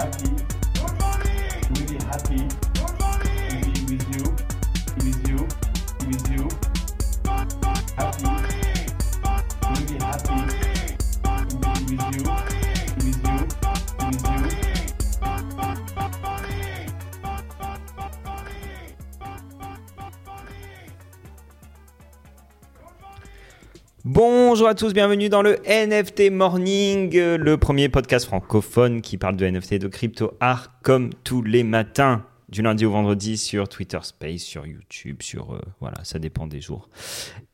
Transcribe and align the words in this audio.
happy, 0.00 0.30
really 1.74 1.98
happy 2.06 2.59
Bonjour 24.60 24.68
à 24.68 24.74
tous, 24.74 24.92
bienvenue 24.92 25.30
dans 25.30 25.40
le 25.40 25.56
NFT 25.66 26.30
Morning, 26.30 27.16
euh, 27.16 27.38
le 27.38 27.56
premier 27.56 27.88
podcast 27.88 28.26
francophone 28.26 29.00
qui 29.00 29.16
parle 29.16 29.36
de 29.36 29.46
NFT 29.46 29.72
et 29.72 29.78
de 29.78 29.88
crypto 29.88 30.36
art 30.38 30.78
comme 30.82 31.14
tous 31.24 31.40
les 31.42 31.64
matins, 31.64 32.26
du 32.50 32.60
lundi 32.60 32.84
au 32.84 32.90
vendredi 32.90 33.38
sur 33.38 33.70
Twitter 33.70 34.00
Space, 34.02 34.42
sur 34.42 34.66
YouTube, 34.66 35.22
sur 35.22 35.54
euh, 35.54 35.60
voilà, 35.80 35.96
ça 36.04 36.18
dépend 36.18 36.46
des 36.46 36.60
jours. 36.60 36.90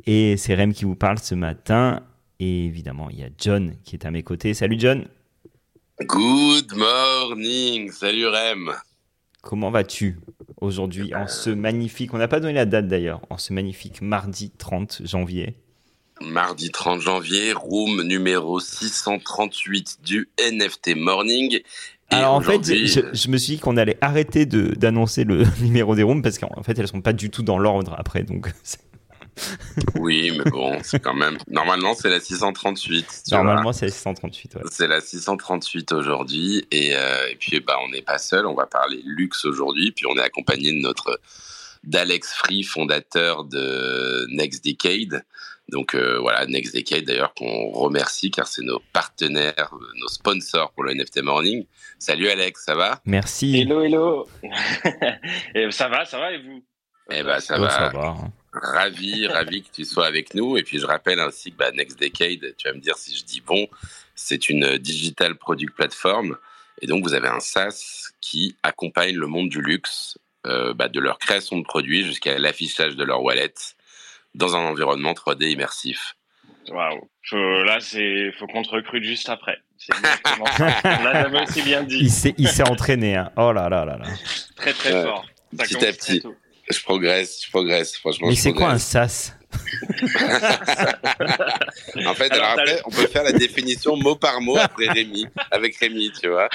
Et 0.05 0.37
c'est 0.37 0.57
Rem 0.57 0.73
qui 0.73 0.85
vous 0.85 0.97
parle 0.97 1.21
ce 1.21 1.37
matin. 1.37 2.03
Et 2.41 2.65
évidemment, 2.65 3.09
il 3.09 3.21
y 3.21 3.23
a 3.23 3.29
John 3.39 3.77
qui 3.85 3.95
est 3.95 4.05
à 4.05 4.11
mes 4.11 4.25
côtés. 4.25 4.53
Salut 4.53 4.75
John, 4.77 5.05
Good 6.01 6.73
morning, 6.75 7.89
salut 7.93 8.27
Rem. 8.27 8.73
comment 9.43 9.71
vas-tu 9.71 10.19
aujourd'hui 10.61 11.15
en 11.15 11.29
ce 11.29 11.51
magnifique, 11.51 12.13
on 12.15 12.19
n'a 12.19 12.27
pas 12.27 12.41
donné 12.41 12.55
la 12.55 12.67
date 12.67 12.89
d'ailleurs, 12.89 13.21
en 13.31 13.39
ce 13.39 13.53
magnifique 13.53 14.03
mardi 14.03 14.51
30 14.51 15.03
janvier? 15.05 15.55
Mardi 16.21 16.71
30 16.71 17.01
janvier, 17.01 17.53
room 17.53 18.03
numéro 18.03 18.61
638 18.61 19.99
du 20.03 20.29
NFT 20.39 20.97
Morning. 20.97 21.61
Et 22.11 22.15
Alors 22.15 22.35
en 22.35 22.41
fait, 22.41 22.63
je, 22.65 23.01
je 23.13 23.29
me 23.29 23.37
suis 23.37 23.55
dit 23.55 23.59
qu'on 23.59 23.77
allait 23.77 23.99
arrêter 24.01 24.47
d'annoncer 24.47 25.25
le 25.25 25.45
numéro 25.61 25.95
des 25.95 26.03
rooms 26.03 26.23
parce 26.23 26.39
qu'en 26.39 26.63
fait 26.63 26.79
elles 26.79 26.89
sont 26.89 27.03
pas 27.03 27.13
du 27.13 27.31
tout 27.31 27.43
dans 27.43 27.59
l'ordre 27.59 27.95
après. 27.99 28.23
Donc 28.23 28.49
Oui, 29.97 30.33
mais 30.37 30.51
bon, 30.51 30.79
c'est 30.83 31.01
quand 31.01 31.15
même. 31.15 31.39
Normalement, 31.49 31.95
c'est 31.95 32.09
la 32.09 32.21
638. 32.21 33.07
tu 33.07 33.31
vois. 33.31 33.45
normalement 33.45 33.73
c'est 33.73 33.89
638. 33.89 34.55
Ouais. 34.55 34.63
C'est 34.71 34.87
la 34.87 35.01
638 35.01 35.93
aujourd'hui. 35.93 36.67
Et, 36.71 36.95
euh, 36.95 37.29
et 37.31 37.37
puis, 37.37 37.61
bah, 37.61 37.77
on 37.85 37.91
n'est 37.91 38.03
pas 38.03 38.19
seul. 38.19 38.47
On 38.47 38.55
va 38.55 38.67
parler 38.67 39.01
luxe 39.05 39.45
aujourd'hui. 39.45 39.93
Puis, 39.93 40.07
on 40.07 40.17
est 40.17 40.23
accompagné 40.23 40.73
de 40.73 40.79
notre 40.79 41.21
d'Alex 41.85 42.33
Free, 42.33 42.63
fondateur 42.63 43.45
de 43.45 44.27
Next 44.31 44.65
Decade. 44.65 45.25
Donc 45.69 45.95
euh, 45.95 46.19
voilà, 46.21 46.47
Next 46.47 46.75
Decade 46.75 47.05
d'ailleurs 47.05 47.35
qu'on 47.35 47.71
remercie 47.71 48.31
car 48.31 48.47
c'est 48.47 48.63
nos 48.63 48.81
partenaires, 48.93 49.71
euh, 49.73 49.87
nos 50.01 50.09
sponsors 50.09 50.71
pour 50.73 50.85
le 50.85 50.95
NFT 50.95 51.23
Morning. 51.23 51.67
Salut 51.99 52.29
Alex, 52.29 52.65
ça 52.65 52.75
va? 52.75 53.01
Merci. 53.05 53.61
Hello, 53.61 53.83
hello. 53.83 54.29
et 55.55 55.71
ça 55.73 55.89
va, 55.89 56.05
ça 56.05 56.19
va 56.19 56.33
et 56.33 56.39
vous? 56.43 56.63
Eh 57.11 57.23
ben 57.23 57.41
ça 57.41 57.57
Oh, 57.59 57.63
va. 57.63 57.71
ça 57.71 57.89
va, 57.89 58.09
hein. 58.09 58.33
Ravi, 58.53 59.27
ravi 59.29 59.63
que 59.63 59.71
tu 59.73 59.85
sois 59.85 60.07
avec 60.07 60.35
nous. 60.35 60.57
Et 60.57 60.63
puis 60.63 60.79
je 60.79 60.87
rappelle 60.87 61.19
ainsi 61.21 61.51
que 61.53 61.57
bah, 61.57 61.73
Next 61.73 61.99
Decade, 61.99 62.55
tu 62.57 62.69
vas 62.69 62.75
me 62.75 62.81
dire 62.81 62.97
si 62.97 63.17
je 63.17 63.25
dis 63.25 63.41
bon, 63.41 63.67
c'est 64.15 64.49
une 64.49 64.79
digital 64.79 65.35
product 65.37 65.75
platform. 65.75 66.37
Et 66.81 66.87
donc 66.87 67.03
vous 67.03 67.15
avez 67.15 67.29
un 67.29 67.41
SaaS 67.41 68.11
qui 68.21 68.55
accompagne 68.63 69.17
le 69.17 69.27
monde 69.27 69.49
du 69.49 69.61
luxe, 69.63 70.19
euh, 70.47 70.75
bah, 70.75 70.89
de 70.89 71.01
leur 71.01 71.19
création 71.19 71.59
de 71.59 71.65
produits 71.65 72.05
jusqu'à 72.05 72.39
l'affichage 72.39 72.95
de 72.97 73.03
leur 73.05 73.23
wallet 73.23 73.53
dans 74.37 74.55
un 74.57 74.61
environnement 74.61 75.13
3D 75.15 75.51
immersif. 75.51 76.15
Waouh. 76.69 77.09
Faut- 77.29 77.63
Là, 77.65 77.79
c'est 77.81 78.33
faut 78.39 78.47
qu'on 78.47 78.63
te 78.63 78.71
recrute 78.71 79.03
juste 79.05 79.29
après. 79.29 79.59
C'est 79.79 79.95
exactement 79.97 80.47
ça. 80.47 81.29
On 81.31 81.43
aussi 81.43 81.63
bien 81.63 81.83
Il 81.83 81.87
dit. 81.89 82.11
s'est 82.11 82.35
il 82.39 82.49
s'est 82.49 82.69
entraîné. 82.69 83.17
Hein. 83.17 83.31
Oh 83.37 83.53
là 83.53 83.69
là 83.69 83.85
là 83.85 83.99
là. 83.99 84.07
Très 84.57 84.73
très 84.73 84.93
Ouais. 84.95 85.03
fort. 85.03 85.25
Ça 85.59 85.65
Petit 85.65 85.87
à 85.87 85.93
petit. 85.93 86.23
Je 86.71 86.83
progresse, 86.83 87.45
je 87.45 87.51
progresse, 87.51 87.97
franchement. 87.97 88.27
Mais 88.29 88.35
je 88.35 88.41
c'est 88.41 88.53
quoi 88.53 88.67
un 88.71 88.79
progresse. 88.79 89.37
En 92.07 92.15
fait, 92.15 92.33
Alors, 92.33 92.51
après, 92.51 92.81
on 92.85 92.91
peut 92.91 93.07
faire 93.07 93.23
la 93.25 93.33
définition 93.33 93.97
mot 93.97 94.17
par 94.17 94.41
mot 94.41 94.57
après 94.57 94.89
Rémi, 94.89 95.27
avec 95.51 95.77
Rémi, 95.77 96.13
tu 96.21 96.29
vois. 96.29 96.49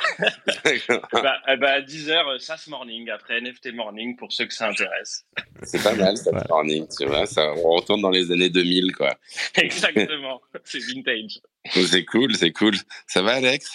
Bah, 1.14 1.38
bah, 1.58 1.72
à 1.72 1.82
10h, 1.82 2.40
SAS 2.40 2.68
Morning, 2.68 3.10
après 3.10 3.42
NFT 3.42 3.74
Morning, 3.74 4.16
pour 4.16 4.32
ceux 4.32 4.46
que 4.46 4.54
ça 4.54 4.70
intéresse. 4.70 5.26
C'est 5.64 5.82
pas 5.84 5.94
mal, 5.94 6.16
Ouais. 6.32 6.42
morning, 6.50 6.88
tu 6.98 7.06
vois. 7.06 7.26
Ça, 7.26 7.52
on 7.54 7.72
retourne 7.76 8.02
dans 8.02 8.10
les 8.10 8.32
années 8.32 8.50
2000, 8.50 8.96
quoi. 8.96 9.16
Exactement. 9.56 10.42
C'est 10.64 10.80
vintage. 10.80 11.40
C'est 11.74 12.06
cool, 12.06 12.36
c'est 12.36 12.52
cool. 12.52 12.76
Ça 13.08 13.22
va, 13.22 13.34
Alex? 13.34 13.72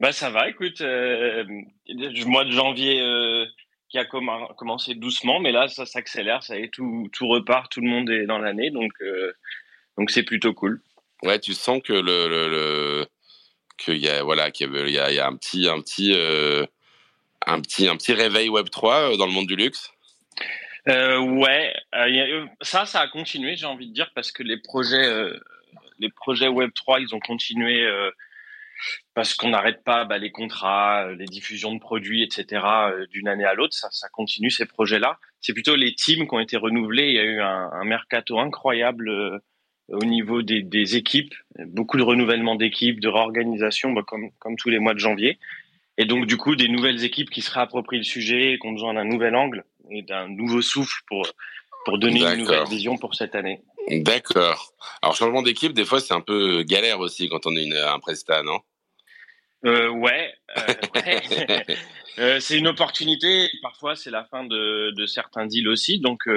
Bah 0.00 0.10
ça 0.10 0.30
va, 0.30 0.48
écoute, 0.48 0.80
euh, 0.80 1.44
mois 2.26 2.44
de 2.44 2.50
janvier 2.50 3.00
euh, 3.00 3.44
qui 3.92 3.98
a 3.98 4.04
commen- 4.04 4.48
commencé 4.56 4.94
doucement, 4.94 5.38
mais 5.38 5.52
là 5.52 5.68
ça 5.68 5.84
s'accélère, 5.84 6.42
ça 6.42 6.58
y 6.58 6.62
est, 6.62 6.68
tout, 6.68 7.10
tout 7.12 7.28
repart, 7.28 7.70
tout 7.70 7.82
le 7.82 7.88
monde 7.88 8.08
est 8.08 8.24
dans 8.24 8.38
l'année, 8.38 8.70
donc 8.70 8.90
euh, 9.02 9.32
donc 9.98 10.10
c'est 10.10 10.22
plutôt 10.22 10.54
cool. 10.54 10.80
Ouais, 11.22 11.38
tu 11.38 11.52
sens 11.52 11.82
que 11.84 11.92
le, 11.92 12.26
le, 12.26 12.48
le- 12.48 13.06
qu'il 13.76 13.98
y 13.98 14.08
a 14.08 14.22
voilà 14.22 14.50
qu'il 14.50 14.74
y 14.88 14.98
a, 14.98 15.12
y 15.12 15.20
un 15.20 15.36
petit 15.36 15.68
un 15.68 15.80
petit 15.82 16.14
euh, 16.16 16.64
un 17.46 17.60
petit 17.60 17.86
un 17.86 17.96
petit 17.96 18.14
réveil 18.14 18.48
Web 18.48 18.70
3 18.70 19.14
dans 19.18 19.26
le 19.26 19.32
monde 19.32 19.46
du 19.46 19.56
luxe? 19.56 19.92
Euh, 20.88 21.18
ouais, 21.18 21.72
euh, 21.94 22.06
euh, 22.08 22.46
ça, 22.62 22.86
ça 22.86 23.00
a 23.02 23.08
continué, 23.08 23.56
j'ai 23.56 23.66
envie 23.66 23.88
de 23.88 23.94
dire, 23.94 24.10
parce 24.14 24.32
que 24.32 24.42
les 24.42 24.56
projets, 24.56 25.06
euh, 25.06 25.38
les 26.00 26.08
projets 26.10 26.48
Web 26.48 26.70
3, 26.74 26.98
ils 26.98 27.14
ont 27.14 27.20
continué 27.20 27.84
euh, 27.84 28.10
parce 29.14 29.34
qu'on 29.34 29.50
n'arrête 29.50 29.84
pas 29.84 30.04
bah, 30.04 30.18
les 30.18 30.30
contrats, 30.30 31.06
euh, 31.06 31.14
les 31.16 31.26
diffusions 31.26 31.74
de 31.74 31.80
produits, 31.80 32.22
etc. 32.22 32.62
euh, 32.64 33.06
d'une 33.08 33.28
année 33.28 33.44
à 33.44 33.54
l'autre, 33.54 33.74
ça, 33.74 33.88
ça 33.90 34.08
continue 34.08 34.50
ces 34.50 34.66
projets-là. 34.66 35.18
C'est 35.40 35.52
plutôt 35.52 35.76
les 35.76 35.94
teams 35.94 36.26
qui 36.26 36.34
ont 36.34 36.40
été 36.40 36.56
renouvelés. 36.56 37.08
Il 37.08 37.14
y 37.14 37.18
a 37.18 37.24
eu 37.24 37.40
un, 37.40 37.70
un 37.72 37.84
mercato 37.84 38.38
incroyable 38.38 39.08
euh, 39.08 39.38
au 39.88 40.04
niveau 40.04 40.42
des, 40.42 40.62
des 40.62 40.96
équipes, 40.96 41.34
beaucoup 41.66 41.98
de 41.98 42.02
renouvellement 42.02 42.54
d'équipes, 42.54 43.00
de 43.00 43.08
réorganisation, 43.08 43.92
bah, 43.92 44.02
comme 44.06 44.30
comme 44.38 44.56
tous 44.56 44.70
les 44.70 44.78
mois 44.78 44.94
de 44.94 44.98
janvier. 44.98 45.38
Et 45.98 46.06
donc, 46.06 46.26
du 46.26 46.38
coup, 46.38 46.56
des 46.56 46.68
nouvelles 46.68 47.04
équipes 47.04 47.28
qui 47.28 47.42
se 47.42 47.50
réapproprient 47.50 47.98
le 47.98 48.04
sujet, 48.04 48.58
qui 48.58 48.66
ont 48.66 48.72
besoin 48.72 48.94
d'un 48.94 49.04
nouvel 49.04 49.36
angle 49.36 49.64
et 49.90 50.02
d'un 50.02 50.26
nouveau 50.28 50.62
souffle 50.62 51.02
pour, 51.06 51.26
pour 51.84 51.98
donner 51.98 52.22
une 52.22 52.38
nouvelle 52.38 52.64
vision 52.64 52.96
pour 52.96 53.14
cette 53.14 53.34
année. 53.34 53.60
D'accord. 53.90 54.72
Alors 55.02 55.16
changement 55.16 55.42
d'équipe, 55.42 55.72
des 55.72 55.84
fois 55.84 56.00
c'est 56.00 56.14
un 56.14 56.20
peu 56.20 56.62
galère 56.62 57.00
aussi 57.00 57.28
quand 57.28 57.46
on 57.46 57.56
est 57.56 57.64
une, 57.64 57.74
un 57.74 57.98
prestat, 57.98 58.42
non? 58.42 58.60
Euh, 59.64 59.88
ouais, 59.90 60.32
euh, 60.58 60.74
ouais. 60.94 61.64
Euh, 62.18 62.40
c'est 62.40 62.58
une 62.58 62.66
opportunité. 62.68 63.44
et 63.44 63.50
Parfois, 63.62 63.96
c'est 63.96 64.10
la 64.10 64.22
fin 64.24 64.44
de, 64.44 64.90
de 64.90 65.06
certains 65.06 65.46
deals 65.46 65.66
aussi. 65.68 65.98
Donc, 65.98 66.28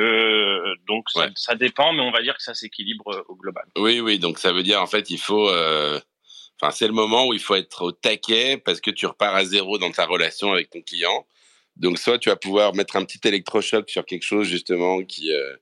donc 0.87 1.09
ça, 1.09 1.19
Ouais. 1.25 1.31
ça 1.35 1.55
dépend, 1.55 1.91
mais 1.91 1.99
on 2.01 2.11
va 2.11 2.21
dire 2.21 2.37
que 2.37 2.43
ça 2.43 2.53
s'équilibre 2.53 3.25
au 3.27 3.35
global. 3.35 3.65
Oui, 3.77 3.99
oui. 3.99 4.17
Donc 4.17 4.39
ça 4.39 4.53
veut 4.53 4.63
dire 4.63 4.81
en 4.81 4.87
fait 4.87 5.09
il 5.09 5.17
faut. 5.19 5.49
Enfin, 5.49 6.71
c'est 6.71 6.87
le 6.87 6.93
moment 6.93 7.27
où 7.27 7.33
il 7.33 7.41
faut 7.41 7.55
être 7.55 7.81
au 7.81 7.91
taquet 7.91 8.55
parce 8.55 8.79
que 8.79 8.89
tu 8.89 9.05
repars 9.05 9.35
à 9.35 9.43
zéro 9.43 9.77
dans 9.77 9.91
ta 9.91 10.05
relation 10.05 10.53
avec 10.53 10.69
ton 10.69 10.81
client. 10.81 11.27
Donc, 11.75 11.99
soit 11.99 12.17
tu 12.19 12.29
vas 12.29 12.37
pouvoir 12.37 12.73
mettre 12.73 12.95
un 12.95 13.03
petit 13.03 13.19
électrochoc 13.27 13.89
sur 13.89 14.05
quelque 14.05 14.23
chose 14.23 14.47
justement 14.47 15.03
qui 15.03 15.33
euh, 15.33 15.57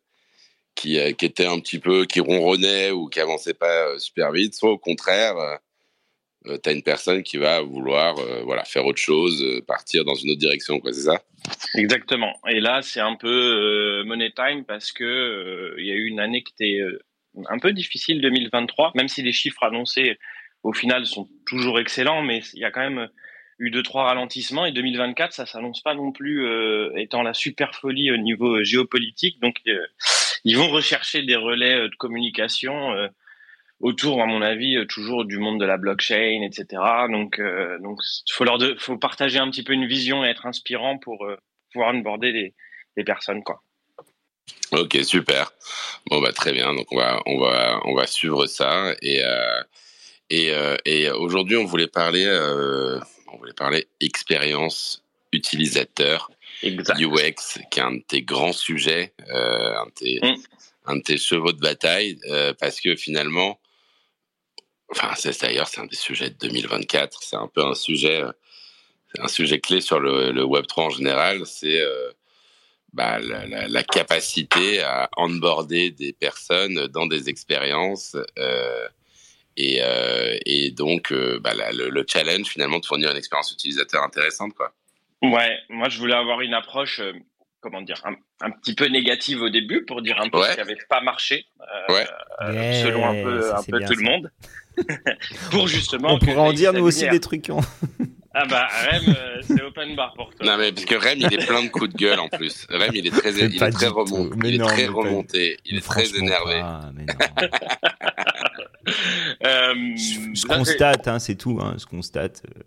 qui, 0.76 1.00
euh, 1.00 1.12
qui 1.14 1.26
était 1.26 1.48
un 1.48 1.60
petit 1.60 1.80
peu 1.80 2.06
qui 2.06 2.20
ronronnait 2.20 2.92
ou 2.92 3.08
qui 3.10 3.20
avançait 3.20 3.56
pas 3.56 3.88
euh, 3.88 3.98
super 3.98 4.32
vite, 4.32 4.54
soit 4.54 4.70
au 4.70 4.78
contraire, 4.78 5.34
tu 6.46 6.70
as 6.70 6.72
une 6.72 6.84
personne 6.84 7.24
qui 7.24 7.38
va 7.38 7.62
vouloir 7.62 8.18
euh, 8.20 8.42
voilà 8.44 8.64
faire 8.64 8.86
autre 8.86 9.00
chose, 9.00 9.42
euh, 9.44 9.62
partir 9.62 10.06
dans 10.06 10.16
une 10.16 10.32
autre 10.32 10.40
direction, 10.40 10.80
quoi. 10.80 10.94
C'est 10.94 11.02
ça? 11.02 11.22
Exactement. 11.76 12.34
Et 12.50 12.60
là, 12.60 12.82
c'est 12.82 13.00
un 13.00 13.16
peu 13.16 13.28
euh, 13.28 14.04
money 14.06 14.32
time 14.32 14.64
parce 14.66 14.92
que 14.92 15.04
euh, 15.04 15.76
il 15.78 15.86
y 15.86 15.92
a 15.92 15.96
eu 15.96 16.06
une 16.06 16.20
année 16.20 16.44
qui 16.44 16.54
était 16.54 16.80
euh, 16.80 17.00
un 17.50 17.60
peu 17.60 17.74
difficile, 17.74 18.22
2023, 18.22 18.92
même 18.96 19.08
si 19.08 19.22
les 19.22 19.34
chiffres 19.34 19.64
annoncés 19.64 20.18
au 20.64 20.74
final 20.74 21.06
sont 21.06 21.28
toujours 21.46 21.80
excellents, 21.80 22.22
mais 22.22 22.42
il 22.54 22.60
y 22.60 22.66
a 22.66 22.72
quand 22.72 22.90
même 22.90 23.10
eu 23.60 23.70
deux 23.70 23.84
trois 23.84 24.06
ralentissements 24.06 24.66
et 24.66 24.72
2024 24.72 25.34
ça 25.34 25.46
s'annonce 25.46 25.82
pas 25.82 25.94
non 25.94 26.12
plus 26.12 26.46
euh, 26.46 26.92
étant 26.98 27.22
la 27.22 27.34
super 27.34 27.76
folie 27.76 28.12
au 28.12 28.18
niveau 28.18 28.58
euh, 28.58 28.64
géopolitique 28.64 29.40
donc 29.42 29.58
euh, 29.68 29.80
ils 30.44 30.58
vont 30.58 30.70
rechercher 30.70 31.22
des 31.24 31.36
relais 31.36 31.76
euh, 31.76 31.90
de 31.90 31.96
communication 31.96 32.94
euh, 32.94 33.08
autour 33.84 34.22
à 34.22 34.26
mon 34.26 34.42
avis 34.42 34.78
euh, 34.78 34.86
toujours 34.86 35.26
du 35.26 35.38
monde 35.38 35.60
de 35.60 35.66
la 35.66 35.78
blockchain 35.78 36.42
etc 36.42 36.82
donc 37.10 37.38
euh, 37.40 37.78
donc 37.80 38.00
faut 38.32 38.46
leur 38.46 38.58
de, 38.58 38.76
faut 38.80 38.98
partager 38.98 39.38
un 39.38 39.50
petit 39.52 39.64
peu 39.64 39.74
une 39.74 39.86
vision 39.86 40.26
et 40.26 40.30
être 40.30 40.46
inspirant 40.46 40.98
pour 40.98 41.26
euh, 41.26 41.36
pouvoir 41.72 41.90
aborder 41.90 42.32
des, 42.32 42.56
des 42.98 43.04
personnes 43.04 43.44
quoi 43.44 43.62
Ok, 44.72 44.98
super. 45.04 45.54
Bon 46.08 46.20
bah 46.20 46.34
très 46.34 46.52
bien. 46.52 46.74
Donc 46.74 46.88
on 46.92 46.98
va 46.98 47.22
on 47.28 47.40
va 47.40 47.80
on 47.86 47.94
va 47.96 48.08
suivre 48.08 48.48
ça 48.48 48.94
et 49.02 49.24
euh, 49.24 49.62
et, 50.30 50.52
et 50.86 51.12
aujourd'hui 51.12 51.58
on 51.58 51.66
voulait 51.66 51.88
parler 51.88 52.26
on 53.32 53.38
voulait 53.38 53.54
parler 53.54 53.88
expérience 54.02 55.04
utilisateur 55.32 56.32
exact 56.64 57.00
UX 57.00 57.60
qui 57.70 57.80
est 57.80 57.84
un 57.84 57.92
de 57.94 58.04
tes 58.08 58.24
grands 58.24 58.52
sujets, 58.52 59.14
un 59.30 59.86
de 59.86 59.92
tes 59.92 60.20
Mm. 60.24 60.36
un 60.86 60.96
de 60.98 61.02
tes 61.02 61.18
chevaux 61.18 61.52
de 61.54 61.60
bataille 61.60 62.20
euh, 62.30 62.54
parce 62.60 62.82
que 62.82 62.96
finalement 62.96 63.60
enfin 64.90 65.14
c'est 65.16 65.40
d'ailleurs 65.42 65.68
c'est 65.68 65.82
un 65.82 65.86
des 65.86 65.96
sujets 65.96 66.30
de 66.30 66.38
2024. 66.38 67.22
C'est 67.24 67.36
un 67.36 67.48
peu 67.48 67.64
un 67.64 67.76
sujet 67.76 68.22
euh, 68.22 68.32
un 69.20 69.28
sujet 69.28 69.60
clé 69.60 69.82
sur 69.82 70.00
le, 70.00 70.32
le 70.32 70.44
Web 70.44 70.66
3 70.66 70.86
en 70.86 70.90
général, 70.90 71.46
c'est 71.46 71.80
bah, 72.94 73.20
la, 73.20 73.84
capacité 73.84 74.82
à 74.82 75.10
onboarder 75.18 75.92
des 75.92 76.14
personnes 76.14 76.88
dans 76.88 77.08
des 77.08 77.30
expériences 77.30 78.16
euh, 78.38 78.88
et, 79.58 79.80
euh, 79.82 80.38
donc 80.72 81.12
euh, 81.12 81.40
bah, 81.40 81.54
le, 81.74 81.90
le, 81.90 82.06
challenge 82.08 82.48
finalement 82.48 82.80
de 82.80 82.86
fournir 82.86 83.12
une 83.12 83.18
expérience 83.18 83.52
utilisateur 83.52 84.04
intéressante 84.04 84.54
quoi. 84.54 84.74
Ouais, 85.22 85.58
moi 85.70 85.90
je 85.90 86.00
voulais 86.00 86.16
avoir 86.16 86.42
une 86.42 86.54
approche 86.54 87.00
euh, 87.00 87.14
comment 87.64 87.82
dire 87.82 88.00
un, 88.06 88.14
un, 88.46 88.52
petit 88.52 88.76
peu 88.76 88.86
négative 88.88 89.42
au 89.42 89.50
début 89.50 89.86
pour 89.86 90.02
dire 90.04 90.20
un 90.22 90.30
peu 90.30 90.38
Ouais. 90.40 90.50
ce 90.50 90.52
qui 90.52 90.58
n'avait 90.60 90.78
pas 90.90 91.02
marché 91.02 91.46
euh, 91.62 91.94
Ouais. 91.94 92.08
euh, 92.42 92.84
selon 92.84 93.08
un 93.08 93.24
peu 93.24 93.42
ça, 93.42 93.58
un 93.58 93.62
c'est 93.62 93.72
peu 93.72 93.80
bien, 93.80 93.88
tout 93.88 93.96
le 93.96 94.04
monde 94.04 94.32
pour 95.52 95.68
justement 95.68 96.14
On 96.14 96.20
pourrait 96.20 96.36
en 96.38 96.54
dire 96.54 96.74
nous 96.74 96.84
aussi 96.86 97.08
des 97.08 97.20
trucs. 97.20 97.50
hein. 97.50 97.60
ah 98.34 98.46
bah 98.46 98.68
Rem 98.92 99.16
euh, 99.16 99.38
c'est 99.44 99.62
open 99.62 99.96
bar 99.96 100.14
pour 100.16 100.34
toi 100.36 100.46
Non 100.46 100.58
mais 100.58 100.72
parce 100.72 100.86
que 100.86 100.96
Rem 100.96 101.18
il 101.20 101.34
est 101.34 101.46
plein 101.48 101.64
de 101.64 101.70
coups 101.70 101.92
de 101.94 101.98
gueule 101.98 102.20
en 102.20 102.28
plus. 102.30 102.66
Rem 102.70 102.90
il 102.94 103.08
est 103.08 103.12
très 103.12 103.32
il 103.34 103.56
est 103.64 103.70
très 103.72 103.88
remonté, 103.88 104.36
Mais 104.38 104.50
il 104.50 104.56
est 104.56 104.58
non, 104.58 104.66
très 104.68 104.78
mais 104.78 104.86
pas- 104.88 104.94
remonté, 104.94 105.58
il 105.66 105.78
est 105.78 105.82
très 105.82 106.04
Franchement 106.06 106.26
énervé. 106.28 106.60
pas, 106.60 106.92
mais 106.94 107.06
non. 107.06 107.48
Euh, 109.46 109.74
Je, 109.96 110.32
je 110.34 110.42
ça, 110.42 110.48
c'est- 110.50 110.58
constate, 110.58 111.08
hein, 111.08 111.20
c'est 111.20 111.36
tout. 111.36 111.60
Hein, 111.62 111.76
je 111.80 111.86
constate 111.86 112.44
euh, 112.46 112.62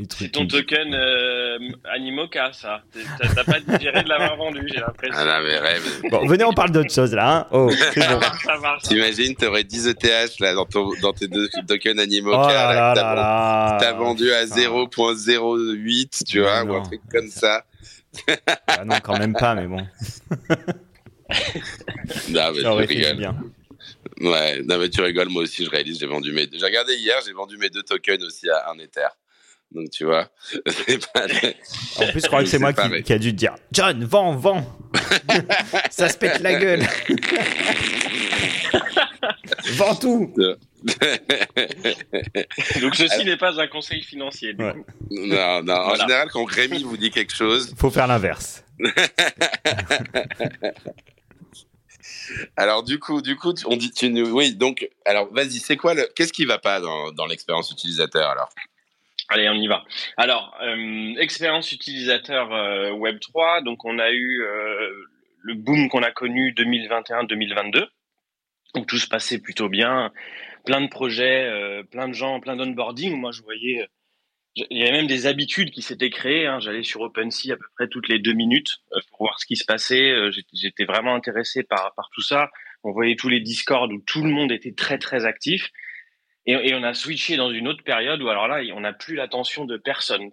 les 0.00 0.06
trucs. 0.06 0.26
c'est 0.26 0.32
ton 0.32 0.46
token 0.46 0.94
euh, 0.94 1.58
Animoca 1.94 2.52
ça 2.52 2.82
t'as 3.34 3.44
pas 3.44 3.60
digéré 3.60 4.02
de 4.02 4.08
l'avoir 4.08 4.36
vendu 4.36 4.60
j'ai 4.72 4.80
l'impression 4.80 5.16
Ah 5.18 5.24
non 5.40 5.46
mais 5.46 5.58
Rem, 5.58 5.82
Bon, 6.10 6.26
venez, 6.26 6.44
on 6.44 6.52
parle 6.52 6.70
d'autre 6.72 6.92
chose 6.92 7.14
là. 7.14 7.36
Hein. 7.38 7.46
Oh, 7.52 7.70
c'est 7.92 8.00
bon. 8.08 8.18
marche 8.18 8.44
ça 8.44 8.58
marche 8.58 8.82
t'imagines 8.84 9.34
t'aurais 9.36 9.64
10 9.64 9.88
ETH 9.88 10.38
là 10.40 10.54
dans, 10.54 10.64
ton, 10.66 10.90
dans 11.00 11.12
tes 11.12 11.28
deux 11.28 11.48
tokens 11.68 11.98
Animoca 12.00 12.38
Oh 12.42 12.48
là 12.48 12.72
là, 12.74 12.94
là 12.94 12.94
t'as 12.94 13.02
vendu- 13.04 13.16
là. 13.16 13.78
T'as 13.80 13.92
vendu 13.92 14.32
à 14.32 14.44
Putain. 14.44 14.56
0.08, 14.56 16.24
tu 16.26 16.40
vois, 16.40 16.64
ou 16.64 16.74
un 16.74 16.82
truc 16.82 17.00
comme 17.10 17.28
ça. 17.28 17.64
Ah 18.66 18.84
non, 18.84 18.96
quand 19.02 19.18
même 19.18 19.34
pas, 19.34 19.54
mais 19.54 19.66
bon. 19.66 19.86
Non, 22.28 22.52
mais 22.52 22.84
rigoles. 22.86 23.16
bien. 23.16 23.36
Ouais, 24.20 24.62
non, 24.64 24.78
mais 24.78 24.88
tu 24.90 25.00
rigoles, 25.00 25.28
moi 25.28 25.42
aussi, 25.42 25.64
je 25.64 25.70
réalise, 25.70 25.98
j'ai 25.98 26.06
vendu 26.06 26.32
mes. 26.32 26.48
J'ai 26.52 26.64
regardé 26.64 26.94
hier, 26.96 27.16
j'ai 27.24 27.32
vendu 27.32 27.56
mes 27.56 27.70
deux 27.70 27.82
tokens 27.82 28.22
aussi 28.24 28.48
à 28.50 28.70
un 28.70 28.78
Ether. 28.78 29.06
Donc, 29.72 29.90
tu 29.90 30.04
vois, 30.04 30.28
c'est 30.66 31.06
pas. 31.12 31.26
En 31.98 32.06
plus, 32.10 32.20
je 32.22 32.26
crois 32.26 32.40
que 32.42 32.48
c'est 32.48 32.58
moi 32.60 32.72
qui, 32.72 33.02
qui 33.04 33.12
a 33.12 33.18
dû 33.18 33.30
te 33.32 33.36
dire 33.36 33.54
John, 33.72 34.04
vends, 34.04 34.34
vends 34.36 34.66
Ça 35.90 36.08
se 36.08 36.16
pète 36.18 36.40
la 36.40 36.54
gueule 36.58 36.82
Vends 39.74 39.94
tout 39.94 40.32
donc 42.80 42.94
ceci 42.94 43.24
n'est 43.24 43.36
pas 43.36 43.60
un 43.60 43.66
conseil 43.68 44.02
financier 44.02 44.54
du 44.54 44.64
Ouais. 44.64 44.72
coup. 44.72 44.84
non, 45.10 45.62
non, 45.62 45.74
en 45.74 45.84
Voilà. 45.88 46.04
général, 46.04 46.28
quand 46.32 46.44
Rémi 46.44 46.82
vous 46.82 46.96
dit 46.96 47.10
quelque 47.10 47.34
chose, 47.34 47.74
Faut 47.76 47.90
faire 47.90 48.06
l'inverse. 48.06 48.64
alors 52.56 52.82
du 52.82 52.98
coup, 52.98 53.20
du 53.22 53.36
coup, 53.36 53.52
on 53.66 53.76
dit, 53.76 53.90
tu 53.90 54.08
nous- 54.10 54.30
oui, 54.30 54.54
donc, 54.54 54.88
alors, 55.04 55.32
vas-y, 55.32 55.58
c'est 55.58 55.76
quoi 55.76 55.94
le, 55.94 56.08
qu'est-ce 56.14 56.32
qui 56.32 56.44
va 56.44 56.58
pas 56.58 56.80
dans, 56.80 57.12
dans 57.12 57.26
l'expérience 57.26 57.70
utilisateur 57.70 58.28
alors? 58.30 58.48
Allez, 59.32 59.48
on 59.48 59.54
y 59.54 59.68
va. 59.68 59.84
Alors, 60.16 60.56
euh, 60.60 61.14
expérience 61.18 61.70
utilisateur 61.70 62.52
euh, 62.52 62.90
Web 62.90 63.20
3. 63.20 63.62
Donc, 63.62 63.84
on 63.84 64.00
a 64.00 64.10
eu 64.10 64.42
euh, 64.42 64.90
le 65.42 65.54
boom 65.54 65.88
qu'on 65.88 66.02
a 66.02 66.10
connu 66.10 66.52
2021-2022. 66.52 67.86
Donc, 68.74 68.88
tout 68.88 68.98
se 68.98 69.06
passait 69.06 69.38
plutôt 69.40 69.68
bien. 69.68 70.10
Plein 70.64 70.80
de 70.80 70.88
projets, 70.88 71.48
plein 71.90 72.08
de 72.08 72.12
gens, 72.12 72.40
plein 72.40 72.56
d'onboarding. 72.56 73.16
Moi, 73.16 73.30
je 73.32 73.40
voyais, 73.42 73.88
il 74.56 74.78
y 74.78 74.82
avait 74.82 74.92
même 74.92 75.06
des 75.06 75.26
habitudes 75.26 75.70
qui 75.70 75.80
s'étaient 75.80 76.10
créées. 76.10 76.46
Hein. 76.46 76.60
J'allais 76.60 76.82
sur 76.82 77.00
OpenSea 77.00 77.52
à 77.52 77.56
peu 77.56 77.64
près 77.76 77.88
toutes 77.88 78.08
les 78.08 78.18
deux 78.18 78.34
minutes 78.34 78.78
pour 79.10 79.20
voir 79.26 79.38
ce 79.40 79.46
qui 79.46 79.56
se 79.56 79.64
passait. 79.64 80.30
J'étais- 80.32 80.56
J'étais 80.60 80.84
vraiment 80.84 81.14
intéressé 81.14 81.62
par, 81.62 81.94
par 81.94 82.10
tout 82.12 82.20
ça. 82.20 82.50
On 82.84 82.92
voyait 82.92 83.16
tous 83.16 83.28
les 83.28 83.40
Discords 83.40 83.88
où 83.90 84.00
tout 84.06 84.22
le 84.22 84.30
monde 84.30 84.52
était 84.52 84.72
très, 84.72 84.98
très 84.98 85.24
actif. 85.24 85.70
Et, 86.46 86.74
on 86.74 86.82
a 86.82 86.94
switché 86.94 87.36
dans 87.36 87.50
une 87.50 87.68
autre 87.68 87.84
période 87.84 88.22
où 88.22 88.28
alors 88.28 88.48
là, 88.48 88.62
on 88.74 88.80
n'a 88.80 88.92
plus 88.92 89.14
l'attention 89.14 89.64
de 89.64 89.76
personne. 89.76 90.30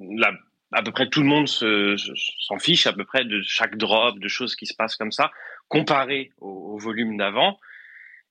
Là, 0.00 0.32
à 0.72 0.82
peu 0.82 0.90
près 0.90 1.08
tout 1.08 1.20
le 1.20 1.28
monde 1.28 1.48
se- 1.48 1.96
se- 1.96 2.12
s'en 2.40 2.58
fiche 2.58 2.86
à 2.86 2.92
peu 2.92 3.04
près 3.04 3.24
de 3.24 3.40
chaque 3.42 3.76
drop, 3.76 4.18
de 4.18 4.28
choses 4.28 4.56
qui 4.56 4.66
se 4.66 4.74
passent 4.74 4.96
comme 4.96 5.12
ça, 5.12 5.30
comparé 5.68 6.32
au, 6.38 6.74
au 6.74 6.78
volume 6.78 7.16
d'avant. 7.16 7.58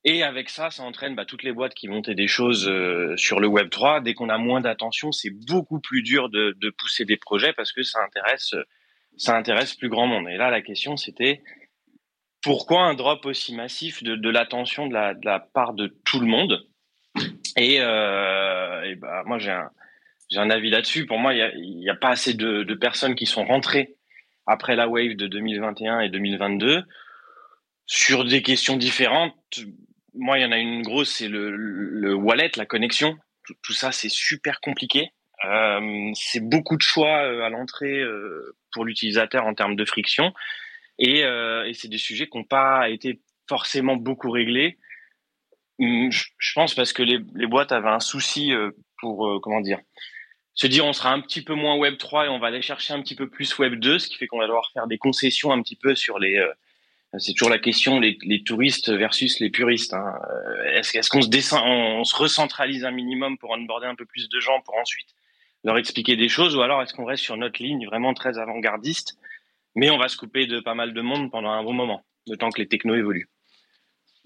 Et 0.06 0.22
avec 0.22 0.50
ça, 0.50 0.70
ça 0.70 0.82
entraîne 0.82 1.14
bah, 1.14 1.24
toutes 1.24 1.42
les 1.42 1.52
boîtes 1.52 1.72
qui 1.72 1.88
montaient 1.88 2.14
des 2.14 2.28
choses 2.28 2.68
euh, 2.68 3.16
sur 3.16 3.40
le 3.40 3.46
Web 3.46 3.70
3. 3.70 4.02
Dès 4.02 4.12
qu'on 4.12 4.28
a 4.28 4.36
moins 4.36 4.60
d'attention, 4.60 5.12
c'est 5.12 5.30
beaucoup 5.30 5.80
plus 5.80 6.02
dur 6.02 6.28
de, 6.28 6.54
pousser 6.76 7.06
des 7.06 7.16
projets 7.16 7.54
parce 7.54 7.72
que 7.72 7.82
ça 7.82 8.04
intéresse, 8.04 8.54
ça 9.16 9.34
intéresse 9.34 9.74
plus 9.74 9.88
grand 9.88 10.06
monde. 10.06 10.28
Et 10.28 10.36
là, 10.36 10.50
la 10.50 10.60
question, 10.60 10.98
c'était 10.98 11.42
pourquoi 12.42 12.82
un 12.82 12.92
drop 12.92 13.24
aussi 13.24 13.54
massif 13.54 14.02
de, 14.02 14.28
l'attention 14.28 14.86
de 14.86 14.92
la, 14.92 15.14
de 15.14 15.24
la 15.24 15.40
part 15.40 15.72
de 15.72 15.86
tout 16.04 16.20
le 16.20 16.26
monde? 16.26 16.68
Et, 17.56 17.80
euh, 17.80 18.94
bah, 18.96 19.22
moi, 19.26 19.38
j'ai 19.38 19.50
un, 19.50 19.70
un 20.36 20.50
avis 20.50 20.70
là-dessus. 20.70 21.06
Pour 21.06 21.18
moi, 21.18 21.34
il 21.34 21.78
n'y 21.78 21.88
a, 21.88 21.92
a 21.92 21.96
pas 21.96 22.10
assez 22.10 22.34
de, 22.34 22.62
de 22.62 22.74
personnes 22.74 23.14
qui 23.14 23.26
sont 23.26 23.44
rentrées 23.44 23.96
après 24.46 24.76
la 24.76 24.88
wave 24.88 25.14
de 25.14 25.26
2021 25.26 26.00
et 26.00 26.08
2022 26.10 26.84
sur 27.86 28.24
des 28.24 28.42
questions 28.42 28.76
différentes. 28.76 29.34
Moi, 30.14 30.38
il 30.38 30.42
y 30.42 30.44
en 30.44 30.52
a 30.52 30.58
une 30.58 30.82
grosse, 30.82 31.10
c'est 31.10 31.28
le, 31.28 31.50
le 31.50 32.14
wallet, 32.14 32.50
la 32.56 32.66
connexion. 32.66 33.16
Tout, 33.46 33.54
tout 33.62 33.72
ça, 33.72 33.92
c'est 33.92 34.10
super 34.10 34.60
compliqué. 34.60 35.10
Euh, 35.44 36.10
c'est 36.14 36.40
beaucoup 36.40 36.76
de 36.76 36.82
choix 36.82 37.22
euh, 37.24 37.42
à 37.42 37.50
l'entrée 37.50 38.00
euh, 38.00 38.56
pour 38.72 38.84
l'utilisateur 38.84 39.44
en 39.44 39.54
termes 39.54 39.76
de 39.76 39.84
friction. 39.84 40.32
Et, 40.98 41.24
euh, 41.24 41.66
et 41.66 41.74
c'est 41.74 41.88
des 41.88 41.98
sujets 41.98 42.28
qui 42.28 42.38
n'ont 42.38 42.44
pas 42.44 42.88
été 42.88 43.20
forcément 43.48 43.96
beaucoup 43.96 44.30
réglés. 44.30 44.78
Hum, 45.78 46.10
Je, 46.10 46.52
pense 46.54 46.74
parce 46.74 46.92
que 46.92 47.02
les, 47.02 47.18
les 47.34 47.46
boîtes 47.46 47.72
avaient 47.72 47.88
un 47.88 48.00
souci 48.00 48.52
euh, 48.52 48.70
pour, 49.00 49.26
euh, 49.26 49.40
comment 49.40 49.60
dire, 49.60 49.80
se 50.54 50.66
dire 50.66 50.86
on 50.86 50.92
sera 50.92 51.12
un 51.12 51.20
petit 51.20 51.42
peu 51.42 51.54
moins 51.54 51.76
Web 51.76 51.98
3 51.98 52.26
et 52.26 52.28
on 52.28 52.38
va 52.38 52.48
aller 52.48 52.62
chercher 52.62 52.94
un 52.94 53.02
petit 53.02 53.16
peu 53.16 53.28
plus 53.28 53.58
Web 53.58 53.74
2, 53.80 53.98
ce 53.98 54.08
qui 54.08 54.16
fait 54.16 54.26
qu'on 54.26 54.38
va 54.38 54.46
devoir 54.46 54.70
faire 54.72 54.86
des 54.86 54.98
concessions 54.98 55.52
un 55.52 55.60
petit 55.62 55.76
peu 55.76 55.94
sur 55.94 56.18
les... 56.18 56.36
euh, 56.36 56.52
c'est 57.18 57.32
toujours 57.32 57.50
la 57.50 57.58
question, 57.58 58.00
les, 58.00 58.18
les 58.22 58.42
touristes 58.42 58.90
versus 58.90 59.38
les 59.38 59.50
puristes. 59.50 59.94
Hein. 59.94 60.14
Est-ce 60.72 60.98
est 60.98 61.08
qu'on 61.08 61.22
se, 61.22 61.28
descend, 61.28 61.62
on, 61.64 62.00
on 62.00 62.04
se 62.04 62.16
recentralise 62.16 62.84
un 62.84 62.90
minimum 62.90 63.38
pour 63.38 63.50
onboarder 63.50 63.86
un 63.86 63.94
peu 63.94 64.04
plus 64.04 64.28
de 64.28 64.40
gens 64.40 64.60
pour 64.62 64.76
ensuite 64.76 65.14
leur 65.62 65.78
expliquer 65.78 66.16
des 66.16 66.28
choses 66.28 66.56
ou 66.56 66.62
alors 66.62 66.82
est-ce 66.82 66.92
qu'on 66.92 67.04
reste 67.04 67.22
sur 67.22 67.36
notre 67.36 67.62
ligne 67.62 67.86
vraiment 67.86 68.14
très 68.14 68.38
avant-gardiste 68.38 69.16
mais 69.74 69.90
on 69.90 69.98
va 69.98 70.08
se 70.08 70.16
couper 70.16 70.46
de 70.46 70.60
pas 70.60 70.74
mal 70.74 70.94
de 70.94 71.00
monde 71.00 71.30
pendant 71.30 71.50
un 71.50 71.62
bon 71.62 71.72
moment, 71.72 72.04
le 72.28 72.36
temps 72.36 72.50
que 72.50 72.60
les 72.60 72.68
technos 72.68 72.94
évoluent? 72.94 73.28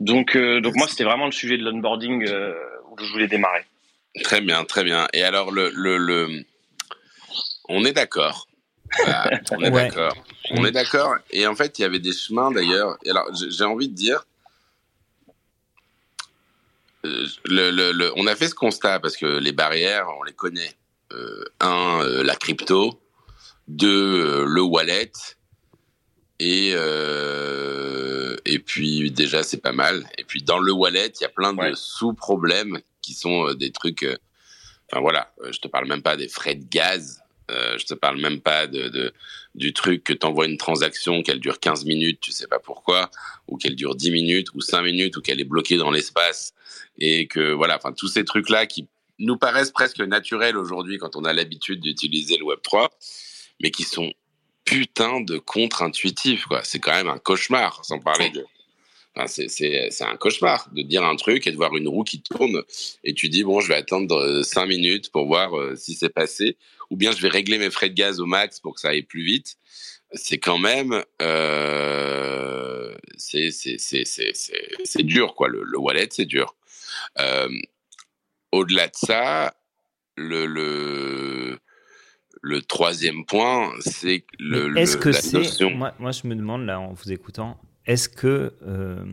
Donc, 0.00 0.36
euh, 0.36 0.60
donc 0.60 0.74
moi, 0.76 0.86
c'était 0.88 1.04
vraiment 1.04 1.26
le 1.26 1.32
sujet 1.32 1.58
de 1.58 1.64
l'onboarding 1.64 2.26
euh, 2.28 2.54
où 2.90 2.96
je 3.02 3.10
voulais 3.12 3.26
démarrer. 3.28 3.64
Très 4.22 4.40
bien, 4.40 4.64
très 4.64 4.84
bien. 4.84 5.08
Et 5.12 5.22
alors, 5.22 5.50
le, 5.50 5.70
le, 5.74 5.96
le... 5.98 6.44
on 7.68 7.84
est 7.84 7.92
d'accord. 7.92 8.46
Voilà, 8.98 9.30
on 9.50 9.62
est 9.62 9.70
Ouais. 9.70 9.88
d'accord. 9.88 10.16
On 10.50 10.64
est 10.64 10.70
d'accord. 10.72 11.14
Et 11.30 11.46
en 11.46 11.54
fait, 11.54 11.78
il 11.78 11.82
y 11.82 11.84
avait 11.84 11.98
des 11.98 12.12
chemins 12.12 12.50
d'ailleurs. 12.50 12.96
Et 13.04 13.10
alors, 13.10 13.26
j'ai 13.34 13.50
j'ai 13.50 13.64
envie 13.64 13.88
de 13.88 13.94
dire, 13.94 14.24
euh, 17.04 17.26
le, 17.44 17.70
le, 17.70 17.92
le- 17.92 18.12
on 18.16 18.26
a 18.26 18.34
fait 18.34 18.48
ce 18.48 18.54
constat 18.54 19.00
parce 19.00 19.16
que 19.16 19.26
les 19.26 19.52
barrières, 19.52 20.06
on 20.18 20.22
les 20.22 20.32
connaît. 20.32 20.74
Euh, 21.12 21.44
un, 21.60 22.00
euh, 22.02 22.22
la 22.22 22.34
crypto. 22.36 23.00
Deux, 23.66 23.88
euh, 24.24 24.44
le 24.46 24.62
wallet. 24.62 25.12
Et, 26.40 26.72
euh, 26.74 28.36
et 28.44 28.58
puis 28.58 29.10
déjà, 29.10 29.42
c'est 29.42 29.60
pas 29.60 29.72
mal. 29.72 30.08
Et 30.18 30.24
puis 30.24 30.42
dans 30.42 30.58
le 30.58 30.72
wallet, 30.72 31.12
il 31.18 31.22
y 31.22 31.26
a 31.26 31.28
plein 31.30 31.52
de 31.52 31.58
Ouais. 31.60 31.72
sous-problèmes 31.74 32.80
qui 33.02 33.14
sont 33.14 33.48
euh, 33.48 33.54
des 33.54 33.70
trucs. 33.72 34.02
euh, 34.04 34.16
Enfin 34.90 35.02
voilà, 35.02 35.30
je 35.50 35.58
te 35.58 35.68
parle 35.68 35.86
même 35.86 36.00
pas 36.02 36.16
des 36.16 36.28
frais 36.28 36.54
de 36.54 36.64
gaz. 36.64 37.20
Euh, 37.50 37.76
je 37.78 37.84
te 37.84 37.92
parle 37.94 38.18
même 38.20 38.40
pas 38.40 38.66
de, 38.66 38.88
de 38.88 39.12
du 39.54 39.72
truc 39.74 40.02
que 40.04 40.12
t'envoies 40.14 40.46
une 40.46 40.56
transaction 40.58 41.22
qu'elle 41.22 41.40
dure 41.40 41.60
15 41.60 41.84
minutes, 41.84 42.20
tu 42.20 42.30
sais 42.32 42.46
pas 42.46 42.58
pourquoi, 42.58 43.10
ou 43.48 43.56
qu'elle 43.58 43.74
dure 43.74 43.94
10 43.96 44.10
minutes 44.10 44.48
ou 44.54 44.60
5 44.62 44.82
minutes 44.82 45.16
ou 45.16 45.20
qu'elle 45.22 45.40
est 45.40 45.44
bloquée 45.44 45.76
dans 45.76 45.90
l'espace 45.90 46.52
et 46.98 47.26
que 47.26 47.52
voilà, 47.52 47.76
enfin 47.76 47.92
tous 47.92 48.08
ces 48.08 48.24
trucs 48.24 48.48
là 48.48 48.66
qui 48.66 48.86
nous 49.18 49.36
paraissent 49.36 49.72
presque 49.72 50.00
naturels 50.00 50.56
aujourd'hui 50.56 50.96
quand 50.98 51.16
on 51.16 51.24
a 51.24 51.32
l'habitude 51.34 51.80
d'utiliser 51.80 52.36
le 52.38 52.44
Web 52.44 52.60
3, 52.62 52.90
mais 53.62 53.70
qui 53.70 53.82
sont 53.82 54.10
putain 54.68 55.20
de 55.20 55.38
contre-intuitifs 55.38 56.44
quoi. 56.46 56.62
C'est 56.64 56.78
quand 56.78 56.92
même 56.92 57.08
un 57.08 57.18
cauchemar, 57.18 57.84
sans 57.84 57.98
parler 57.98 58.30
de 58.30 58.44
Enfin, 59.16 59.26
c'est- 59.26 60.02
un 60.04 60.16
cauchemar 60.16 60.68
de 60.72 60.82
dire 60.82 61.02
un 61.04 61.16
truc 61.16 61.46
et 61.48 61.50
de 61.50 61.56
voir 61.56 61.74
une 61.76 61.88
roue 61.88 62.04
qui 62.04 62.22
tourne 62.22 62.62
et 63.02 63.14
tu 63.14 63.28
dis 63.28 63.42
bon 63.42 63.58
je 63.60 63.66
vais 63.68 63.74
attendre 63.74 64.42
5 64.44 64.66
minutes 64.66 65.10
pour 65.10 65.26
voir 65.26 65.58
euh, 65.58 65.74
si 65.74 65.94
c'est 65.94 66.08
passé 66.10 66.56
ou 66.90 66.96
bien 66.96 67.10
je 67.10 67.20
vais 67.20 67.28
régler 67.28 67.58
mes 67.58 67.70
frais 67.70 67.88
de 67.88 67.94
gaz 67.94 68.20
au 68.20 68.26
max 68.26 68.60
pour 68.60 68.74
que 68.74 68.80
ça 68.80 68.90
aille 68.90 69.02
plus 69.02 69.24
vite. 69.24 69.56
C'est 70.12 70.38
quand 70.38 70.58
même 70.58 71.02
euh, 71.20 72.94
c'est 73.16 75.02
dur 75.02 75.34
quoi. 75.34 75.48
Le, 75.48 75.62
le 75.64 75.78
wallet 75.78 76.08
c'est 76.12 76.24
dur. 76.26 76.54
Euh, 77.18 77.48
au-delà 78.52 78.86
de 78.88 78.94
ça 78.96 79.54
le 80.16 80.46
le 80.46 81.58
le 82.42 82.62
troisième 82.62 83.24
point, 83.24 83.72
c'est 83.80 84.24
le. 84.38 84.76
Est-ce 84.76 84.96
que 84.96 85.08
la 85.10 85.20
c'est. 85.20 85.38
notion- 85.38 85.70
Moi, 85.70 85.94
moi, 85.98 86.12
je 86.12 86.26
me 86.26 86.34
demande, 86.34 86.64
là, 86.66 86.80
en 86.80 86.92
vous 86.92 87.12
écoutant, 87.12 87.60
est-ce 87.86 88.08
que 88.08 88.54
euh, 88.66 89.04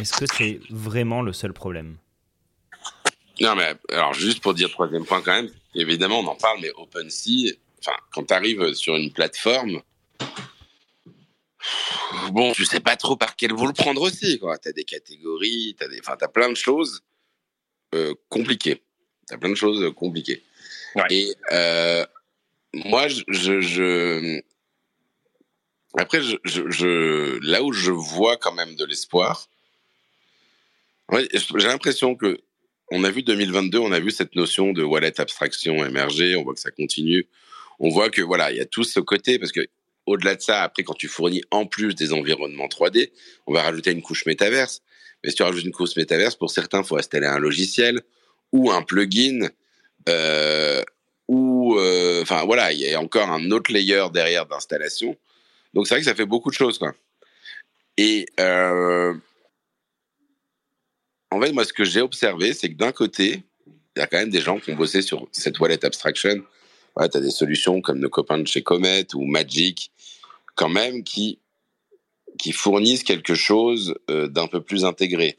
est-ce 0.00 0.12
que 0.14 0.26
c'est 0.26 0.60
vraiment 0.70 1.22
le 1.22 1.32
seul 1.32 1.52
problème? 1.52 1.96
Non, 3.40 3.54
mais 3.54 3.74
alors, 3.90 4.14
juste 4.14 4.40
pour 4.40 4.54
dire 4.54 4.70
troisième 4.70 5.04
point 5.04 5.20
quand 5.22 5.32
même, 5.34 5.50
évidemment, 5.74 6.20
on 6.20 6.26
en 6.26 6.36
parle, 6.36 6.58
mais 6.62 6.70
OpenSea, 6.76 7.52
enfin, 7.80 7.96
quand 8.12 8.24
tu 8.24 8.32
arrives 8.34 8.72
sur 8.72 8.96
une 8.96 9.12
plateforme, 9.12 9.82
bon, 12.30 12.52
tu 12.52 12.64
sais 12.64 12.80
pas 12.80 12.96
trop 12.96 13.16
par 13.16 13.36
quel 13.36 13.52
vous 13.52 13.66
le 13.66 13.72
prendre 13.72 14.00
aussi, 14.02 14.38
quoi. 14.38 14.56
Tu 14.58 14.68
as 14.68 14.72
des 14.72 14.84
catégories, 14.84 15.76
tu 15.78 15.84
as, 15.84 15.88
des... 15.88 16.00
enfin, 16.00 16.16
t'as 16.18 16.28
plein 16.28 16.48
de 16.48 16.54
choses 16.56 17.02
euh, 17.94 18.14
compliquées. 18.28 18.82
Tu 19.28 19.34
as 19.34 19.38
plein 19.38 19.50
de 19.50 19.54
choses 19.54 19.82
euh, 19.82 19.90
compliquées. 19.92 20.42
Ouais. 20.94 21.04
Et 21.10 21.34
euh, 21.52 22.06
moi, 22.84 23.08
je, 23.08 24.40
Après, 25.96 26.20
là 27.42 27.62
où 27.62 27.72
je 27.72 27.90
vois 27.90 28.36
quand 28.36 28.52
même 28.52 28.76
de 28.76 28.84
l'espoir, 28.84 29.48
j'ai 31.12 31.66
l'impression 31.66 32.14
que 32.14 32.40
on 32.92 33.02
a 33.02 33.10
vu 33.10 33.22
2022, 33.22 33.78
on 33.78 33.92
a 33.92 33.98
vu 33.98 34.10
cette 34.10 34.36
notion 34.36 34.72
de 34.72 34.84
wallet 34.84 35.20
abstraction 35.20 35.84
émerger, 35.84 36.36
on 36.36 36.44
voit 36.44 36.54
que 36.54 36.60
ça 36.60 36.70
continue. 36.70 37.26
On 37.80 37.88
voit 37.88 38.10
que 38.10 38.22
voilà, 38.22 38.52
il 38.52 38.58
y 38.58 38.60
a 38.60 38.66
tout 38.66 38.84
ce 38.84 39.00
côté 39.00 39.38
parce 39.38 39.52
que 39.52 39.66
au-delà 40.06 40.36
de 40.36 40.40
ça, 40.40 40.62
après 40.62 40.84
quand 40.84 40.94
tu 40.94 41.08
fournis 41.08 41.42
en 41.50 41.66
plus 41.66 41.94
des 41.94 42.12
environnements 42.12 42.68
3D, 42.68 43.10
on 43.46 43.52
va 43.52 43.62
rajouter 43.62 43.90
une 43.90 44.02
couche 44.02 44.24
métaverse. 44.26 44.82
Mais 45.24 45.30
si 45.30 45.36
tu 45.36 45.42
rajoutes 45.42 45.64
une 45.64 45.72
couche 45.72 45.96
métaverse, 45.96 46.36
pour 46.36 46.50
certains, 46.50 46.84
faut 46.84 46.96
installer 46.96 47.26
un 47.26 47.38
logiciel 47.38 48.02
ou 48.52 48.70
un 48.70 48.82
plugin 48.82 49.48
euh, 50.08 50.82
ou 51.28 51.76
euh, 51.78 52.22
enfin 52.22 52.44
voilà, 52.44 52.72
il 52.72 52.80
y 52.80 52.92
a 52.92 53.00
encore 53.00 53.28
un 53.30 53.50
autre 53.50 53.72
layer 53.72 54.06
derrière 54.12 54.46
d'installation. 54.46 55.16
Donc 55.74 55.86
c'est 55.86 55.94
vrai 55.94 56.00
que 56.00 56.08
ça 56.08 56.14
fait 56.14 56.26
beaucoup 56.26 56.50
de 56.50 56.54
choses 56.54 56.78
quoi. 56.78 56.94
Et 57.96 58.26
euh, 58.40 59.14
en 61.30 61.40
fait, 61.40 61.52
moi, 61.52 61.64
ce 61.64 61.72
que 61.72 61.84
j'ai 61.84 62.00
observé, 62.00 62.52
c'est 62.52 62.68
que 62.68 62.76
d'un 62.76 62.92
côté, 62.92 63.42
il 63.66 64.00
y 64.00 64.02
a 64.02 64.06
quand 64.06 64.18
même 64.18 64.30
des 64.30 64.40
gens 64.40 64.58
qui 64.58 64.70
ont 64.70 64.76
bossé 64.76 65.02
sur 65.02 65.26
cette 65.32 65.58
wallet 65.58 65.84
abstraction. 65.84 66.42
Ouais, 66.96 67.08
tu 67.08 67.16
as 67.16 67.20
des 67.20 67.30
solutions 67.30 67.80
comme 67.80 67.98
nos 67.98 68.08
copains 68.08 68.38
de 68.38 68.46
chez 68.46 68.62
Comet 68.62 69.06
ou 69.14 69.24
Magic, 69.24 69.90
quand 70.54 70.68
même, 70.68 71.02
qui, 71.04 71.40
qui 72.38 72.52
fournissent 72.52 73.02
quelque 73.02 73.34
chose 73.34 73.94
euh, 74.10 74.28
d'un 74.28 74.46
peu 74.46 74.62
plus 74.62 74.84
intégré. 74.84 75.38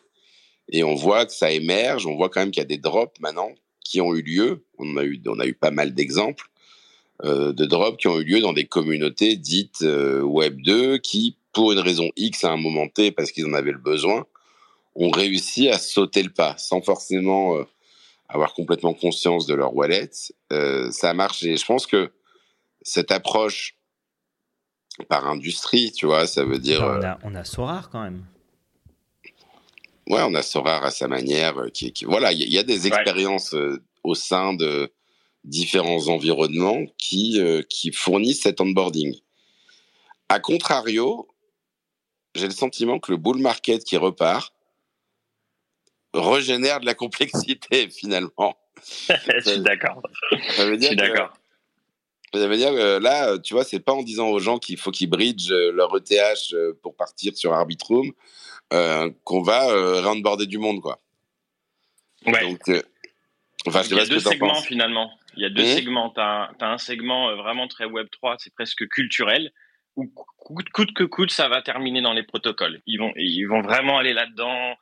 Et 0.70 0.84
on 0.84 0.96
voit 0.96 1.26
que 1.26 1.34
ça 1.34 1.52
émerge, 1.52 2.06
on 2.06 2.16
voit 2.16 2.30
quand 2.30 2.42
même 2.42 2.52
qu'il 2.52 2.62
y 2.62 2.66
a 2.66 2.68
des 2.68 2.78
drops 2.78 3.20
maintenant 3.20 3.52
qui 3.88 4.02
ont 4.02 4.14
eu 4.16 4.22
lieu. 4.22 4.66
On 4.78 4.98
a 4.98 5.04
eu, 5.04 5.22
on 5.28 5.40
a 5.40 5.46
eu 5.46 5.54
pas 5.54 5.72
mal 5.72 5.94
d'exemples 5.94 6.50
euh, 7.24 7.52
de 7.52 7.66
drops 7.66 7.98
qui 7.98 8.08
ont 8.08 8.20
eu 8.20 8.24
lieu 8.24 8.42
dans 8.42 8.54
des 8.54 8.66
communautés 8.66 9.38
dites 9.38 9.82
euh, 9.82 10.22
Web 10.22 10.62
2 10.62 11.00
qui, 11.00 11.38
pour 11.52 11.72
une 11.72 11.80
raison 11.80 12.10
X 12.16 12.44
à 12.44 12.52
un 12.52 12.58
moment 12.58 12.88
T, 12.88 13.12
parce 13.12 13.32
qu'ils 13.32 13.48
en 13.48 13.54
avaient 13.54 13.72
le 13.72 13.80
besoin, 13.80 14.26
ont 14.96 15.10
réussi 15.10 15.70
à 15.70 15.80
sauter 15.80 16.22
le 16.22 16.30
pas 16.30 16.56
sans 16.58 16.82
forcément 16.82 17.56
euh, 17.56 17.64
avoir 18.30 18.54
complètement 18.54 18.94
conscience 18.94 19.48
de 19.48 19.56
leur 19.56 19.76
wallet. 19.76 20.10
Ça 20.52 21.10
a 21.10 21.14
marché. 21.14 21.56
Je 21.56 21.66
pense 21.66 21.88
que 21.88 22.12
cette 22.82 23.12
approche 23.12 23.76
par 25.10 25.28
industrie, 25.28 25.92
tu 25.92 26.06
vois, 26.06 26.28
ça 26.28 26.44
veut 26.44 26.60
dire. 26.60 26.82
on, 26.82 27.04
a, 27.04 27.20
on 27.24 27.36
a 27.36 27.44
Sorar 27.44 27.90
quand 27.90 28.04
même. 28.04 28.26
Ouais, 30.08 30.22
on 30.24 30.34
a 30.36 30.42
Sorar 30.42 30.84
à 30.84 30.92
sa 30.92 31.08
manière. 31.08 31.58
euh, 31.58 31.70
Qui, 31.70 31.92
qui- 31.92 32.06
voilà, 32.06 32.32
il 32.32 32.40
y, 32.40 32.44
a- 32.44 32.46
il 32.46 32.54
y 32.54 32.58
a 32.60 32.64
des 32.64 32.88
expériences 32.88 33.54
euh, 33.54 33.82
au 34.04 34.16
sein 34.16 34.54
de 34.54 34.92
différents 35.44 36.08
environnements 36.08 36.86
qui, 36.98 37.40
euh, 37.42 37.62
qui 37.70 37.92
fournissent 37.92 38.42
cet 38.44 38.60
onboarding. 38.62 39.16
A 40.30 40.40
contrario, 40.40 41.28
j'ai 42.36 42.46
le 42.48 42.54
sentiment 42.54 43.00
que 43.00 43.12
le 43.12 43.18
bull 43.18 43.38
market 43.40 43.84
qui 43.84 43.98
repart 43.98 44.54
régénère 46.14 46.80
de 46.80 46.86
la 46.86 46.94
complexité 46.96 47.90
finalement. 47.90 48.56
Je 49.10 49.50
suis 49.52 49.60
d'accord. 49.60 50.02
Ça 50.56 50.66
veut 50.66 50.80
Je 50.80 50.86
suis 50.88 50.96
d'accord. 50.96 51.34
Ça 52.34 52.46
veut 52.48 52.58
dire 52.58 52.72
que 52.72 52.98
là, 53.00 53.38
tu 53.40 53.54
vois, 53.54 53.64
c'est 53.64 53.80
pas 53.80 53.94
en 53.94 54.04
disant 54.04 54.28
aux 54.28 54.40
gens 54.40 54.60
qu'il 54.60 54.78
faut 54.78 54.92
qu'ils 54.92 55.10
bridgent 55.10 55.50
leur 55.74 55.96
ETH 55.96 56.54
pour 56.84 56.96
partir 56.96 57.36
sur 57.38 57.54
Arbitrum 57.54 58.12
qu'on 58.70 59.42
va 59.42 59.70
euh, 59.70 60.02
roundboarder 60.02 60.46
du 60.48 60.58
monde, 60.58 60.82
quoi. 60.82 61.00
Ouais. 62.26 62.42
Donc, 62.42 62.60
euh, 62.70 62.82
enfin, 63.68 63.82
je 63.84 63.90
sais 63.90 63.96
Il 63.96 63.98
y 63.98 64.02
a 64.02 64.06
deux 64.06 64.20
segments 64.20 64.48
penses. 64.50 64.66
finalement. 64.66 65.12
Il 65.36 65.44
y 65.44 65.46
a 65.46 65.50
deux 65.50 65.64
Mhm. 65.64 65.76
segments. 65.76 66.10
Tu 66.10 66.20
as, 66.20 66.50
un 66.62 66.78
segment 66.78 67.30
euh, 67.30 67.36
vraiment 67.36 67.68
très 67.68 67.86
Web3, 67.86 68.36
c'est 68.40 68.54
presque 68.54 68.88
culturel, 68.90 69.52
où 69.96 70.08
coûte, 70.38 70.70
coûte 70.70 70.94
que 70.94 71.04
coûte, 71.04 71.32
ça 71.32 71.48
va 71.48 71.62
terminer 71.62 72.02
dans 72.02 72.14
les 72.14 72.24
protocoles. 72.24 72.82
Ils 72.86 72.98
vont, 72.98 73.14
ils 73.16 73.46
vont 73.46 73.62
vraiment 73.62 73.98
aller 74.00 74.14
là-dedans, 74.14 74.76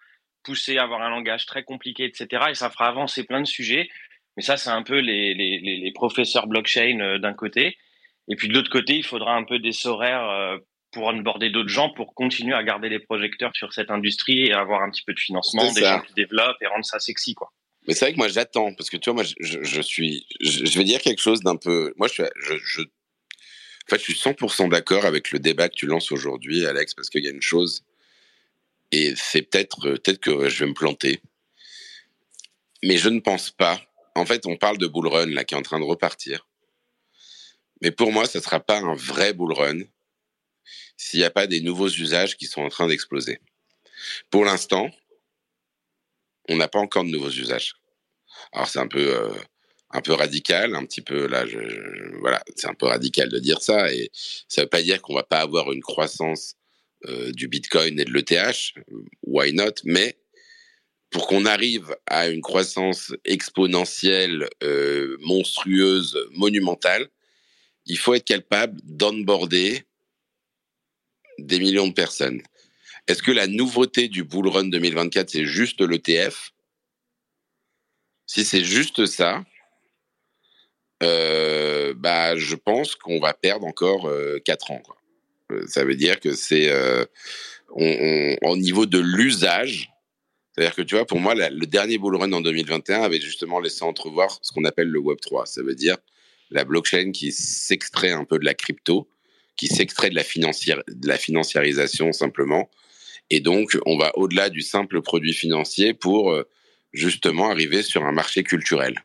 pousser, 0.44 0.78
avoir 0.78 1.02
un 1.02 1.10
langage 1.10 1.46
très 1.46 1.64
compliqué, 1.64 2.06
etc. 2.06 2.46
Et 2.50 2.56
ça 2.56 2.70
fera 2.70 2.88
avancer 2.88 3.24
plein 3.26 3.42
de 3.42 3.48
sujets. 3.48 3.90
Mais 4.38 4.44
ça, 4.44 4.58
c'est 4.58 4.70
un 4.70 4.84
peu 4.84 5.00
les, 5.00 5.34
les, 5.34 5.60
les, 5.60 5.78
les 5.78 5.92
professeurs 5.94 6.48
blockchain 6.48 7.00
euh, 7.00 7.20
d'un 7.20 7.34
côté. 7.34 7.78
Et 8.28 8.36
puis 8.36 8.48
de 8.48 8.54
l'autre 8.54 8.70
côté, 8.72 8.96
il 8.98 9.06
faudra 9.06 9.36
un 9.36 9.44
peu 9.44 9.60
des 9.60 9.88
horaires 9.88 10.30
euh, 10.30 10.58
pour 10.96 11.08
onboarder 11.08 11.50
d'autres 11.50 11.68
gens 11.68 11.90
pour 11.90 12.16
continuer 12.16 12.56
à 12.56 12.64
garder 12.64 12.88
les 12.88 13.00
projecteurs 13.00 13.52
sur 13.54 13.74
cette 13.74 13.92
industrie 13.92 14.46
et 14.46 14.54
avoir 14.54 14.82
un 14.82 14.90
petit 14.90 15.04
peu 15.06 15.14
de 15.14 15.20
financement, 15.20 15.70
des 15.74 15.82
gens 15.82 16.00
qui 16.00 16.14
développent 16.14 16.56
et 16.62 16.68
rendre 16.68 16.86
ça 16.86 17.00
sexy, 17.00 17.36
quoi. 17.36 17.52
Mais 17.86 17.94
c'est 17.94 18.06
vrai 18.06 18.14
que 18.14 18.18
moi, 18.18 18.30
j'attends, 18.30 18.74
parce 18.74 18.90
que 18.90 18.96
tu 18.96 19.12
vois, 19.12 19.22
moi, 19.22 19.32
je, 19.42 19.82
suis, 19.82 20.26
je, 20.40 20.66
je 20.66 20.78
vais 20.78 20.86
dire 20.86 21.02
quelque 21.02 21.22
chose 21.22 21.42
d'un 21.42 21.58
peu, 21.58 21.94
moi, 21.98 22.08
je 22.08 22.14
suis, 22.14 22.24
je, 22.42 22.54
je, 22.56 22.82
en 22.82 23.90
fait, 23.90 23.98
je 23.98 24.04
suis 24.04 24.14
100% 24.14 24.70
d'accord 24.70 25.04
avec 25.04 25.32
le 25.32 25.40
débat 25.40 25.68
que 25.68 25.76
tu 25.76 25.86
lances 25.86 26.14
aujourd'hui, 26.14 26.66
Alex, 26.66 26.94
parce 26.94 27.10
qu'il 27.10 27.26
y 27.26 27.28
a 27.28 27.32
une 27.32 27.42
chose, 27.42 27.84
et 28.94 29.14
c'est 29.18 29.42
peut-être, 29.42 29.90
euh, 29.90 29.96
peut-être 29.96 30.20
que 30.20 30.48
je 30.48 30.64
vais 30.64 30.70
me 30.70 30.74
planter, 30.74 31.20
mais 32.84 32.96
je 32.96 33.10
ne 33.10 33.20
pense 33.20 33.52
pas. 33.52 33.82
En 34.16 34.26
fait, 34.26 34.46
on 34.46 34.56
parle 34.56 34.78
de 34.78 34.88
bull 34.88 35.08
run 35.08 35.26
là, 35.26 35.44
qui 35.44 35.56
est 35.56 35.58
en 35.58 35.62
train 35.62 35.82
de 35.82 35.86
repartir. 35.86 36.48
Mais 37.82 37.92
pour 37.92 38.14
moi, 38.14 38.26
ça 38.28 38.40
ne 38.40 38.44
sera 38.44 38.62
pas 38.62 38.80
un 38.80 38.96
vrai 38.96 39.34
bull 39.34 39.52
run 39.52 39.82
s'il 40.98 41.20
n'y 41.20 41.26
a 41.26 41.32
pas 41.32 41.48
des 41.48 41.62
nouveaux 41.62 41.90
usages 41.90 42.38
qui 42.38 42.46
sont 42.46 42.62
en 42.62 42.70
train 42.70 42.88
d'exploser. 42.88 43.40
Pour 44.30 44.46
l'instant, 44.46 44.90
on 46.50 46.58
n'a 46.58 46.68
pas 46.68 46.80
encore 46.80 47.04
de 47.04 47.10
nouveaux 47.10 47.30
usages. 47.30 47.76
Alors 48.52 48.68
c'est 48.68 48.80
un 48.80 48.88
peu 48.88 49.16
euh, 49.16 49.34
un 49.92 50.02
peu 50.02 50.14
radical, 50.14 50.76
un 50.76 50.86
petit 50.86 51.02
peu 51.02 51.28
là, 51.28 51.46
voilà, 52.20 52.44
c'est 52.56 52.68
un 52.68 52.74
peu 52.74 52.88
radical 52.88 53.30
de 53.30 53.40
dire 53.40 53.62
ça 53.62 53.92
et 53.94 54.12
ça 54.14 54.62
veut 54.62 54.68
pas 54.68 54.82
dire 54.82 55.02
qu'on 55.02 55.16
va 55.16 55.24
pas 55.24 55.40
avoir 55.40 55.72
une 55.72 55.82
croissance 55.82 56.56
euh, 57.06 57.32
du 57.32 57.48
Bitcoin 57.48 58.00
et 58.00 58.06
de 58.06 58.12
l'ETH, 58.12 58.74
why 59.24 59.54
not 59.54 59.74
Mais 59.84 60.18
pour 61.12 61.28
qu'on 61.28 61.46
arrive 61.46 61.96
à 62.08 62.28
une 62.28 62.42
croissance 62.42 63.14
exponentielle, 63.24 64.50
euh, 64.64 65.16
monstrueuse, 65.22 66.18
monumentale, 66.32 67.08
il 67.86 67.98
faut 67.98 68.16
être 68.16 68.26
capable 68.26 68.80
d'onboarder 68.84 69.84
des 71.40 71.60
millions 71.60 71.88
de 71.88 71.94
personnes. 71.94 72.42
Est-ce 73.08 73.22
que 73.22 73.32
la 73.32 73.48
nouveauté 73.48 74.08
du 74.08 74.24
Bull 74.24 74.48
Run 74.48 74.66
2024, 74.66 75.30
c'est 75.30 75.46
juste 75.46 75.82
l'ETF 75.82 76.52
Si 78.26 78.44
c'est 78.44 78.64
juste 78.64 79.06
ça, 79.06 79.44
euh, 81.04 81.94
bah, 81.96 82.36
je 82.36 82.56
pense 82.56 82.96
qu'on 82.96 83.20
va 83.20 83.34
perdre 83.34 83.68
encore 83.68 84.08
euh, 84.08 84.40
4 84.46 84.72
ans. 84.72 84.82
Euh, 85.52 85.66
Ça 85.68 85.84
veut 85.84 85.96
dire 85.96 86.20
que 86.20 86.34
c'est 86.34 86.70
euh, 86.70 87.06
au 87.70 88.58
niveau 88.58 88.86
de 88.86 89.00
l'usage. 89.00 89.92
C'est-à-dire 90.54 90.76
que 90.76 90.82
tu 90.82 90.96
vois, 90.96 91.06
pour 91.06 91.20
moi, 91.20 91.36
le 91.36 91.66
dernier 91.66 91.98
bull 91.98 92.16
run 92.16 92.32
en 92.32 92.42
2021 92.42 93.02
avait 93.02 93.20
justement 93.20 93.60
laissé 93.60 93.84
entrevoir 93.84 94.40
ce 94.42 94.54
qu'on 94.54 94.64
appelle 94.64 94.88
le 94.88 95.00
Web 95.00 95.20
3. 95.20 95.46
Ça 95.46 95.62
veut 95.62 95.76
dire 95.76 95.98
la 96.50 96.64
blockchain 96.64 97.12
qui 97.12 97.32
s'extrait 97.32 98.12
un 98.12 98.24
peu 98.24 98.40
de 98.40 98.46
la 98.46 98.54
crypto, 98.54 99.10
qui 99.56 99.68
s'extrait 99.68 100.10
de 100.10 100.16
la 100.16 100.24
de 100.24 101.08
la 101.08 101.18
financiarisation 101.18 102.12
simplement. 102.12 102.70
Et 103.30 103.40
donc, 103.40 103.78
on 103.86 103.98
va 103.98 104.12
au-delà 104.18 104.50
du 104.50 104.62
simple 104.62 105.02
produit 105.02 105.34
financier 105.34 105.94
pour 105.94 106.32
euh, 106.32 106.48
justement 106.94 107.50
arriver 107.50 107.82
sur 107.82 108.06
un 108.06 108.12
marché 108.12 108.44
culturel. 108.44 109.04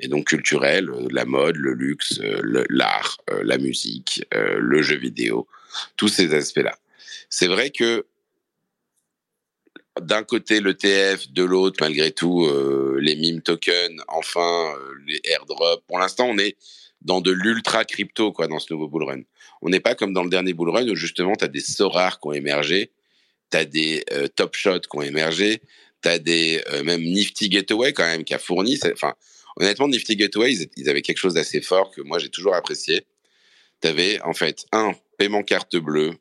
Et 0.00 0.06
donc 0.06 0.26
culturel, 0.28 0.88
euh, 0.90 1.08
la 1.10 1.24
mode, 1.24 1.56
le 1.56 1.74
luxe, 1.74 2.20
euh, 2.20 2.64
l'art, 2.70 3.18
la 3.42 3.58
musique, 3.58 4.24
le 4.32 4.82
jeu 4.82 4.96
vidéo, 4.96 5.48
tous 5.96 6.08
ces 6.08 6.34
aspects-là. 6.34 6.78
C'est 7.28 7.48
vrai 7.48 7.70
que 7.70 8.06
d'un 10.00 10.22
côté 10.22 10.60
l'ETF, 10.60 11.30
de 11.32 11.42
l'autre, 11.42 11.78
malgré 11.80 12.12
tout, 12.12 12.48
les 13.00 13.16
meme 13.16 13.42
tokens, 13.42 14.00
enfin, 14.06 14.72
les 15.06 15.20
airdrops. 15.24 15.82
Pour 15.88 15.98
l'instant, 15.98 16.26
on 16.26 16.38
est 16.38 16.56
dans 17.02 17.20
de 17.20 17.32
l'ultra 17.32 17.84
crypto, 17.84 18.32
quoi, 18.32 18.46
dans 18.46 18.60
ce 18.60 18.72
nouveau 18.72 18.88
bull 18.88 19.04
run. 19.04 19.22
On 19.62 19.68
n'est 19.68 19.80
pas 19.80 19.94
comme 19.94 20.12
dans 20.12 20.22
le 20.22 20.30
dernier 20.30 20.52
bull 20.52 20.70
run 20.70 20.88
où 20.88 20.94
justement, 20.94 21.34
tu 21.34 21.44
as 21.44 21.48
des 21.48 21.60
sorars 21.60 22.20
qui 22.20 22.28
ont 22.28 22.32
émergé, 22.32 22.92
tu 23.50 23.56
as 23.56 23.64
des 23.64 24.04
euh, 24.12 24.28
top 24.28 24.54
shots 24.54 24.80
qui 24.80 24.96
ont 24.96 25.02
émergé, 25.02 25.62
tu 26.02 26.08
as 26.08 26.18
des 26.18 26.62
euh, 26.70 26.82
même 26.84 27.02
Nifty 27.02 27.48
Gateway 27.48 27.92
quand 27.92 28.04
même 28.04 28.24
qui 28.24 28.34
a 28.34 28.38
fourni. 28.38 28.78
Enfin, 28.92 29.14
honnêtement, 29.56 29.88
Nifty 29.88 30.16
Gateway, 30.16 30.54
ils, 30.76 30.88
avaient 30.88 31.02
quelque 31.02 31.18
chose 31.18 31.34
d'assez 31.34 31.60
fort 31.60 31.90
que 31.90 32.02
moi 32.02 32.18
j'ai 32.18 32.28
toujours 32.28 32.54
apprécié. 32.54 33.06
Tu 33.80 33.88
avais 33.88 34.20
en 34.22 34.32
fait 34.32 34.64
un 34.72 34.94
paiement 35.18 35.42
carte 35.42 35.76
bleue, 35.76 36.12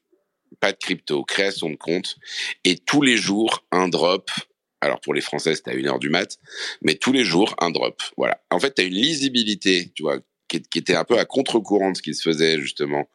pas 0.60 0.72
de 0.72 0.77
crypto, 0.77 1.24
création 1.24 1.70
de 1.70 1.75
compte, 1.75 2.15
et 2.63 2.77
tous 2.77 3.01
les 3.01 3.17
jours 3.17 3.65
un 3.72 3.88
drop. 3.88 4.32
Alors 4.79 5.01
pour 5.01 5.13
les 5.13 5.22
Français, 5.22 5.56
c'était 5.56 5.72
à 5.72 5.74
une 5.74 5.88
heure 5.88 6.00
du 6.00 6.10
mat, 6.10 6.38
mais 6.82 6.96
tous 6.96 7.12
les 7.12 7.24
jours 7.24 7.56
un 7.60 7.72
drop. 7.72 8.01
Voilà. 8.15 8.39
En 8.51 8.60
fait, 8.60 8.75
tu 8.75 8.82
as 8.82 8.86
une 8.86 8.94
lisibilité, 8.94 9.91
tu 9.96 10.03
vois, 10.03 10.20
qui, 10.48 10.58
était 10.75 10.96
un 10.96 11.03
peu 11.03 11.17
à 11.17 11.25
contre-courant 11.25 11.91
de 11.91 11.98
ce 11.98 12.01
qui 12.01 12.13
se 12.13 12.22
faisait 12.22 12.60
justement 12.60 13.10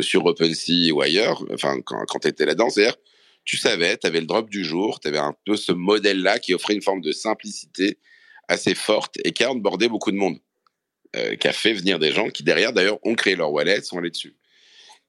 sur 0.00 0.24
OpenSea 0.26 0.92
ou 0.92 1.00
ailleurs, 1.00 1.44
enfin 1.52 1.80
quand, 1.80 2.04
quand 2.06 2.20
tu 2.20 2.28
étais 2.28 2.46
là-dedans. 2.46 2.70
C'est-à-dire, 2.70 2.96
tu 3.44 3.56
savais, 3.56 3.96
tu 3.96 4.06
avais 4.06 4.20
le 4.20 4.26
drop 4.26 4.50
du 4.50 4.64
jour, 4.64 5.00
tu 5.00 5.08
avais 5.08 5.18
un 5.18 5.34
peu 5.46 5.56
ce 5.56 5.72
modèle-là 5.72 6.38
qui 6.38 6.54
offrait 6.54 6.74
une 6.74 6.82
forme 6.82 7.00
de 7.00 7.12
simplicité 7.12 7.98
assez 8.48 8.74
forte 8.74 9.16
et 9.24 9.32
qui 9.32 9.44
a 9.44 9.50
onboardé 9.50 9.88
beaucoup 9.88 10.10
de 10.10 10.16
monde, 10.16 10.38
euh, 11.16 11.36
qui 11.36 11.48
a 11.48 11.52
fait 11.52 11.72
venir 11.72 11.98
des 11.98 12.12
gens 12.12 12.28
qui 12.28 12.42
derrière 12.42 12.72
d'ailleurs 12.72 12.98
ont 13.04 13.14
créé 13.14 13.36
leur 13.36 13.52
wallet, 13.52 13.80
sont 13.82 13.98
allés 13.98 14.10
dessus. 14.10 14.36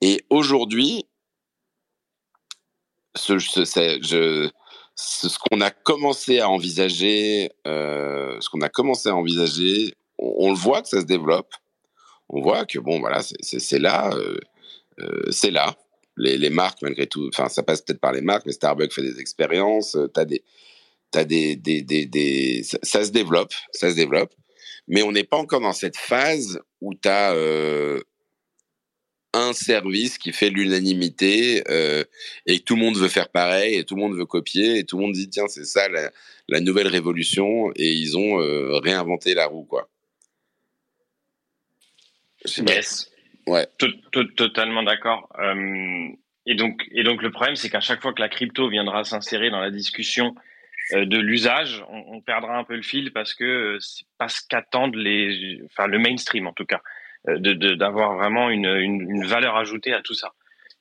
Et 0.01 0.25
aujourd'hui, 0.29 1.05
ce, 3.15 3.33
qu'on 5.49 5.61
a 5.61 5.71
commencé 5.71 6.39
à 6.39 6.49
envisager, 6.49 7.51
euh, 7.67 8.39
ce 8.39 8.49
qu'on 8.49 8.61
a 8.61 8.69
commencé 8.69 9.09
à 9.09 9.15
envisager, 9.15 9.93
on, 10.17 10.49
le 10.49 10.57
voit 10.57 10.81
que 10.81 10.89
ça 10.89 11.01
se 11.01 11.05
développe. 11.05 11.53
On 12.29 12.41
voit 12.41 12.65
que 12.65 12.79
bon, 12.79 12.99
voilà, 12.99 13.21
c'est 13.21 13.79
là, 13.79 14.11
euh, 14.13 14.19
euh, 14.19 14.39
c'est 15.31 15.51
là. 15.51 15.77
Les, 16.17 16.49
marques, 16.49 16.81
malgré 16.81 17.07
tout, 17.07 17.29
enfin, 17.33 17.47
ça 17.47 17.63
passe 17.63 17.81
peut-être 17.81 18.01
par 18.01 18.11
les 18.11 18.21
marques, 18.21 18.45
mais 18.45 18.51
Starbucks 18.51 18.93
fait 18.93 19.01
des 19.01 19.19
expériences. 19.19 19.97
T'as 20.13 20.25
des, 20.25 20.43
t'as 21.11 21.23
des, 21.23 21.55
des, 21.55 21.81
des, 21.81 22.63
ça, 22.63 23.05
se 23.05 23.11
développe, 23.11 23.53
ça 23.71 23.89
se 23.89 23.95
développe. 23.95 24.33
Mais 24.87 25.01
on 25.03 25.11
n'est 25.11 25.23
pas 25.23 25.37
encore 25.37 25.61
dans 25.61 25.73
cette 25.73 25.97
phase 25.97 26.59
où 26.81 26.93
tu 26.95 27.07
as 27.07 27.33
euh, 27.33 28.01
un 29.33 29.53
service 29.53 30.17
qui 30.17 30.33
fait 30.33 30.49
l'unanimité 30.49 31.63
euh, 31.69 32.03
et 32.45 32.59
tout 32.59 32.75
le 32.75 32.81
monde 32.81 32.97
veut 32.97 33.07
faire 33.07 33.29
pareil 33.29 33.75
et 33.75 33.83
tout 33.83 33.95
le 33.95 34.01
monde 34.01 34.17
veut 34.17 34.25
copier 34.25 34.79
et 34.79 34.83
tout 34.85 34.97
le 34.97 35.03
monde 35.03 35.13
dit 35.13 35.29
tiens 35.29 35.47
c'est 35.47 35.65
ça 35.65 35.87
la, 35.89 36.59
nouvelle 36.61 36.87
révolution 36.87 37.71
et 37.75 37.91
ils 37.91 38.17
ont 38.17 38.41
euh, 38.41 38.79
réinventé 38.79 39.35
la 39.35 39.45
roue 39.45 39.65
quoi. 39.65 39.89
Yes. 42.57 43.11
Ouais. 43.49 43.67
Totalement 44.35 44.83
d'accord. 44.83 45.29
Euh, 45.39 46.07
et 46.45 46.55
donc 46.55 46.87
et 46.91 47.03
donc 47.03 47.21
le 47.21 47.31
problème 47.31 47.55
c'est 47.55 47.69
qu'à 47.69 47.79
chaque 47.79 48.01
fois 48.01 48.13
que 48.13 48.21
la 48.21 48.29
crypto 48.29 48.69
viendra 48.69 49.03
s'insérer 49.03 49.49
dans 49.49 49.59
la 49.59 49.71
discussion 49.71 50.35
euh, 50.93 51.05
de 51.05 51.17
l'usage, 51.17 51.83
on, 51.89 52.21
perdra 52.21 52.57
un 52.57 52.63
peu 52.63 52.75
le 52.75 52.81
fil 52.81 53.11
parce 53.11 53.33
que 53.33 53.77
c'est 53.79 54.05
pas 54.17 54.27
ce 54.27 54.41
qu'attendent 54.47 54.95
les, 54.95 55.61
enfin 55.65 55.87
le 55.87 55.99
mainstream 55.99 56.47
en 56.47 56.53
tout 56.53 56.65
cas. 56.65 56.81
Euh, 57.27 57.75
d'avoir 57.75 58.15
vraiment 58.15 58.49
une, 58.49 58.65
une, 58.65 59.25
valeur 59.25 59.57
ajoutée 59.57 59.93
à 59.93 60.01
tout 60.01 60.13
ça. 60.13 60.31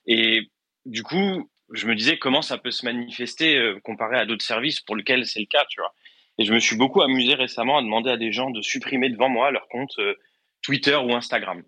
Et 0.06 0.52
du 0.86 1.02
coup, 1.02 1.50
je 1.72 1.88
me 1.88 1.96
disais 1.96 2.16
comment 2.16 2.42
ça 2.42 2.58
peut 2.58 2.70
se 2.70 2.84
manifester 2.84 3.58
euh, 3.58 3.80
comparé 3.80 4.16
à 4.18 4.24
d'autres 4.24 4.44
services 4.44 4.80
pour 4.80 4.94
lesquels 4.94 5.26
c'est 5.26 5.40
le 5.40 5.46
cas, 5.46 5.64
tu 5.68 5.80
vois. 5.80 5.92
Et 6.38 6.44
je 6.44 6.52
me 6.52 6.60
suis 6.60 6.76
beaucoup 6.76 7.02
amusé 7.02 7.34
récemment 7.34 7.78
à 7.78 7.82
demander 7.82 8.10
à 8.10 8.16
des 8.16 8.30
gens 8.30 8.50
de 8.50 8.62
supprimer 8.62 9.10
devant 9.10 9.28
moi 9.28 9.50
leur 9.50 9.66
compte 9.66 9.92
euh, 9.98 10.14
Twitter 10.62 10.94
ou 10.94 11.12
Instagram. 11.12 11.62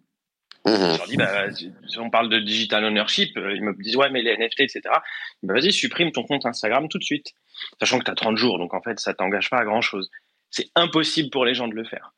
Mmh. 0.67 0.73
Je 0.73 0.99
leur 0.99 1.07
dis, 1.07 1.17
bah, 1.17 1.51
si 1.53 1.99
on 1.99 2.11
parle 2.11 2.29
de 2.29 2.39
digital 2.39 2.85
ownership, 2.85 3.31
ils 3.37 3.63
me 3.63 3.75
disent, 3.83 3.97
ouais, 3.97 4.11
mais 4.11 4.23
les 4.23 4.37
NFT, 4.37 4.61
etc. 4.61 4.81
Bah, 5.43 5.55
vas-y, 5.55 5.73
supprime 5.73 6.13
ton 6.13 6.23
compte 6.23 6.47
Instagram 6.47 6.89
tout 6.89 6.99
de 6.99 7.05
suite. 7.05 7.33
Sachant 7.79 7.99
que 7.99 8.05
tu 8.05 8.11
as 8.11 8.15
30 8.15 8.37
jours, 8.37 8.59
donc 8.59 8.75
en 8.75 8.83
fait, 8.83 8.99
ça 9.01 9.15
t'engage 9.15 9.51
pas 9.51 9.59
à 9.59 9.65
grand 9.65 9.81
chose. 9.81 10.11
C'est 10.51 10.69
impossible 10.75 11.31
pour 11.31 11.45
les 11.45 11.55
gens 11.55 11.69
de 11.69 11.75
le 11.75 11.85
faire 11.85 12.13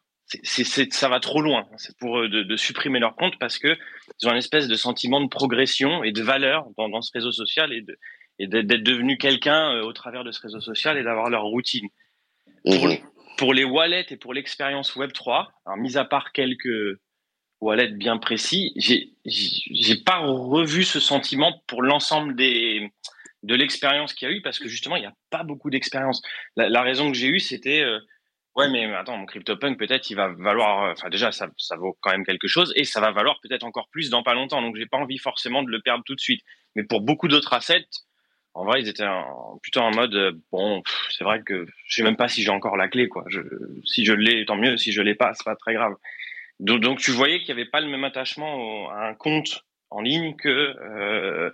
ça 0.45 1.09
va 1.09 1.21
trop 1.21 1.41
loin. 1.41 1.67
C'est 1.77 1.97
pour 1.97 2.19
eux 2.19 2.29
de, 2.29 2.57
supprimer 2.57 2.99
leur 2.99 3.17
compte 3.17 3.39
parce 3.39 3.59
que 3.59 3.77
ils 4.21 4.29
ont 4.29 4.31
un 4.31 4.37
espèce 4.37 4.69
de 4.69 4.75
sentiment 4.75 5.21
de 5.21 5.29
progression 5.29 6.05
et 6.05 6.13
de 6.13 6.23
valeur 6.23 6.67
dans, 6.77 7.03
ce 7.03 7.11
réseau 7.13 7.33
social 7.33 7.73
et, 7.73 7.83
de, 7.83 8.63
d'être 8.63 8.83
devenu 8.83 9.19
quelqu'un 9.19 9.77
euh, 9.77 9.83
au 9.83 9.93
travers 9.93 10.25
de 10.25 10.33
ce 10.33 10.41
réseau 10.41 10.61
social 10.61 10.99
et 10.99 11.03
d'avoir 11.03 11.31
leur 11.31 11.45
routine. 11.45 11.89
Mmh 12.65 12.97
pour, 13.39 13.55
les 13.55 13.65
wallets 13.65 14.07
et 14.11 14.17
pour 14.17 14.35
l'expérience 14.35 14.95
Web 14.95 15.13
3, 15.13 15.51
alors 15.67 15.79
mis 15.79 15.97
à 15.97 16.05
part 16.05 16.33
quelques 16.33 17.01
wallets 17.63 17.89
bien 17.89 18.19
précis, 18.19 18.73
j'ai, 18.77 19.97
pas 20.05 20.19
revu 20.19 20.85
ce 20.85 21.01
sentiment 21.01 21.63
pour 21.67 21.83
l'ensemble 21.83 22.37
des 22.37 22.91
de 23.43 23.57
l'expérience 23.57 24.15
qu'il 24.15 24.29
y 24.29 24.33
a 24.33 24.35
eu 24.35 24.41
parce 24.41 24.61
que 24.61 24.69
justement 24.69 24.95
il 24.95 25.01
n'y 25.01 25.07
a 25.07 25.15
pas 25.31 25.43
beaucoup 25.43 25.71
d'expérience. 25.71 26.23
La, 26.57 26.83
raison 26.83 27.11
que 27.11 27.17
j'ai 27.17 27.29
eue 27.29 27.41
c'était 27.41 27.81
euh, 27.81 27.99
Ouais, 28.55 28.69
mais 28.69 28.85
attends, 28.95 29.17
mon 29.17 29.25
CryptoPunk, 29.25 29.79
peut-être, 29.79 30.11
il 30.11 30.15
va 30.15 30.29
valoir, 30.29 30.91
enfin, 30.93 31.09
déjà, 31.09 31.33
ça, 31.33 31.49
ça 31.57 31.77
vaut 31.77 31.97
quand 32.03 32.11
même 32.11 32.27
quelque 32.27 32.49
chose 32.49 32.71
et 32.77 32.85
ça 32.85 33.01
va 33.01 33.11
valoir 33.11 33.41
peut-être 33.43 33.65
encore 33.65 33.89
plus 33.89 34.11
dans 34.11 34.23
pas 34.23 34.35
longtemps. 34.35 34.61
Donc, 34.61 34.77
j'ai 34.77 34.85
pas 34.85 34.99
envie 34.99 35.17
forcément 35.17 35.63
de 35.63 35.71
le 35.71 35.81
perdre 35.81 36.05
tout 36.05 36.15
de 36.15 36.21
suite. 36.21 36.43
Mais 36.77 36.83
pour 36.85 37.01
beaucoup 37.01 37.29
d'autres 37.29 37.55
assets, 37.55 37.87
en 38.53 38.67
vrai, 38.67 38.83
ils 38.83 38.89
étaient 38.89 39.07
plutôt 39.63 39.81
en 39.81 39.91
mode, 39.91 40.15
euh, 40.15 40.33
bon, 40.51 40.83
c'est 41.11 41.25
vrai 41.25 41.43
que 41.43 41.67
je 41.87 41.97
sais 41.97 42.03
même 42.03 42.17
pas 42.17 42.29
si 42.29 42.43
j'ai 42.43 42.51
encore 42.51 42.77
la 42.77 42.89
clé, 42.89 43.09
quoi. 43.09 43.25
Si 43.87 44.05
je 44.05 44.13
l'ai, 44.13 44.45
tant 44.45 44.57
mieux. 44.57 44.77
Si 44.77 44.93
je 44.93 45.01
l'ai 45.01 45.15
pas, 45.15 45.33
c'est 45.33 45.45
pas 45.45 45.57
très 45.57 45.73
grave. 45.73 45.95
Donc, 46.63 47.01
tu 47.01 47.11
voyais 47.11 47.41
qu'il 47.41 47.49
y 47.49 47.53
avait 47.53 47.65
pas 47.65 47.81
le 47.81 47.89
même 47.89 48.05
attachement 48.05 48.89
à 48.91 49.09
un 49.09 49.15
compte 49.15 49.65
en 49.91 50.01
ligne 50.01 50.37
que, 50.37 50.49
euh, 50.49 51.51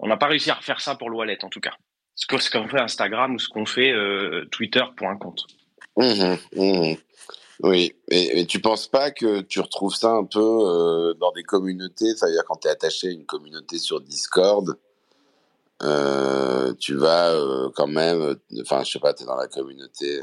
on 0.00 0.08
n'a 0.08 0.16
pas 0.16 0.26
réussi 0.26 0.50
à 0.50 0.54
refaire 0.54 0.80
ça 0.80 0.96
pour 0.96 1.08
le 1.08 1.16
wallet, 1.16 1.44
en 1.44 1.48
tout 1.48 1.60
cas. 1.60 1.74
Ce 2.16 2.26
qu'on 2.26 2.68
fait 2.68 2.80
Instagram 2.80 3.34
ou 3.34 3.38
ce 3.38 3.48
qu'on 3.48 3.64
fait 3.64 3.92
euh, 3.92 4.46
Twitter 4.50 4.82
pour 4.96 5.08
un 5.08 5.16
compte. 5.16 5.46
Mmh 5.96 6.36
mmh 6.56 6.94
oui, 7.62 7.94
et, 8.08 8.46
tu 8.46 8.58
penses 8.58 8.88
pas 8.88 9.10
que 9.10 9.42
tu 9.42 9.60
retrouves 9.60 9.94
ça 9.94 10.12
un 10.12 10.24
peu 10.24 10.40
euh, 10.40 11.14
dans 11.14 11.30
des 11.32 11.42
communautés, 11.42 12.16
c'est-à-dire 12.16 12.42
quand 12.46 12.56
tu 12.56 12.68
es 12.68 12.70
attaché 12.70 13.08
à 13.08 13.10
une 13.10 13.26
communauté 13.26 13.78
sur 13.78 14.00
Discord, 14.00 14.78
tu 16.78 16.94
vas 16.94 17.34
quand 17.76 17.86
même, 17.86 18.36
enfin 18.62 18.82
je 18.82 18.92
sais 18.92 18.98
pas, 18.98 19.12
tu 19.12 19.24
es 19.24 19.26
dans 19.26 19.36
la 19.36 19.46
communauté, 19.46 20.22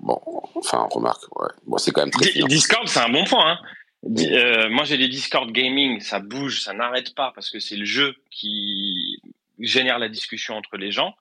bon, 0.00 0.20
enfin 0.54 0.86
remarque, 0.90 1.22
ouais, 1.40 1.48
bon 1.66 1.78
c'est 1.78 1.92
quand 1.92 2.02
même 2.02 2.10
très... 2.10 2.30
Discord 2.46 2.86
c'est 2.88 3.00
un 3.00 3.08
bon 3.08 3.24
point, 3.24 3.52
hein. 3.52 4.68
moi 4.70 4.84
j'ai 4.84 4.98
des 4.98 5.08
Discord 5.08 5.50
gaming, 5.52 6.00
ça 6.00 6.20
bouge, 6.20 6.62
ça 6.62 6.72
n'arrête 6.72 7.14
pas 7.14 7.32
parce 7.34 7.50
que 7.50 7.60
c'est 7.60 7.76
le 7.76 7.84
jeu 7.84 8.14
qui 8.30 9.20
génère 9.58 9.98
la 9.98 10.08
discussion 10.08 10.54
entre 10.54 10.76
les 10.76 10.90
gens 10.90 11.14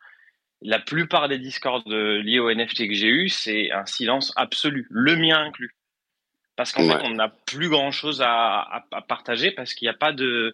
la 0.62 0.80
plupart 0.80 1.28
des 1.30 1.38
discords 1.38 1.84
liés 1.88 2.40
au 2.40 2.54
NFT 2.54 2.88
que 2.88 2.94
j'ai 2.94 3.08
eu, 3.08 3.30
c'est 3.30 3.72
un 3.72 3.86
silence 3.86 4.34
absolu, 4.36 4.88
le 4.90 5.16
mien 5.16 5.40
inclus. 5.40 5.76
Parce 6.56 6.74
qu'en 6.74 6.86
fait, 6.90 7.02
on 7.06 7.12
n'a 7.12 7.30
plus 7.30 7.70
grand 7.70 7.92
chose 7.92 8.22
à, 8.22 8.86
partager 9.08 9.52
parce 9.52 9.74
qu'il 9.74 9.86
n'y 9.86 9.92
a 9.92 9.98
pas 9.98 10.12
de, 10.12 10.54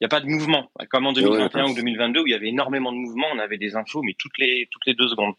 il 0.00 0.04
y 0.04 0.06
a 0.06 0.08
pas 0.08 0.20
de 0.20 0.26
mouvement. 0.26 0.72
Comme 0.90 1.06
en 1.06 1.12
2021 1.12 1.70
ou 1.70 1.74
2022 1.76 2.20
où 2.20 2.26
il 2.26 2.32
y 2.32 2.34
avait 2.34 2.48
énormément 2.48 2.90
de 2.90 2.96
mouvements, 2.96 3.28
on 3.32 3.38
avait 3.38 3.58
des 3.58 3.76
infos, 3.76 4.02
mais 4.02 4.14
toutes 4.18 4.36
les, 4.38 4.68
toutes 4.72 4.84
les 4.86 4.94
deux 4.94 5.06
secondes. 5.06 5.34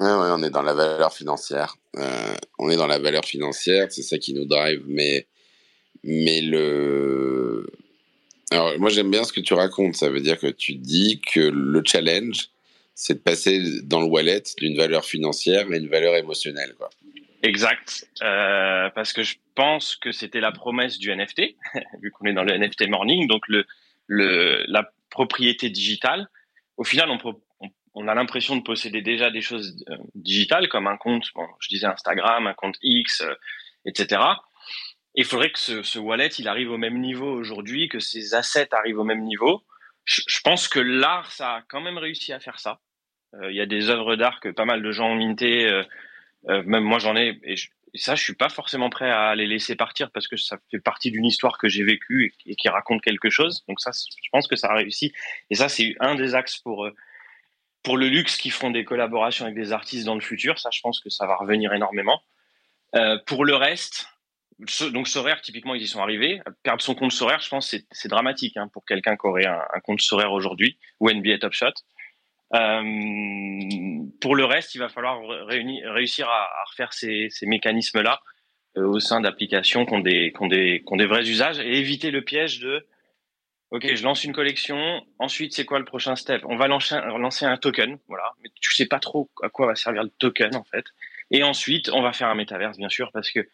Ouais, 0.00 0.08
on 0.08 0.42
est 0.42 0.50
dans 0.50 0.62
la 0.62 0.72
valeur 0.72 1.12
financière. 1.12 1.76
Euh, 1.96 2.34
on 2.58 2.70
est 2.70 2.76
dans 2.76 2.86
la 2.86 2.98
valeur 2.98 3.24
financière, 3.24 3.88
c'est 3.90 4.02
ça 4.02 4.16
qui 4.16 4.32
nous 4.32 4.46
drive. 4.46 4.82
Mais, 4.86 5.26
mais 6.02 6.40
le. 6.40 7.66
Alors, 8.50 8.78
moi, 8.78 8.88
j'aime 8.88 9.10
bien 9.10 9.24
ce 9.24 9.32
que 9.32 9.40
tu 9.40 9.52
racontes. 9.52 9.96
Ça 9.96 10.08
veut 10.08 10.20
dire 10.20 10.38
que 10.38 10.46
tu 10.46 10.74
dis 10.74 11.20
que 11.20 11.40
le 11.40 11.82
challenge, 11.84 12.48
c'est 12.94 13.14
de 13.14 13.18
passer 13.18 13.82
dans 13.82 14.00
le 14.00 14.06
wallet 14.06 14.42
d'une 14.58 14.76
valeur 14.76 15.04
financière 15.04 15.66
à 15.70 15.76
une 15.76 15.88
valeur 15.88 16.16
émotionnelle. 16.16 16.74
Quoi. 16.78 16.88
Exact, 17.42 18.06
euh, 18.22 18.90
parce 18.94 19.12
que 19.12 19.22
je 19.22 19.36
pense 19.54 19.96
que 19.96 20.12
c'était 20.12 20.40
la 20.40 20.52
promesse 20.52 20.98
du 20.98 21.14
NFT, 21.14 21.56
vu 22.02 22.10
qu'on 22.10 22.26
est 22.26 22.34
dans 22.34 22.44
le 22.44 22.56
NFT 22.56 22.88
morning, 22.88 23.26
donc 23.28 23.48
le, 23.48 23.64
le, 24.06 24.64
la 24.66 24.90
propriété 25.10 25.70
digitale. 25.70 26.28
Au 26.76 26.84
final, 26.84 27.10
on, 27.10 27.18
on, 27.94 28.08
a 28.08 28.14
l'impression 28.14 28.56
de 28.56 28.62
posséder 28.62 29.02
déjà 29.02 29.30
des 29.30 29.40
choses 29.40 29.76
euh, 29.88 29.96
digitales, 30.14 30.68
comme 30.68 30.86
un 30.86 30.96
compte, 30.96 31.26
bon, 31.34 31.46
je 31.60 31.68
disais 31.68 31.86
Instagram, 31.86 32.46
un 32.46 32.54
compte 32.54 32.76
X, 32.82 33.22
euh, 33.22 33.34
etc. 33.84 34.22
Il 35.14 35.24
faudrait 35.24 35.50
que 35.50 35.58
ce, 35.58 35.82
ce, 35.82 35.98
wallet, 35.98 36.28
il 36.28 36.48
arrive 36.48 36.70
au 36.70 36.78
même 36.78 37.00
niveau 37.00 37.30
aujourd'hui, 37.30 37.88
que 37.88 37.98
ces 37.98 38.34
assets 38.34 38.68
arrivent 38.72 38.98
au 38.98 39.04
même 39.04 39.24
niveau. 39.24 39.64
Je, 40.04 40.22
je 40.26 40.40
pense 40.40 40.68
que 40.68 40.80
l'art, 40.80 41.30
ça 41.32 41.56
a 41.56 41.62
quand 41.62 41.80
même 41.80 41.98
réussi 41.98 42.32
à 42.32 42.40
faire 42.40 42.58
ça. 42.60 42.80
Euh, 43.34 43.50
il 43.50 43.56
y 43.56 43.60
a 43.60 43.66
des 43.66 43.90
œuvres 43.90 44.16
d'art 44.16 44.40
que 44.40 44.48
pas 44.48 44.64
mal 44.64 44.82
de 44.82 44.92
gens 44.92 45.10
ont 45.10 45.16
minté. 45.16 45.66
Euh, 45.66 46.62
même 46.64 46.84
moi, 46.84 46.98
j'en 46.98 47.16
ai. 47.16 47.40
Et, 47.44 47.54
ça, 47.94 48.14
je 48.14 48.22
suis 48.22 48.34
pas 48.36 48.48
forcément 48.48 48.88
prêt 48.88 49.10
à 49.10 49.34
les 49.34 49.48
laisser 49.48 49.74
partir 49.74 50.12
parce 50.12 50.28
que 50.28 50.36
ça 50.36 50.58
fait 50.70 50.78
partie 50.78 51.10
d'une 51.10 51.26
histoire 51.26 51.58
que 51.58 51.68
j'ai 51.68 51.82
vécue 51.82 52.32
et, 52.46 52.54
qui 52.54 52.68
raconte 52.68 53.02
quelque 53.02 53.30
chose. 53.30 53.64
Donc 53.68 53.80
ça, 53.80 53.90
je 53.92 54.28
pense 54.30 54.46
que 54.46 54.54
ça 54.54 54.68
a 54.68 54.74
réussi. 54.74 55.12
Et 55.50 55.56
ça, 55.56 55.68
c'est 55.68 55.96
un 55.98 56.14
des 56.14 56.36
axes 56.36 56.58
pour 56.58 56.88
pour 57.82 57.96
le 57.96 58.08
luxe 58.08 58.36
qui 58.36 58.50
font 58.50 58.70
des 58.70 58.84
collaborations 58.84 59.44
avec 59.44 59.56
des 59.56 59.72
artistes 59.72 60.04
dans 60.04 60.14
le 60.14 60.20
futur. 60.20 60.58
Ça, 60.58 60.70
je 60.72 60.80
pense 60.80 61.00
que 61.00 61.10
ça 61.10 61.26
va 61.26 61.36
revenir 61.36 61.72
énormément. 61.72 62.20
Euh, 62.94 63.18
pour 63.26 63.44
le 63.44 63.54
reste, 63.54 64.06
donc 64.92 65.08
Sorare, 65.08 65.40
typiquement, 65.40 65.74
ils 65.74 65.82
y 65.82 65.88
sont 65.88 66.02
arrivés. 66.02 66.42
Perdre 66.62 66.82
son 66.82 66.94
compte 66.94 67.12
Sorare, 67.12 67.40
je 67.40 67.48
pense, 67.48 67.74
c'est 67.90 68.08
dramatique 68.08 68.56
hein, 68.56 68.68
pour 68.72 68.84
quelqu'un 68.84 69.16
qui 69.16 69.26
aurait 69.26 69.46
un, 69.46 69.60
un 69.72 69.80
compte 69.80 70.00
Sorare 70.00 70.32
aujourd'hui 70.32 70.78
ou 70.98 71.10
NBA 71.10 71.38
Top 71.38 71.52
Shot. 71.52 71.72
pour 72.50 74.36
le 74.36 74.44
reste, 74.44 74.74
il 74.74 74.78
va 74.78 74.88
falloir 74.88 75.20
réussir 75.46 76.28
à, 76.28 76.48
refaire 76.68 76.92
ces, 76.92 77.30
mécanismes-là 77.42 78.20
au 78.76 79.00
sein 79.00 79.20
d'applications 79.20 79.86
qui 79.86 79.94
ont 79.94 80.00
des 80.48 81.06
vrais 81.06 81.28
usages 81.28 81.58
et 81.58 81.78
éviter 81.78 82.10
le 82.10 82.22
piège 82.22 82.60
de 82.60 82.86
OK, 83.70 83.94
je 83.94 84.02
lance 84.02 84.24
une 84.24 84.32
collection. 84.32 85.04
Ensuite, 85.18 85.54
c'est 85.54 85.64
quoi 85.64 85.78
le 85.78 85.84
prochain 85.84 86.16
step? 86.16 86.42
On 86.48 86.56
va 86.56 86.66
lancer, 86.66 86.96
un 87.44 87.56
token, 87.56 87.98
voilà. 88.08 88.32
Mais 88.42 88.50
tu 88.60 88.74
sais 88.74 88.86
pas 88.86 88.98
trop 88.98 89.30
à 89.42 89.48
quoi 89.48 89.66
va 89.66 89.76
servir 89.76 90.02
le 90.02 90.10
token 90.10 90.56
en 90.56 90.64
fait. 90.64 90.86
Et 91.30 91.44
ensuite, 91.44 91.88
on 91.90 92.02
va 92.02 92.12
faire 92.12 92.28
un 92.28 92.34
métaverse, 92.34 92.76
bien 92.76 92.88
sûr, 92.88 93.12
parce 93.12 93.30
que 93.30 93.48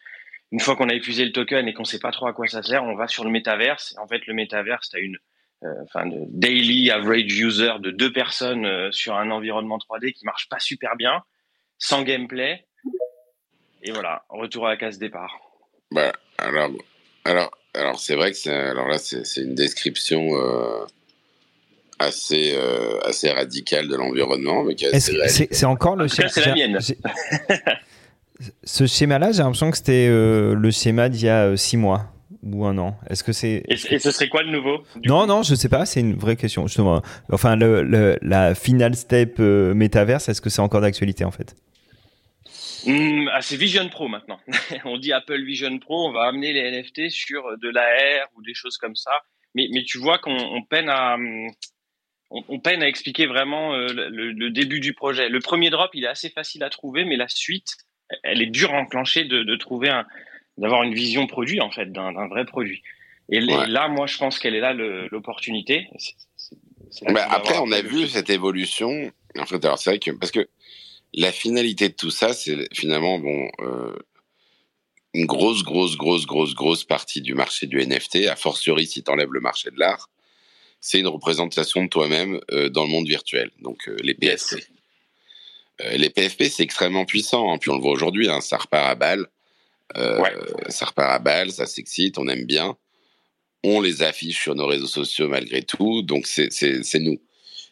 une 0.51 0.59
fois 0.59 0.75
qu'on 0.75 0.89
a 0.89 0.93
épuisé 0.93 1.23
le 1.25 1.31
token 1.31 1.67
et 1.67 1.73
qu'on 1.73 1.83
sait 1.83 1.99
pas 1.99 2.11
trop 2.11 2.27
à 2.27 2.33
quoi 2.33 2.47
ça 2.47 2.63
sert, 2.63 2.83
on 2.83 2.95
va 2.95 3.07
sur 3.07 3.25
le 3.25 3.29
métaverse. 3.29 3.95
En 3.99 4.07
fait, 4.07 4.25
le 4.25 4.33
métaverse, 4.33 4.89
tu 4.89 4.97
as 4.97 4.99
une 4.99 5.17
euh, 5.63 5.73
enfin 5.83 6.07
daily 6.29 6.91
average 6.91 7.39
user 7.39 7.73
de 7.79 7.89
deux 7.89 8.13
personnes 8.13 8.65
euh, 8.65 8.91
sur 8.91 9.15
un 9.15 9.31
environnement 9.31 9.77
3D 9.77 10.13
qui 10.13 10.25
marche 10.25 10.49
pas 10.49 10.59
super 10.59 10.95
bien, 10.95 11.23
sans 11.77 12.01
gameplay. 12.03 12.65
Et 13.83 13.91
voilà, 13.91 14.23
retour 14.29 14.67
à 14.67 14.71
la 14.71 14.77
case 14.77 14.97
départ. 14.97 15.39
Bah, 15.91 16.11
alors, 16.37 16.71
alors 17.25 17.51
alors 17.77 17.99
c'est 17.99 18.15
vrai 18.15 18.31
que 18.31 18.37
c'est 18.37 18.53
alors 18.53 18.87
là 18.87 18.97
c'est 18.97 19.23
une 19.41 19.55
description 19.55 20.35
euh, 20.35 20.85
assez 21.99 22.53
euh, 22.55 22.99
assez 23.03 23.29
radicale 23.29 23.87
de 23.87 23.95
l'environnement, 23.95 24.63
mais 24.63 24.75
c'est 25.27 25.65
encore 25.65 25.95
le 25.95 26.07
schéma. 26.07 26.29
C'est 26.29 26.45
la 26.45 26.53
mienne. 26.53 26.79
Ce 28.63 28.85
schéma-là, 28.85 29.31
j'ai 29.31 29.39
l'impression 29.39 29.71
que 29.71 29.77
c'était 29.77 30.07
euh, 30.07 30.53
le 30.53 30.69
schéma 30.69 31.09
d'il 31.09 31.23
y 31.23 31.29
a 31.29 31.57
six 31.57 31.75
mois 31.75 32.13
ou 32.43 32.65
un 32.65 32.77
an. 32.77 32.95
Est-ce 33.09 33.23
que 33.23 33.31
c'est 33.31 33.63
et, 33.67 33.75
ce 33.75 34.11
serait 34.11 34.29
quoi 34.29 34.43
le 34.43 34.51
nouveau 34.51 34.83
Non, 35.05 35.25
non, 35.25 35.41
je 35.41 35.55
sais 35.55 35.69
pas. 35.69 35.87
C'est 35.87 36.01
une 36.01 36.13
vraie 36.13 36.35
question. 36.35 36.67
Justement, 36.67 37.01
enfin, 37.31 37.55
le, 37.55 38.19
la 38.21 38.53
final 38.53 38.95
step 38.95 39.39
métaverse, 39.39 40.29
est-ce 40.29 40.39
que 40.39 40.51
c'est 40.51 40.61
encore 40.61 40.81
d'actualité 40.81 41.25
en 41.25 41.31
fait? 41.31 41.55
Mmh, 42.87 43.29
ah, 43.33 43.41
c'est 43.41 43.57
Vision 43.57 43.87
Pro 43.89 44.07
maintenant. 44.07 44.39
on 44.85 44.97
dit 44.97 45.13
Apple 45.13 45.43
Vision 45.43 45.77
Pro, 45.79 46.07
on 46.07 46.11
va 46.11 46.23
amener 46.23 46.53
les 46.53 46.71
NFT 46.71 47.09
sur 47.09 47.57
de 47.57 47.69
l'AR 47.69 48.27
ou 48.35 48.41
des 48.41 48.53
choses 48.53 48.77
comme 48.77 48.95
ça. 48.95 49.11
Mais, 49.55 49.67
mais 49.73 49.83
tu 49.83 49.97
vois 49.97 50.17
qu'on 50.19 50.63
peine 50.69 50.89
à 50.89 51.17
on, 52.29 52.59
peine 52.59 52.83
à 52.83 52.87
expliquer 52.87 53.25
vraiment 53.25 53.73
euh, 53.73 53.87
le, 53.93 54.49
début 54.49 54.79
du 54.79 54.93
projet. 54.93 55.29
Le 55.29 55.39
premier 55.39 55.69
drop, 55.69 55.91
il 55.93 56.03
est 56.03 56.09
assez 56.09 56.29
facile 56.29 56.63
à 56.63 56.69
trouver, 56.69 57.05
mais 57.05 57.15
la 57.15 57.27
suite, 57.27 57.77
elle 58.23 58.41
est 58.41 58.47
dure 58.47 58.73
à 58.73 58.77
enclencher 58.77 59.25
de, 59.25 59.43
de 59.43 59.55
trouver 59.55 59.89
un, 59.89 60.05
d'avoir 60.57 60.83
une 60.83 60.93
vision 60.93 61.27
produit 61.27 61.61
en 61.61 61.71
fait, 61.71 61.91
d'un 61.91 62.27
vrai 62.27 62.45
produit. 62.45 62.81
Et 63.29 63.41
là, 63.41 63.89
moi, 63.89 64.07
je 64.07 64.17
pense 64.17 64.39
qu'elle 64.39 64.55
est 64.55 64.61
là 64.61 64.73
l'opportunité. 64.73 65.87
Bah, 67.09 67.27
après, 67.29 67.57
on 67.57 67.71
a 67.71 67.81
vu 67.81 68.07
cette 68.07 68.29
évolution. 68.29 69.11
En 69.37 69.45
fait, 69.45 69.63
alors 69.65 69.77
c'est 69.77 69.89
vrai 69.89 69.99
que 69.99 70.11
parce 70.11 70.31
que 70.31 70.47
la 71.17 71.31
finalité 71.31 71.89
de 71.89 71.95
tout 71.95 72.11
ça, 72.11 72.31
c'est 72.31 72.71
finalement 72.73 73.17
bon 73.17 73.49
euh, 73.59 73.97
une 75.15 75.25
grosse, 75.25 75.63
grosse, 75.63 75.97
grosse, 75.97 76.27
grosse, 76.27 76.53
grosse 76.53 76.83
partie 76.83 77.21
du 77.21 77.33
marché 77.33 77.65
du 77.65 77.83
NFT, 77.83 78.27
a 78.27 78.35
fortiori 78.35 78.85
si 78.85 79.03
tu 79.03 79.09
enlèves 79.09 79.33
le 79.33 79.39
marché 79.39 79.71
de 79.71 79.79
l'art, 79.79 80.11
c'est 80.79 80.99
une 80.99 81.07
représentation 81.07 81.83
de 81.83 81.89
toi-même 81.89 82.39
euh, 82.51 82.69
dans 82.69 82.83
le 82.83 82.89
monde 82.89 83.07
virtuel, 83.07 83.49
donc 83.61 83.89
euh, 83.89 83.97
les 84.03 84.13
PFP. 84.13 84.57
les 85.93 86.09
PFP, 86.11 86.43
c'est 86.43 86.61
extrêmement 86.61 87.05
puissant, 87.05 87.51
hein, 87.51 87.57
puis 87.57 87.71
on 87.71 87.75
le 87.75 87.81
voit 87.81 87.93
aujourd'hui, 87.93 88.29
hein, 88.29 88.39
ça 88.39 88.57
repart 88.57 88.87
à 88.87 88.95
balle, 88.95 89.27
ça 90.69 90.85
repart 90.85 91.13
à 91.13 91.19
balle, 91.19 91.51
ça 91.51 91.65
s'excite, 91.65 92.19
on 92.19 92.27
aime 92.27 92.45
bien, 92.45 92.77
on 93.63 93.81
les 93.81 94.03
affiche 94.03 94.39
sur 94.39 94.53
nos 94.53 94.67
réseaux 94.67 94.85
sociaux 94.85 95.27
malgré 95.27 95.63
tout, 95.63 96.03
donc 96.03 96.27
c'est 96.27 96.99
nous. 96.99 97.19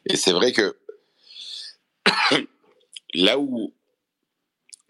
Et 0.07 0.15
c'est 0.15 0.31
vrai 0.31 0.51
que 0.51 0.75
là 3.15 3.39
où 3.39 3.73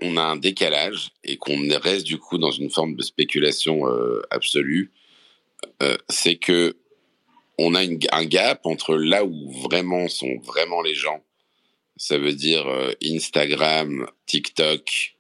on 0.02 0.18
a 0.18 0.22
un 0.22 0.36
décalage 0.36 1.10
et 1.24 1.38
qu'on 1.38 1.68
reste 1.80 2.06
du 2.06 2.18
coup 2.18 2.38
dans 2.38 2.52
une 2.52 2.70
forme 2.70 2.96
de 2.96 3.02
spéculation 3.02 3.88
euh, 3.88 4.22
absolue, 4.30 4.92
euh, 5.82 5.98
c'est 6.10 6.36
que 6.36 6.76
on 7.58 7.74
a 7.74 7.82
un 7.82 8.26
gap 8.26 8.66
entre 8.66 8.96
là 8.96 9.24
où 9.24 9.52
vraiment 9.52 10.10
sont 10.10 10.38
vraiment 10.44 10.82
les 10.82 10.94
gens, 10.94 11.24
ça 11.96 12.18
veut 12.18 12.34
dire 12.34 12.68
euh, 12.68 12.92
Instagram, 13.04 14.08
TikTok, 14.26 15.12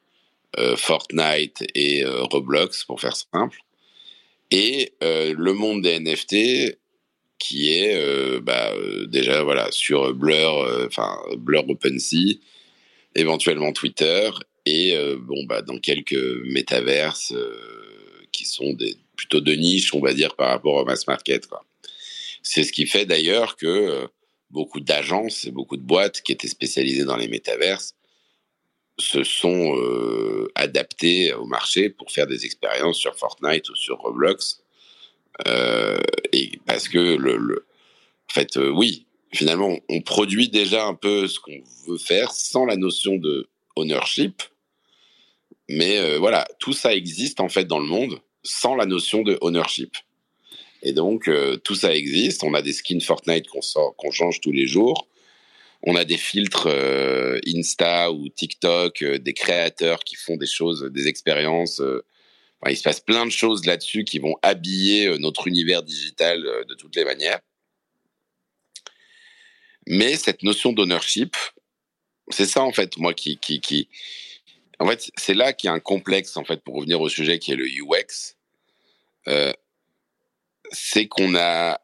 Fortnite 0.77 1.65
et 1.75 2.05
Roblox 2.05 2.85
pour 2.85 3.01
faire 3.01 3.17
simple, 3.17 3.59
et 4.51 4.93
le 5.01 5.51
monde 5.51 5.81
des 5.81 5.99
NFT 5.99 6.77
qui 7.39 7.73
est 7.73 8.39
bah, 8.39 8.71
déjà 9.07 9.43
voilà 9.43 9.69
sur 9.71 10.13
Blur, 10.13 10.85
enfin 10.85 11.17
Blur 11.35 11.69
OpenSea 11.69 12.39
éventuellement 13.15 13.71
Twitter 13.71 14.29
et 14.65 14.95
euh, 14.95 15.17
bon 15.19 15.45
bah 15.45 15.61
dans 15.61 15.79
quelques 15.79 16.43
métaverses 16.45 17.31
euh, 17.33 18.27
qui 18.31 18.45
sont 18.45 18.73
des 18.73 18.97
plutôt 19.15 19.39
de 19.39 19.53
niche 19.53 19.93
on 19.93 20.01
va 20.01 20.13
dire 20.13 20.35
par 20.35 20.49
rapport 20.49 20.75
au 20.75 20.85
mass 20.85 21.07
market 21.07 21.47
C'est 22.43 22.63
ce 22.63 22.71
qui 22.71 22.85
fait 22.85 23.05
d'ailleurs 23.05 23.55
que 23.55 23.65
euh, 23.65 24.07
beaucoup 24.49 24.81
d'agences 24.81 25.45
et 25.45 25.51
beaucoup 25.51 25.77
de 25.77 25.83
boîtes 25.83 26.21
qui 26.21 26.31
étaient 26.31 26.47
spécialisées 26.47 27.05
dans 27.05 27.17
les 27.17 27.27
métaverses 27.27 27.95
se 28.97 29.25
sont 29.25 29.75
adaptées 30.55 31.33
au 31.33 31.45
marché 31.45 31.89
pour 31.89 32.11
faire 32.13 32.27
des 32.27 32.45
expériences 32.45 32.97
sur 32.97 33.17
Fortnite 33.17 33.69
ou 33.69 33.75
sur 33.75 33.97
Roblox 33.97 34.63
et 36.31 36.51
parce 36.65 36.87
que 36.87 37.17
le, 37.17 37.67
en 38.29 38.33
fait 38.33 38.55
oui 38.55 39.05
finalement, 39.35 39.77
on 39.89 40.01
produit 40.01 40.49
déjà 40.49 40.85
un 40.85 40.95
peu 40.95 41.27
ce 41.27 41.39
qu'on 41.39 41.61
veut 41.87 41.97
faire 41.97 42.31
sans 42.31 42.65
la 42.65 42.75
notion 42.75 43.15
de 43.17 43.47
ownership. 43.75 44.41
Mais 45.69 45.97
euh, 45.99 46.17
voilà, 46.17 46.47
tout 46.59 46.73
ça 46.73 46.93
existe 46.93 47.39
en 47.39 47.49
fait 47.49 47.65
dans 47.65 47.79
le 47.79 47.87
monde 47.87 48.19
sans 48.43 48.75
la 48.75 48.85
notion 48.85 49.23
de 49.23 49.37
ownership. 49.41 49.95
Et 50.83 50.93
donc, 50.93 51.27
euh, 51.27 51.57
tout 51.57 51.75
ça 51.75 51.95
existe. 51.95 52.43
On 52.43 52.53
a 52.53 52.61
des 52.61 52.73
skins 52.73 53.01
Fortnite 53.01 53.47
qu'on 53.47 53.61
sort, 53.61 53.95
change 54.11 54.39
tous 54.41 54.51
les 54.51 54.67
jours. 54.67 55.07
On 55.81 55.95
a 55.95 56.05
des 56.05 56.17
filtres 56.17 56.67
euh, 56.67 57.39
Insta 57.47 58.11
ou 58.11 58.29
TikTok, 58.29 59.03
des 59.03 59.33
créateurs 59.33 60.03
qui 60.03 60.15
font 60.15 60.37
des 60.37 60.47
choses, 60.47 60.89
des 60.91 61.07
expériences. 61.07 61.81
il 62.67 62.77
se 62.77 62.83
passe 62.83 62.99
plein 62.99 63.25
de 63.25 63.31
choses 63.31 63.65
là-dessus 63.65 64.03
qui 64.03 64.19
vont 64.19 64.35
habiller 64.41 65.17
notre 65.19 65.47
univers 65.47 65.83
digital 65.83 66.41
de 66.67 66.73
toutes 66.75 66.95
les 66.95 67.05
manières. 67.05 67.39
Mais 69.87 70.15
cette 70.15 70.43
notion 70.43 70.73
d'ownership, 70.73 71.35
c'est 72.29 72.45
ça 72.45 72.63
en 72.63 72.71
fait, 72.71 72.97
moi 72.97 73.13
qui, 73.13 73.39
en 74.79 74.87
fait, 74.87 75.11
c'est 75.15 75.33
là 75.33 75.53
qu'il 75.53 75.67
y 75.67 75.71
a 75.71 75.73
un 75.73 75.79
complexe 75.79 76.37
en 76.37 76.43
fait 76.43 76.63
pour 76.63 76.75
revenir 76.75 76.99
au 77.01 77.09
sujet 77.09 77.39
qui 77.39 77.51
est 77.51 77.55
le 77.55 77.67
UX. 77.67 78.35
Euh, 79.27 79.53
c'est 80.71 81.07
qu'on 81.07 81.35
a, 81.35 81.79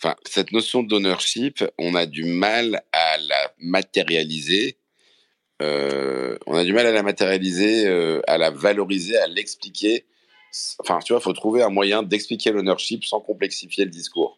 enfin, 0.00 0.16
cette 0.26 0.52
notion 0.52 0.82
d'ownership, 0.82 1.64
on 1.78 1.94
a 1.94 2.06
du 2.06 2.24
mal 2.24 2.82
à 2.92 3.18
la 3.18 3.54
matérialiser. 3.58 4.78
Euh, 5.62 6.36
on 6.46 6.56
a 6.56 6.64
du 6.64 6.72
mal 6.72 6.86
à 6.86 6.92
la 6.92 7.04
matérialiser, 7.04 7.86
euh, 7.86 8.20
à 8.26 8.38
la 8.38 8.50
valoriser, 8.50 9.16
à 9.16 9.28
l'expliquer. 9.28 10.04
Enfin, 10.78 10.98
tu 11.04 11.12
vois, 11.12 11.20
il 11.20 11.24
faut 11.24 11.32
trouver 11.32 11.62
un 11.62 11.70
moyen 11.70 12.02
d'expliquer 12.02 12.50
l'ownership 12.50 13.04
sans 13.04 13.20
complexifier 13.20 13.84
le 13.84 13.90
discours. 13.90 14.36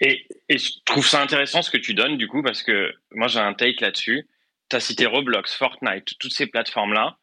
Et, 0.00 0.26
et, 0.48 0.58
je 0.58 0.72
trouve 0.84 1.06
ça 1.06 1.20
intéressant 1.20 1.62
ce 1.62 1.70
que 1.70 1.76
tu 1.76 1.94
donnes, 1.94 2.16
du 2.16 2.28
coup, 2.28 2.42
parce 2.42 2.62
que 2.62 2.94
moi, 3.10 3.26
j'ai 3.26 3.40
un 3.40 3.54
take 3.54 3.80
là-dessus. 3.80 4.28
Tu 4.70 4.76
as 4.76 4.80
cité 4.80 5.06
Roblox, 5.06 5.54
Fortnite, 5.54 6.16
toutes 6.18 6.32
ces 6.32 6.46
plateformes-là. 6.46 7.18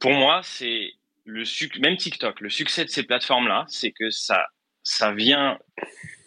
Pour 0.00 0.12
moi, 0.12 0.40
c'est 0.44 0.92
le 1.24 1.44
même 1.80 1.96
TikTok, 1.96 2.40
le 2.40 2.50
succès 2.50 2.84
de 2.84 2.90
ces 2.90 3.02
plateformes-là, 3.02 3.64
c'est 3.68 3.92
que 3.92 4.10
ça, 4.10 4.46
ça 4.82 5.12
vient. 5.12 5.58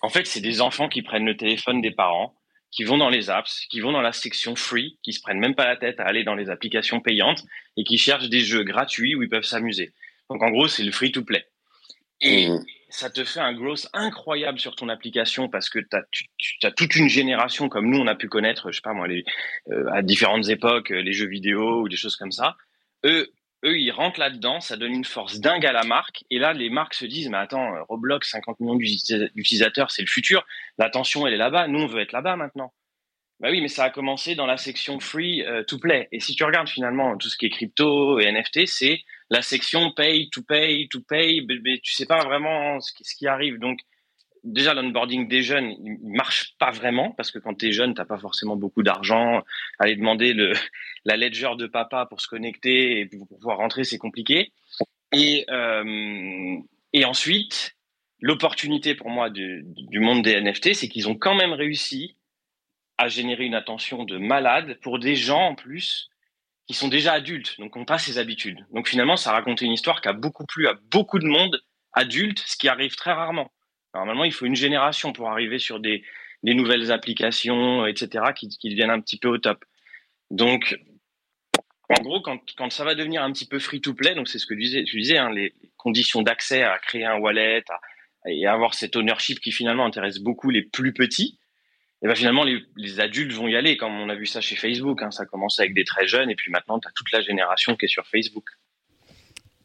En 0.02 0.10
fait, 0.10 0.26
c'est 0.26 0.42
des 0.42 0.62
enfants 0.62 0.90
qui 0.90 1.02
prennent 1.02 1.26
le 1.26 1.38
téléphone 1.38 1.82
des 1.82 1.92
parents, 1.92 2.36
qui 2.72 2.84
vont 2.84 2.98
dans 2.98 3.10
les 3.10 3.30
apps, 3.30 3.66
qui 3.70 3.80
vont 3.80 3.92
dans 3.92 4.02
la 4.02 4.12
section 4.12 4.56
free, 4.56 4.98
qui 5.04 5.14
se 5.14 5.22
prennent 5.22 5.40
même 5.40 5.56
pas 5.56 5.66
la 5.66 5.78
tête 5.78 6.00
à 6.00 6.06
aller 6.06 6.24
dans 6.24 6.36
les 6.36 6.50
applications 6.50 7.00
payantes 7.00 7.44
et 7.78 7.84
qui 7.84 7.98
cherchent 7.98 8.30
des 8.30 8.42
jeux 8.42 8.64
gratuits 8.64 9.16
où 9.16 9.24
ils 9.24 9.30
peuvent 9.30 9.44
s'amuser. 9.44 9.94
Donc, 10.30 10.44
en 10.44 10.50
gros, 10.50 10.68
c'est 10.68 10.84
le 10.84 10.92
free 10.92 11.12
to 11.12 11.24
play. 11.24 11.46
Et, 12.22 12.50
ça 12.90 13.10
te 13.10 13.24
fait 13.24 13.40
un 13.40 13.54
growth 13.54 13.88
incroyable 13.94 14.60
sur 14.60 14.76
ton 14.76 14.90
application 14.90 15.50
parce 15.50 15.70
que 15.70 15.80
as, 15.92 16.04
tu, 16.12 16.26
as 16.64 16.72
toute 16.72 16.96
une 16.96 17.10
génération 17.10 17.70
comme 17.70 17.90
nous 17.90 18.00
on 18.00 18.08
a 18.08 18.16
pu 18.16 18.30
connaître, 18.30 18.72
je 18.72 18.78
sais 18.78 18.82
pas 18.82 18.94
moi, 18.94 19.08
les, 19.08 19.26
euh, 19.70 19.92
à 19.92 20.02
différentes 20.02 20.48
époques, 20.50 20.92
euh, 20.92 21.02
les 21.02 21.14
jeux 21.14 21.28
vidéo 21.28 21.82
ou 21.82 21.90
des 21.90 21.98
choses 21.98 22.16
comme 22.16 22.32
ça. 22.32 22.56
Eux, 23.06 23.30
eux 23.66 23.78
ils 23.78 23.92
rentrent 23.92 24.20
là-dedans, 24.20 24.62
ça 24.62 24.78
donne 24.78 24.94
une 24.94 25.06
force 25.06 25.40
dingue 25.40 25.66
à 25.66 25.74
la 25.74 25.84
marque. 25.84 26.24
Et 26.32 26.40
là, 26.40 26.54
les 26.54 26.70
marques 26.70 26.94
se 26.94 27.06
disent, 27.06 27.30
mais 27.30 27.38
attends, 27.38 27.76
euh, 27.76 27.84
Roblox, 27.90 28.30
50 28.30 28.60
millions 28.62 28.76
d'utilisateurs, 28.76 29.92
c'est 29.92 30.02
le 30.02 30.08
futur. 30.08 30.46
L'attention, 30.78 31.28
elle 31.28 31.34
est 31.34 31.38
là-bas. 31.38 31.68
Nous, 31.68 31.82
on 31.82 31.88
veut 31.88 32.02
être 32.02 32.14
là-bas 32.14 32.36
maintenant. 32.36 32.74
Bah 33.40 33.50
oui, 33.52 33.62
mais 33.62 33.68
ça 33.68 33.84
a 33.84 33.90
commencé 33.92 34.34
dans 34.34 34.48
la 34.48 34.58
section 34.58 35.00
free 35.00 35.44
to 35.68 35.78
play. 35.78 36.08
Et 36.12 36.20
si 36.20 36.34
tu 36.34 36.44
regardes 36.44 36.70
finalement 36.70 37.16
tout 37.18 37.30
ce 37.30 37.38
qui 37.38 37.46
est 37.46 37.52
crypto 37.52 38.20
et 38.20 38.32
NFT, 38.32 38.66
c'est 38.66 39.04
la 39.30 39.42
section 39.42 39.92
pay 39.92 40.30
to 40.30 40.42
pay 40.42 40.88
to 40.90 41.02
pay, 41.02 41.46
mais, 41.48 41.80
tu 41.80 41.94
sais 41.94 42.06
pas 42.06 42.24
vraiment 42.24 42.80
ce 42.80 43.16
qui, 43.16 43.28
arrive. 43.28 43.60
Donc, 43.60 43.80
déjà 44.44 44.74
l'onboarding 44.74 45.28
des 45.28 45.42
jeunes, 45.42 45.72
il, 45.84 45.98
marche 46.04 46.56
pas 46.58 46.72
vraiment 46.72 47.12
parce 47.12 47.32
que 47.32 47.40
quand 47.40 47.56
tu 47.56 47.68
es 47.68 47.72
jeune, 47.72 47.94
t'as 47.94 48.06
pas 48.06 48.18
forcément 48.18 48.56
beaucoup 48.56 48.84
d'argent. 48.84 49.44
Aller 49.80 49.96
demander 49.96 50.34
la 51.06 51.18
ledger 51.18 51.56
de 51.58 51.68
papa 51.68 52.06
pour 52.06 52.22
se 52.22 52.28
connecter 52.28 53.02
et 53.02 53.06
pour 53.06 53.28
pouvoir 53.28 53.58
rentrer, 53.58 53.84
c'est 53.84 53.98
compliqué. 53.98 54.52
Et, 55.12 55.46
euh, 55.50 56.58
ensuite, 57.06 57.76
l'opportunité 58.22 58.96
pour 58.96 59.10
moi 59.10 59.30
du, 59.30 59.64
du 59.66 60.00
monde 60.00 60.24
des 60.24 60.40
NFT, 60.42 60.74
c'est 60.74 60.88
qu'ils 60.88 61.08
ont 61.10 61.16
quand 61.16 61.36
même 61.36 61.54
réussi 61.54 62.16
à 62.98 63.08
générer 63.08 63.46
une 63.46 63.54
attention 63.54 64.04
de 64.06 64.18
malade 64.18 64.80
pour 64.82 64.98
des 65.00 65.16
gens 65.16 65.50
en 65.50 65.56
plus 65.56 66.10
qui 66.68 66.74
sont 66.74 66.90
déjà 66.90 67.14
adultes, 67.14 67.58
donc 67.60 67.76
n'ont 67.76 67.86
pas 67.86 67.98
ces 67.98 68.18
habitudes. 68.18 68.66
Donc 68.74 68.88
finalement, 68.88 69.16
ça 69.16 69.32
raconte 69.32 69.62
une 69.62 69.72
histoire 69.72 70.02
qui 70.02 70.10
a 70.10 70.14
beaucoup 70.14 70.46
plu 70.46 70.68
à 70.68 70.74
beaucoup 70.92 71.18
de 71.18 71.26
monde 71.26 71.62
adulte, 71.94 72.40
ce 72.46 72.58
qui 72.58 72.68
arrive 72.68 72.96
très 72.96 73.14
rarement. 73.14 73.52
Normalement, 73.94 74.26
il 74.26 74.34
faut 74.34 74.46
une 74.46 74.56
génération 74.56 75.14
pour 75.14 75.30
arriver 75.30 75.60
sur 75.60 75.80
des, 75.80 76.04
nouvelles 76.44 76.92
applications, 76.92 77.86
etc., 77.88 78.26
qui, 78.36 78.50
qui, 78.50 78.70
deviennent 78.70 78.92
un 78.92 79.02
petit 79.02 79.18
peu 79.18 79.30
au 79.30 79.38
top. 79.38 79.64
Donc, 80.30 80.78
en 81.90 82.02
gros, 82.02 82.22
quand, 82.22 82.40
quand 82.58 82.70
ça 82.70 82.84
va 82.84 82.96
devenir 82.96 83.24
un 83.24 83.32
petit 83.32 83.48
peu 83.48 83.60
free-to-play, 83.60 84.14
donc 84.14 84.28
c'est 84.28 84.40
ce 84.40 84.46
que 84.46 84.54
tu 84.54 84.62
disais, 84.62 84.84
tu 84.84 85.00
disais 85.00 85.18
hein, 85.18 85.32
les 85.32 85.54
conditions 85.78 86.22
d'accès 86.22 86.64
à 86.64 86.78
créer 86.80 87.06
un 87.06 87.18
wallet 87.18 87.64
à, 87.70 87.80
et 88.30 88.46
avoir 88.46 88.74
cet 88.74 88.96
ownership 88.96 89.40
qui 89.40 89.52
finalement 89.52 89.86
intéresse 89.86 90.20
beaucoup 90.20 90.50
les 90.50 90.64
plus 90.64 90.94
petits, 90.94 91.40
et 92.04 92.08
ben 92.08 92.16
finalement 92.16 92.44
les, 92.44 92.64
les, 92.76 93.00
adultes 93.00 93.34
vont 93.34 93.48
y 93.48 93.56
aller, 93.56 93.76
comme 93.76 93.94
on 93.94 94.10
a 94.10 94.16
vu 94.16 94.26
ça 94.26 94.42
chez 94.42 94.56
Facebook. 94.56 95.02
Hein, 95.02 95.12
ça 95.12 95.26
commence 95.26 95.60
avec 95.60 95.74
des 95.74 95.84
très 95.84 96.08
jeunes, 96.08 96.30
et 96.30 96.36
puis 96.36 96.52
maintenant, 96.52 96.80
tu 96.80 96.88
as 96.88 96.92
toute 96.92 97.12
la 97.12 97.22
génération 97.22 97.76
qui 97.76 97.86
est 97.86 97.90
sur 97.90 98.06
Facebook. 98.08 98.46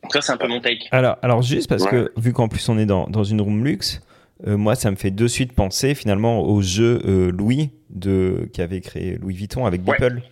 Donc 0.03 0.13
ça, 0.13 0.21
c'est 0.21 0.33
un 0.33 0.37
peu 0.37 0.49
mon 0.49 0.61
take. 0.61 0.89
Alors, 0.91 1.19
alors 1.23 1.43
juste 1.43 1.69
parce 1.69 1.87
que, 1.87 2.13
vu 2.17 2.33
qu'en 2.33 2.49
plus 2.49 2.69
on 2.69 2.79
est 2.79 2.87
dans, 2.87 3.07
dans 3.07 3.25
une 3.25 3.41
room 3.41 3.65
luxe, 3.65 4.01
euh, 4.47 4.57
moi, 4.57 4.75
ça 4.75 4.91
me 4.91 4.97
fait 4.97 5.11
de 5.11 5.27
suite 5.29 5.53
penser 5.53 5.95
finalement 5.95 6.43
au 6.43 6.63
jeu 6.63 7.01
euh, 7.05 7.31
Louis 7.31 7.71
de, 7.91 8.49
qui 8.53 8.61
avait 8.61 8.81
créé 8.81 9.17
Louis 9.19 9.35
Vuitton 9.35 9.67
avec 9.67 9.83
Beeple. 9.83 10.15
Ouais. 10.17 10.23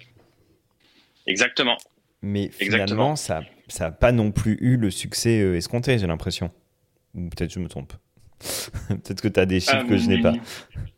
Exactement. 1.27 1.77
Mais 2.23 2.51
finalement, 2.51 3.13
Exactement. 3.13 3.17
ça 3.17 3.85
n'a 3.85 3.91
pas 3.93 4.13
non 4.13 4.33
plus 4.33 4.59
eu 4.61 4.77
le 4.77 4.91
succès 4.91 5.41
euh, 5.41 5.57
escompté, 5.57 5.99
j'ai 5.99 6.07
l'impression. 6.07 6.51
Ou 7.15 7.29
peut-être 7.29 7.53
je 7.53 7.61
me 7.61 7.69
trompe. 7.69 7.93
peut-être 8.89 9.21
que 9.21 9.29
tu 9.29 9.41
as 9.41 9.47
des 9.47 9.61
chiffres 9.61 9.87
que 9.87 9.97
je 9.97 10.09
n'ai 10.09 10.21
pas. 10.21 10.35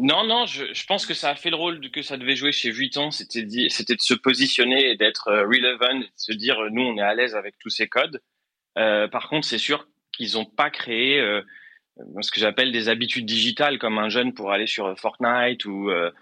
Non, 0.00 0.24
non, 0.24 0.46
je, 0.46 0.86
pense 0.86 1.06
que 1.06 1.14
ça 1.14 1.30
a 1.30 1.34
fait 1.34 1.50
le 1.50 1.56
rôle 1.56 1.90
que 1.90 2.02
ça 2.02 2.16
devait 2.16 2.36
jouer 2.36 2.52
chez 2.52 2.70
Vuitton, 2.70 3.10
c'était 3.10 3.42
de 3.42 4.00
se 4.00 4.14
positionner 4.14 4.90
et 4.90 4.96
d'être 4.96 5.28
relevant, 5.28 5.98
de 5.98 6.06
se 6.14 6.32
dire 6.32 6.56
nous 6.70 6.82
on 6.82 6.96
est 6.98 7.02
à 7.02 7.14
l'aise 7.14 7.34
avec 7.34 7.58
tous 7.58 7.70
ces 7.70 7.88
codes. 7.88 8.22
Euh, 8.78 9.08
par 9.08 9.28
contre, 9.28 9.44
c'est 9.44 9.58
sûr 9.58 9.88
qu'ils 10.12 10.34
n'ont 10.34 10.44
pas 10.44 10.70
créé 10.70 11.18
euh, 11.18 11.42
ce 12.20 12.30
que 12.30 12.38
j'appelle 12.38 12.70
des 12.70 12.88
habitudes 12.88 13.26
digitales 13.26 13.80
comme 13.80 13.98
un 13.98 14.08
jeune 14.08 14.34
pour 14.34 14.52
aller 14.52 14.68
sur 14.68 14.96
Fortnite 14.96 15.64
ou, 15.64 15.90
euh, 15.90 16.12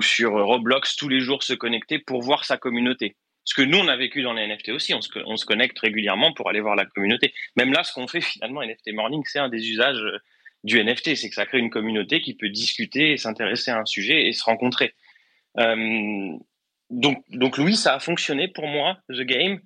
sur 0.00 0.32
Roblox 0.32 0.94
tous 0.94 1.08
les 1.08 1.18
jours 1.18 1.42
se 1.42 1.54
connecter 1.54 1.98
pour 1.98 2.22
voir 2.22 2.44
sa 2.44 2.56
communauté. 2.56 3.16
Ce 3.42 3.54
que 3.54 3.62
nous, 3.62 3.78
on 3.78 3.88
a 3.88 3.96
vécu 3.96 4.22
dans 4.22 4.32
les 4.32 4.46
NFT 4.46 4.70
aussi, 4.70 4.94
on 4.94 5.00
se, 5.00 5.10
on 5.26 5.36
se 5.36 5.44
connecte 5.44 5.78
régulièrement 5.80 6.32
pour 6.32 6.48
aller 6.48 6.60
voir 6.60 6.76
la 6.76 6.86
communauté. 6.86 7.34
Même 7.56 7.72
là, 7.72 7.82
ce 7.82 7.92
qu'on 7.92 8.06
fait 8.06 8.20
finalement, 8.22 8.62
NFT 8.62 8.92
Morning, 8.92 9.22
c'est 9.26 9.40
un 9.40 9.48
des 9.48 9.68
usages 9.70 10.00
euh, 10.00 10.18
du 10.64 10.82
NFT, 10.82 11.14
c'est 11.14 11.28
que 11.28 11.34
ça 11.34 11.46
crée 11.46 11.58
une 11.58 11.70
communauté 11.70 12.20
qui 12.20 12.34
peut 12.34 12.48
discuter 12.48 13.12
et 13.12 13.16
s'intéresser 13.18 13.70
à 13.70 13.78
un 13.78 13.84
sujet 13.84 14.26
et 14.26 14.32
se 14.32 14.42
rencontrer. 14.42 14.94
Euh, 15.58 16.32
donc, 16.90 17.22
donc 17.30 17.58
oui, 17.58 17.76
ça 17.76 17.94
a 17.94 18.00
fonctionné 18.00 18.48
pour 18.48 18.66
moi, 18.66 18.98
The 19.10 19.20
Game, 19.22 19.60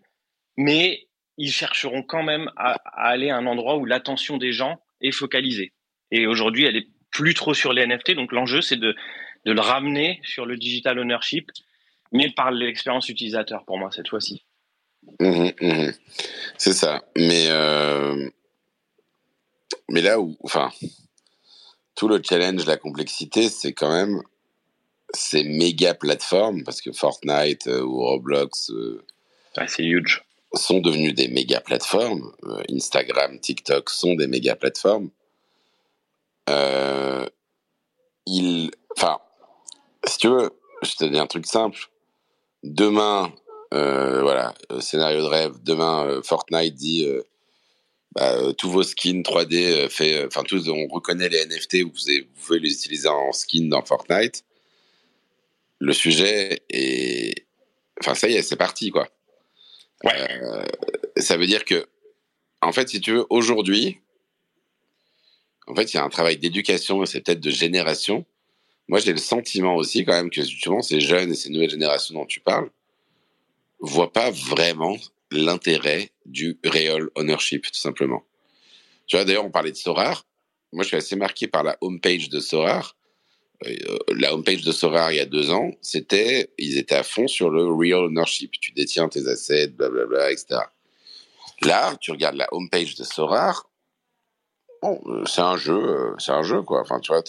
mais 0.57 1.07
ils 1.37 1.53
chercheront 1.53 2.03
quand 2.03 2.25
même 2.25 2.51
à, 2.57 2.73
aller 2.97 3.31
à 3.31 3.37
un 3.37 3.47
endroit 3.47 3.77
où 3.77 3.85
l'attention 3.85 4.37
des 4.39 4.53
gens 4.53 4.81
est 5.01 5.13
focalisée. 5.13 5.73
Et 6.11 6.27
aujourd'hui, 6.27 6.65
elle 6.65 6.77
est 6.77 6.89
plus 7.13 7.35
trop 7.35 7.55
sur 7.55 7.73
les 7.73 7.87
NFT. 7.87 8.13
Donc 8.13 8.33
l'enjeu, 8.33 8.61
c'est 8.61 8.77
de, 8.77 8.97
de 9.45 9.53
le 9.53 9.61
ramener 9.61 10.21
sur 10.25 10.47
le 10.47 10.57
digital 10.57 10.99
ownership, 10.99 11.51
mais 12.13 12.31
par 12.31 12.51
l'expérience 12.51 13.09
utilisateur 13.09 13.65
pour 13.65 13.79
moi 13.79 13.91
cette 13.93 14.09
fois-ci. 14.09 14.45
Mmh, 15.21 15.51
mmh. 15.61 15.93
C'est 16.57 16.73
ça. 16.73 17.05
Mais, 17.17 17.47
euh... 17.49 18.29
mais 19.89 20.03
là 20.03 20.21
où, 20.21 20.37
enfin, 20.43 20.71
tout 21.95 22.09
le 22.09 22.23
challenge, 22.23 22.67
la 22.67 22.77
complexité, 22.77 23.49
c'est 23.49 23.73
quand 23.73 23.91
même 23.91 24.23
ces 25.15 25.43
méga 25.45 25.95
plateformes, 25.95 26.63
parce 26.65 26.81
que 26.81 26.93
Fortnite 26.93 27.67
euh, 27.67 27.83
ou 27.83 28.03
Roblox. 28.03 28.71
Euh, 28.71 29.03
c'est 29.67 29.83
huge 29.83 30.25
sont 30.55 30.79
devenus 30.79 31.15
des 31.15 31.29
méga 31.29 31.61
plateformes. 31.61 32.33
Euh, 32.45 32.63
Instagram, 32.71 33.39
TikTok 33.39 33.91
sont 33.91 34.15
des 34.15 34.27
méga 34.27 34.57
plateformes. 34.57 35.11
Euh, 36.49 37.27
il, 38.27 38.71
enfin, 38.97 39.19
si 40.05 40.19
tu 40.19 40.29
veux, 40.29 40.51
je 40.83 40.95
te 40.95 41.05
dis 41.05 41.19
un 41.19 41.27
truc 41.27 41.47
simple. 41.47 41.91
Demain, 42.63 43.33
voilà, 43.71 44.55
scénario 44.81 45.21
de 45.21 45.27
rêve. 45.27 45.63
Demain, 45.63 46.21
Fortnite 46.23 46.75
dit, 46.75 47.07
bah, 48.13 48.53
tous 48.57 48.71
vos 48.71 48.83
skins 48.83 49.23
3D, 49.23 49.89
fait, 49.89 50.25
enfin 50.27 50.43
tous, 50.43 50.69
on 50.69 50.87
reconnaît 50.89 51.29
les 51.29 51.45
NFT, 51.45 51.83
vous, 51.83 51.91
vous 51.91 52.43
pouvez 52.47 52.59
les 52.59 52.73
utiliser 52.73 53.09
en 53.09 53.33
skin 53.33 53.69
dans 53.69 53.85
Fortnite. 53.85 54.45
Le 55.79 55.93
sujet 55.93 56.63
est, 56.71 57.47
enfin 58.01 58.15
ça 58.15 58.29
y 58.29 58.35
est, 58.35 58.43
c'est 58.43 58.57
parti 58.57 58.91
quoi. 58.91 59.09
Ouais. 60.05 60.13
Euh, 60.43 60.65
ça 61.17 61.37
veut 61.37 61.47
dire 61.47 61.65
que, 61.65 61.87
en 62.63 62.73
fait, 62.73 62.89
si 62.89 63.01
tu 63.01 63.13
veux, 63.13 63.27
aujourd'hui, 63.31 64.01
en 65.67 65.75
fait, 65.75 65.93
il 65.93 65.97
y 65.97 66.01
a 66.01 66.05
un 66.05 66.09
travail 66.09 66.39
d'éducation, 66.39 67.05
c'est 67.05 67.21
peut-être 67.21 67.41
de 67.41 67.51
génération. 67.51 68.25
Moi, 68.89 69.01
j'ai 69.01 69.13
le 69.13 69.19
sentiment 69.19 69.77
aussi, 69.77 70.05
quand 70.05 70.15
même, 70.15 70.31
que 70.31 70.43
justement, 70.43 70.83
ces 70.83 71.01
jeunes 71.01 71.33
et 71.33 71.35
ces 71.35 71.51
nouvelles 71.51 71.71
générations 71.71 72.15
dont 72.15 72.27
tu 72.27 72.41
parles 72.41 72.71
voient 73.81 74.13
pas 74.13 74.31
vraiment 74.31 74.97
l'intérêt 75.31 76.11
du 76.27 76.59
real 76.65 77.09
ownership, 77.15 77.67
tout 77.67 77.79
simplement. 77.79 78.25
Tu 79.07 79.17
vois, 79.17 79.25
d'ailleurs, 79.25 79.45
on 79.45 79.51
parlait 79.51 79.73
de 79.73 79.77
Sorar. 79.77 80.27
Moi, 80.73 80.83
je 80.83 80.89
suis 80.89 80.97
assez 80.97 81.17
marqué 81.17 81.47
par 81.47 81.63
la 81.63 81.77
homepage 81.81 82.29
de 82.29 82.41
Sorar. 82.41 82.97
Euh, 83.67 83.99
la 84.15 84.35
homepage 84.35 84.63
de 84.63 84.71
Sorar 84.71 85.11
il 85.11 85.17
y 85.17 85.21
a 85.21 85.27
deux 85.27 85.51
ans, 85.51 85.73
c'était, 85.81 86.53
ils 86.59 86.79
étaient 86.79 86.95
à 86.95 87.03
fond 87.03 87.27
sur 87.27 87.51
le 87.51 87.65
real 87.65 88.05
ownership. 88.05 88.53
Tu 88.61 88.73
détiens 88.73 89.09
tes 89.09 89.27
assets, 89.27 89.69
blablabla, 89.69 90.31
etc. 90.31 90.61
Là, 91.63 91.97
tu 92.01 92.13
regardes 92.13 92.37
la 92.37 92.47
homepage 92.53 92.95
de 92.95 93.05
Sorar, 93.05 93.69
bon, 94.83 95.01
euh, 95.07 95.25
c'est 95.27 95.41
un 95.41 95.57
jeu, 95.57 95.77
euh, 95.77 96.15
c'est 96.19 96.33
un 96.33 96.43
jeu, 96.43 96.63
quoi. 96.63 96.81
Enfin, 96.81 97.01
tu 97.01 97.13
vois, 97.13 97.23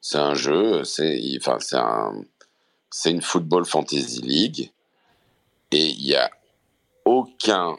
c'est 0.00 0.18
un 0.18 0.34
jeu, 0.34 0.84
c'est, 0.84 1.20
enfin, 1.38 1.58
c'est 1.60 1.76
un, 1.76 2.24
c'est 2.90 3.10
une 3.10 3.22
football 3.22 3.64
fantasy 3.64 4.20
league, 4.22 4.70
et 5.72 5.86
il 5.86 6.06
y 6.06 6.14
a 6.14 6.30
aucun 7.06 7.76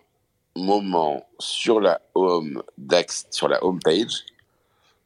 moment 0.55 1.27
sur 1.37 1.79
la 1.79 2.01
home 2.15 2.63
sur 3.29 3.47
la 3.47 3.63
homepage 3.63 4.25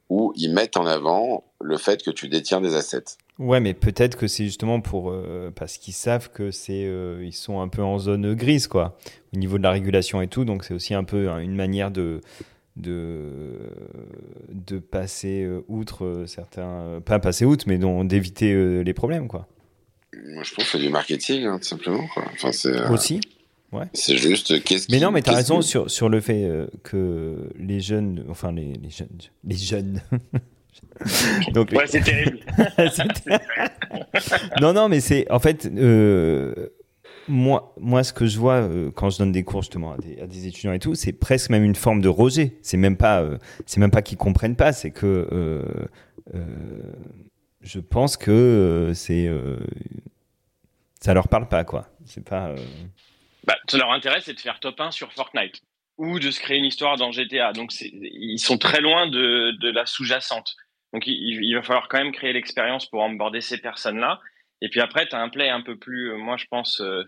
où 0.10 0.31
ils 0.36 0.53
mettent 0.53 0.77
en 0.77 0.86
avant 0.86 1.43
le 1.62 1.77
fait 1.77 2.03
que 2.03 2.12
tu 2.12 2.29
détiens 2.29 2.62
des 2.62 2.75
assets. 2.75 3.17
Ouais, 3.39 3.60
mais 3.60 3.73
peut-être 3.73 4.17
que 4.17 4.27
c'est 4.27 4.43
justement 4.43 4.81
pour 4.81 5.10
euh, 5.10 5.51
parce 5.55 5.77
qu'ils 5.77 5.93
savent 5.93 6.29
que 6.31 6.51
c'est 6.51 6.86
euh, 6.86 7.23
ils 7.25 7.34
sont 7.34 7.60
un 7.60 7.67
peu 7.67 7.81
en 7.81 7.97
zone 7.97 8.36
grise 8.36 8.67
quoi, 8.67 8.97
au 9.34 9.38
niveau 9.38 9.57
de 9.57 9.63
la 9.63 9.71
régulation 9.71 10.21
et 10.21 10.27
tout. 10.27 10.45
Donc 10.45 10.63
c'est 10.63 10.73
aussi 10.73 10.93
un 10.93 11.03
peu 11.03 11.29
hein, 11.29 11.39
une 11.39 11.55
manière 11.55 11.91
de 11.91 12.21
de 12.75 13.57
de 14.49 14.79
passer 14.79 15.43
euh, 15.43 15.65
outre 15.67 16.25
certains, 16.27 17.01
pas 17.03 17.19
passer 17.19 17.45
outre, 17.45 17.65
mais 17.67 17.79
d'éviter 18.05 18.84
les 18.84 18.93
problèmes 18.93 19.27
quoi. 19.27 19.47
Moi, 20.13 20.43
je 20.43 20.53
pense 20.53 20.65
que 20.65 20.71
c'est 20.71 20.79
du 20.79 20.89
marketing, 20.89 21.45
hein, 21.45 21.57
tout 21.57 21.67
simplement. 21.67 22.05
Quoi. 22.13 22.25
Enfin, 22.34 22.51
c'est, 22.51 22.89
Aussi. 22.89 23.21
Ouais. 23.71 23.86
C'est 23.93 24.17
juste 24.17 24.63
qu'est-ce 24.63 24.88
Mais 24.91 24.99
non, 24.99 25.12
mais 25.12 25.21
tu 25.21 25.29
as 25.29 25.36
raison 25.36 25.62
sur, 25.62 25.89
sur 25.89 26.10
le 26.10 26.19
fait 26.19 26.43
euh, 26.43 26.67
que 26.84 27.49
les 27.57 27.79
jeunes, 27.79 28.25
enfin 28.29 28.51
les, 28.51 28.73
les 28.73 28.89
jeunes, 28.89 29.17
les 29.43 29.55
jeunes. 29.55 30.01
Donc, 31.53 31.71
ouais, 31.71 31.88
c'est 31.88 32.01
terrible. 32.01 32.39
non, 34.62 34.73
non, 34.73 34.89
mais 34.89 34.99
c'est 34.99 35.29
en 35.31 35.39
fait 35.39 35.65
euh, 35.65 36.69
moi, 37.27 37.73
moi, 37.79 38.03
ce 38.03 38.13
que 38.13 38.25
je 38.25 38.38
vois 38.38 38.55
euh, 38.55 38.91
quand 38.91 39.10
je 39.10 39.17
donne 39.17 39.31
des 39.31 39.43
cours 39.43 39.62
justement 39.62 39.93
à 39.93 39.97
des, 39.97 40.19
à 40.19 40.27
des 40.27 40.47
étudiants 40.47 40.73
et 40.73 40.79
tout, 40.79 40.95
c'est 40.95 41.13
presque 41.13 41.49
même 41.49 41.63
une 41.63 41.75
forme 41.75 42.01
de 42.01 42.10
rejet. 42.10 42.57
C'est 42.62 42.77
même 42.77 42.97
pas, 42.97 43.21
euh, 43.21 43.38
c'est 43.65 43.79
même 43.79 43.91
pas 43.91 44.01
qu'ils 44.01 44.17
comprennent 44.17 44.55
pas, 44.55 44.73
c'est 44.73 44.91
que 44.91 45.27
euh, 45.31 45.63
je 47.62 47.79
pense 47.79 48.17
que 48.17 48.91
c'est 48.95 49.29
ça 50.99 51.13
leur 51.13 51.27
parle 51.27 51.47
pas 51.47 51.63
quoi. 51.63 51.89
C'est 52.05 52.23
pas 52.23 52.53
bah, 53.45 53.58
leur 53.73 53.91
intérêt, 53.91 54.21
c'est 54.21 54.34
de 54.34 54.39
faire 54.39 54.60
top 54.60 54.80
1 54.80 54.91
sur 54.91 55.12
Fortnite 55.13 55.62
ou 55.97 56.19
de 56.19 56.32
se 56.32 56.39
créer 56.39 56.58
une 56.58 56.65
histoire 56.65 56.97
dans 56.97 57.12
GTA. 57.12 57.54
Donc, 57.54 57.71
ils 57.80 58.39
sont 58.39 58.58
très 58.58 58.82
loin 58.82 59.08
de, 59.08 59.51
de 59.60 59.69
la 59.69 59.86
sous-jacente. 59.86 60.56
Donc, 60.93 61.04
il, 61.08 61.54
va 61.56 61.62
falloir 61.62 61.88
quand 61.88 61.99
même 61.99 62.12
créer 62.12 62.34
l'expérience 62.34 62.86
pour 62.86 63.01
emborder 63.01 63.41
ces 63.41 63.60
personnes-là. 63.60 64.19
Et 64.62 64.69
puis 64.69 64.82
après, 64.82 65.08
tu 65.08 65.15
as 65.15 65.19
un 65.19 65.30
play 65.30 65.49
un 65.49 65.62
peu 65.62 65.77
plus, 65.77 66.12
euh, 66.12 66.17
moi, 66.17 66.38
je 66.38 66.45
pense, 66.49 66.82
euh, 66.82 67.04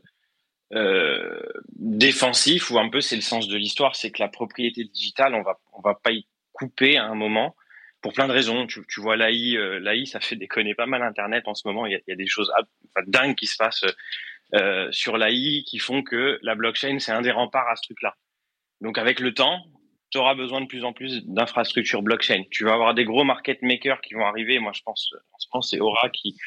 euh, 0.74 1.40
défensif, 1.76 2.72
ou 2.72 2.80
un 2.80 2.90
peu, 2.90 3.02
c'est 3.02 3.16
le 3.16 3.22
sens 3.22 3.48
de 3.48 3.58
l'histoire, 3.58 3.96
c'est 3.96 4.12
que 4.12 4.22
la 4.22 4.30
propriété 4.30 4.86
digitale, 4.86 5.36
on 5.36 5.44
va, 5.44 5.60
on 5.74 5.82
va 5.82 5.96
pas 5.96 6.12
y 6.12 6.26
couper 6.52 6.98
à 6.98 7.06
un 7.06 7.16
moment. 7.16 7.56
pour 8.02 8.14
plein 8.14 8.28
de 8.28 8.34
raisons. 8.34 8.68
Tu, 8.68 8.82
tu 8.88 9.02
vois 9.02 9.16
l'AI, 9.16 9.56
euh, 9.58 10.06
ça 10.06 10.20
fait 10.20 10.36
déconner 10.36 10.76
pas 10.76 10.86
mal 10.86 11.02
Internet 11.04 11.48
en 11.48 11.56
ce 11.56 11.68
moment. 11.68 11.86
Il 11.86 12.00
y 12.08 12.12
a, 12.12 12.16
des 12.16 12.28
choses 12.28 12.52
enfin, 12.52 13.06
dingues 13.08 13.36
qui 13.36 13.48
se 13.48 13.58
passent 13.58 13.86
euh, 14.56 14.92
sur 14.92 15.18
l'AI 15.18 15.64
qui 15.66 15.80
font 15.80 16.04
que 16.04 16.40
la 16.42 16.56
blockchain, 16.56 17.00
c'est 17.00 17.12
un 17.12 17.22
des 17.22 17.32
remparts 17.32 17.68
à 17.70 17.76
ce 17.76 17.84
truc-là. 17.84 18.16
Donc 18.82 18.98
avec 18.98 19.20
le 19.20 19.34
temps, 19.34 19.64
tu 20.14 20.20
auras 20.20 20.36
besoin 20.36 20.62
de 20.62 20.68
plus 20.68 20.84
en 20.84 20.94
plus 20.94 21.26
d'infrastructures 21.26 22.04
blockchain. 22.04 22.44
Tu 22.52 22.66
vas 22.66 22.74
avoir 22.74 22.94
des 22.94 23.04
gros 23.04 23.24
market 23.24 23.64
makers 23.64 24.00
qui 24.02 24.14
vont 24.14 24.26
arriver. 24.26 24.60
Moi, 24.60 24.72
je 24.76 24.82
pense, 24.84 25.12
en 25.34 25.40
ce 25.40 25.48
moment, 25.52 25.62
c'est 25.64 25.80
Aura 25.80 26.10
qui, 26.10 26.38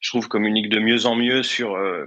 je 0.00 0.08
trouve, 0.08 0.28
communique 0.28 0.70
de 0.70 0.78
mieux 0.78 1.04
en 1.04 1.14
mieux 1.14 1.42
sur 1.42 1.74
euh, 1.74 2.06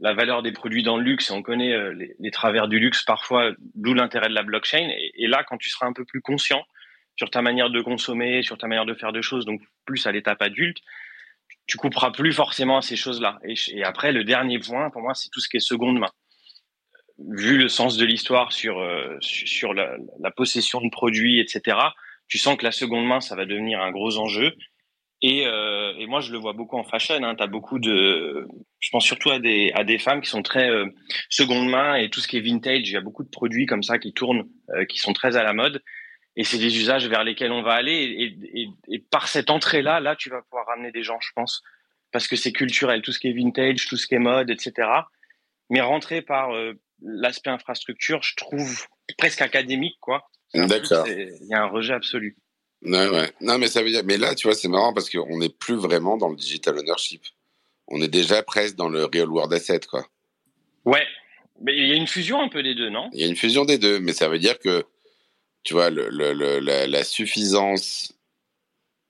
la 0.00 0.12
valeur 0.12 0.42
des 0.42 0.50
produits 0.50 0.82
dans 0.82 0.96
le 0.96 1.04
luxe. 1.04 1.30
Et 1.30 1.32
on 1.32 1.42
connaît 1.42 1.72
euh, 1.72 1.94
les, 2.18 2.30
travers 2.32 2.66
du 2.66 2.80
luxe 2.80 3.04
parfois, 3.04 3.52
d'où 3.76 3.94
l'intérêt 3.94 4.28
de 4.28 4.34
la 4.34 4.42
blockchain. 4.42 4.90
Et, 5.14 5.28
là, 5.28 5.44
quand 5.44 5.56
tu 5.56 5.68
seras 5.68 5.86
un 5.86 5.92
peu 5.92 6.04
plus 6.04 6.20
conscient 6.20 6.64
sur 7.14 7.30
ta 7.30 7.40
manière 7.40 7.70
de 7.70 7.80
consommer, 7.80 8.42
sur 8.42 8.58
ta 8.58 8.66
manière 8.66 8.86
de 8.86 8.94
faire 8.94 9.12
de 9.12 9.22
choses, 9.22 9.44
donc 9.44 9.62
plus 9.84 10.04
à 10.08 10.10
l'étape 10.10 10.42
adulte, 10.42 10.78
tu 11.66 11.76
couperas 11.76 12.10
plus 12.10 12.32
forcément 12.32 12.78
à 12.78 12.82
ces 12.82 12.96
choses-là. 12.96 13.38
Et, 13.44 13.82
après, 13.84 14.12
le 14.12 14.24
dernier 14.24 14.58
point, 14.58 14.90
pour 14.90 15.02
moi, 15.02 15.14
c'est 15.14 15.30
tout 15.30 15.40
ce 15.40 15.48
qui 15.48 15.56
est 15.56 15.60
seconde 15.60 15.98
main 15.98 16.10
vu 17.18 17.58
le 17.58 17.68
sens 17.68 17.96
de 17.96 18.04
l'histoire 18.04 18.52
sur 18.52 18.80
euh, 18.80 19.16
sur 19.20 19.72
la, 19.72 19.96
possession 20.36 20.80
de 20.80 20.90
produits, 20.90 21.40
etc. 21.40 21.76
Tu 22.28 22.38
sens 22.38 22.56
que 22.56 22.64
la 22.64 22.72
seconde 22.72 23.06
main, 23.06 23.20
ça 23.20 23.36
va 23.36 23.46
devenir 23.46 23.80
un 23.80 23.92
gros 23.92 24.18
enjeu. 24.18 24.52
Et, 25.22 25.46
euh, 25.46 26.06
moi, 26.06 26.20
je 26.20 26.32
le 26.32 26.38
vois 26.38 26.52
beaucoup 26.52 26.76
en 26.76 26.84
fashion. 26.84 27.22
Hein. 27.22 27.36
Tu 27.36 27.46
beaucoup 27.48 27.78
de, 27.78 28.46
je 28.80 28.90
pense 28.90 29.04
surtout 29.04 29.30
à 29.30 29.38
des 29.38 29.70
à 29.74 29.84
des 29.84 29.98
femmes 29.98 30.20
qui 30.20 30.28
sont 30.28 30.42
très 30.42 30.68
euh, 30.68 30.86
seconde 31.30 31.68
main 31.68 31.94
et 31.94 32.10
tout 32.10 32.20
ce 32.20 32.28
qui 32.28 32.36
est 32.36 32.40
vintage. 32.40 32.88
Il 32.88 32.92
y 32.92 32.96
a 32.96 33.00
beaucoup 33.00 33.22
de 33.22 33.30
produits 33.30 33.66
comme 33.66 33.82
ça 33.82 33.98
qui 33.98 34.12
tournent, 34.12 34.44
qui 34.88 34.98
sont 34.98 35.12
très 35.12 35.36
à 35.36 35.44
la 35.44 35.52
mode. 35.52 35.82
Et 36.36 36.44
c'est 36.44 36.58
des 36.58 36.76
usages 36.76 37.06
vers 37.06 37.22
lesquels 37.24 37.52
on 37.52 37.62
va 37.62 37.74
aller. 37.74 37.92
Et, 38.52 38.60
et, 38.60 38.68
et 38.88 38.98
par 38.98 39.28
cette 39.28 39.50
entrée-là, 39.50 40.00
là, 40.00 40.16
tu 40.16 40.30
vas 40.30 40.42
pouvoir 40.42 40.66
ramener 40.66 40.90
des 40.90 41.02
gens, 41.02 41.18
je 41.20 41.30
pense, 41.34 41.62
parce 42.10 42.26
que 42.26 42.36
c'est 42.36 42.52
culturel. 42.52 43.02
Tout 43.02 43.12
ce 43.12 43.18
qui 43.18 43.28
est 43.28 43.32
vintage, 43.32 43.86
tout 43.86 43.96
ce 43.96 44.06
qui 44.06 44.14
est 44.14 44.18
mode, 44.18 44.50
etc. 44.50 44.88
Mais 45.70 45.80
rentrer 45.80 46.22
par 46.22 46.52
euh, 46.54 46.72
l'aspect 47.02 47.50
infrastructure, 47.50 48.22
je 48.22 48.34
trouve 48.36 48.86
presque 49.16 49.42
académique, 49.42 49.96
quoi. 50.00 50.28
D'accord. 50.54 51.06
Il 51.08 51.46
y 51.48 51.54
a 51.54 51.62
un 51.62 51.68
rejet 51.68 51.94
absolu. 51.94 52.36
Ouais, 52.82 53.08
ouais. 53.08 53.32
Non, 53.40 53.58
mais 53.58 53.68
ça 53.68 53.82
veut 53.82 53.90
dire, 53.90 54.02
mais 54.04 54.18
là, 54.18 54.34
tu 54.34 54.46
vois, 54.46 54.54
c'est 54.54 54.68
marrant 54.68 54.92
parce 54.92 55.10
qu'on 55.10 55.38
n'est 55.38 55.48
plus 55.48 55.74
vraiment 55.74 56.16
dans 56.16 56.28
le 56.28 56.36
digital 56.36 56.78
ownership. 56.78 57.22
On 57.88 58.00
est 58.00 58.08
déjà 58.08 58.42
presque 58.42 58.76
dans 58.76 58.88
le 58.88 59.04
real 59.04 59.28
world 59.28 59.52
asset, 59.52 59.80
quoi. 59.88 60.06
Ouais. 60.84 61.06
Mais 61.60 61.76
il 61.76 61.88
y 61.88 61.92
a 61.92 61.96
une 61.96 62.06
fusion 62.06 62.40
un 62.42 62.48
peu 62.48 62.62
des 62.62 62.74
deux, 62.74 62.90
non? 62.90 63.08
Il 63.12 63.20
y 63.20 63.24
a 63.24 63.26
une 63.26 63.36
fusion 63.36 63.64
des 63.64 63.78
deux, 63.78 64.00
mais 64.00 64.12
ça 64.12 64.28
veut 64.28 64.38
dire 64.38 64.58
que, 64.58 64.84
tu 65.64 65.72
vois, 65.72 65.90
le, 65.90 66.08
le, 66.10 66.32
le, 66.32 66.60
la, 66.60 66.86
la, 66.86 67.04
suffisance 67.04 68.12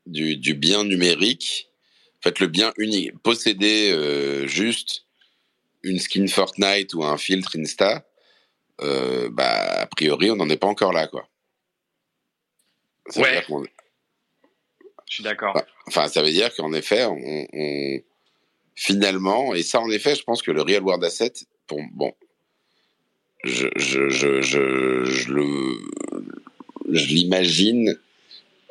du, 0.07 0.37
du, 0.37 0.55
bien 0.55 0.85
numérique, 0.85 1.69
en 2.19 2.23
fait, 2.23 2.41
le 2.41 2.47
bien 2.47 2.73
unique, 2.79 3.19
posséder 3.23 3.91
euh, 3.93 4.47
juste 4.47 5.05
une 5.83 5.99
skin 5.99 6.27
Fortnite 6.29 6.95
ou 6.95 7.05
un 7.05 7.19
filtre 7.19 7.59
Insta, 7.59 8.07
euh, 8.81 9.29
bah, 9.31 9.81
a 9.83 9.87
priori, 9.87 10.31
on 10.31 10.37
n'en 10.37 10.49
est 10.49 10.57
pas 10.57 10.69
encore 10.69 10.93
là, 10.93 11.09
quoi. 11.09 11.29
Ça 13.09 13.21
ouais. 13.21 13.45
Je 15.07 15.15
suis 15.15 15.25
d'accord. 15.25 15.61
Enfin, 15.87 16.09
ça 16.09 16.23
veut 16.23 16.31
dire 16.31 16.55
qu'en 16.55 16.73
effet, 16.73 17.05
on, 17.05 17.47
on, 17.53 18.01
finalement, 18.75 19.55
et 19.55 19.63
ça, 19.63 19.81
en 19.81 19.91
effet, 19.91 20.15
je 20.15 20.23
pense 20.23 20.43
que 20.43 20.51
le 20.51 20.63
real 20.63 20.83
world 20.83 21.05
asset, 21.05 21.33
pour, 21.67 21.81
bon, 21.93 22.15
je, 23.45 23.69
je, 23.77 24.09
je, 24.09 24.41
je, 24.41 25.05
je 25.05 25.33
le, 25.33 25.79
je 26.91 27.07
l'imagine, 27.07 27.99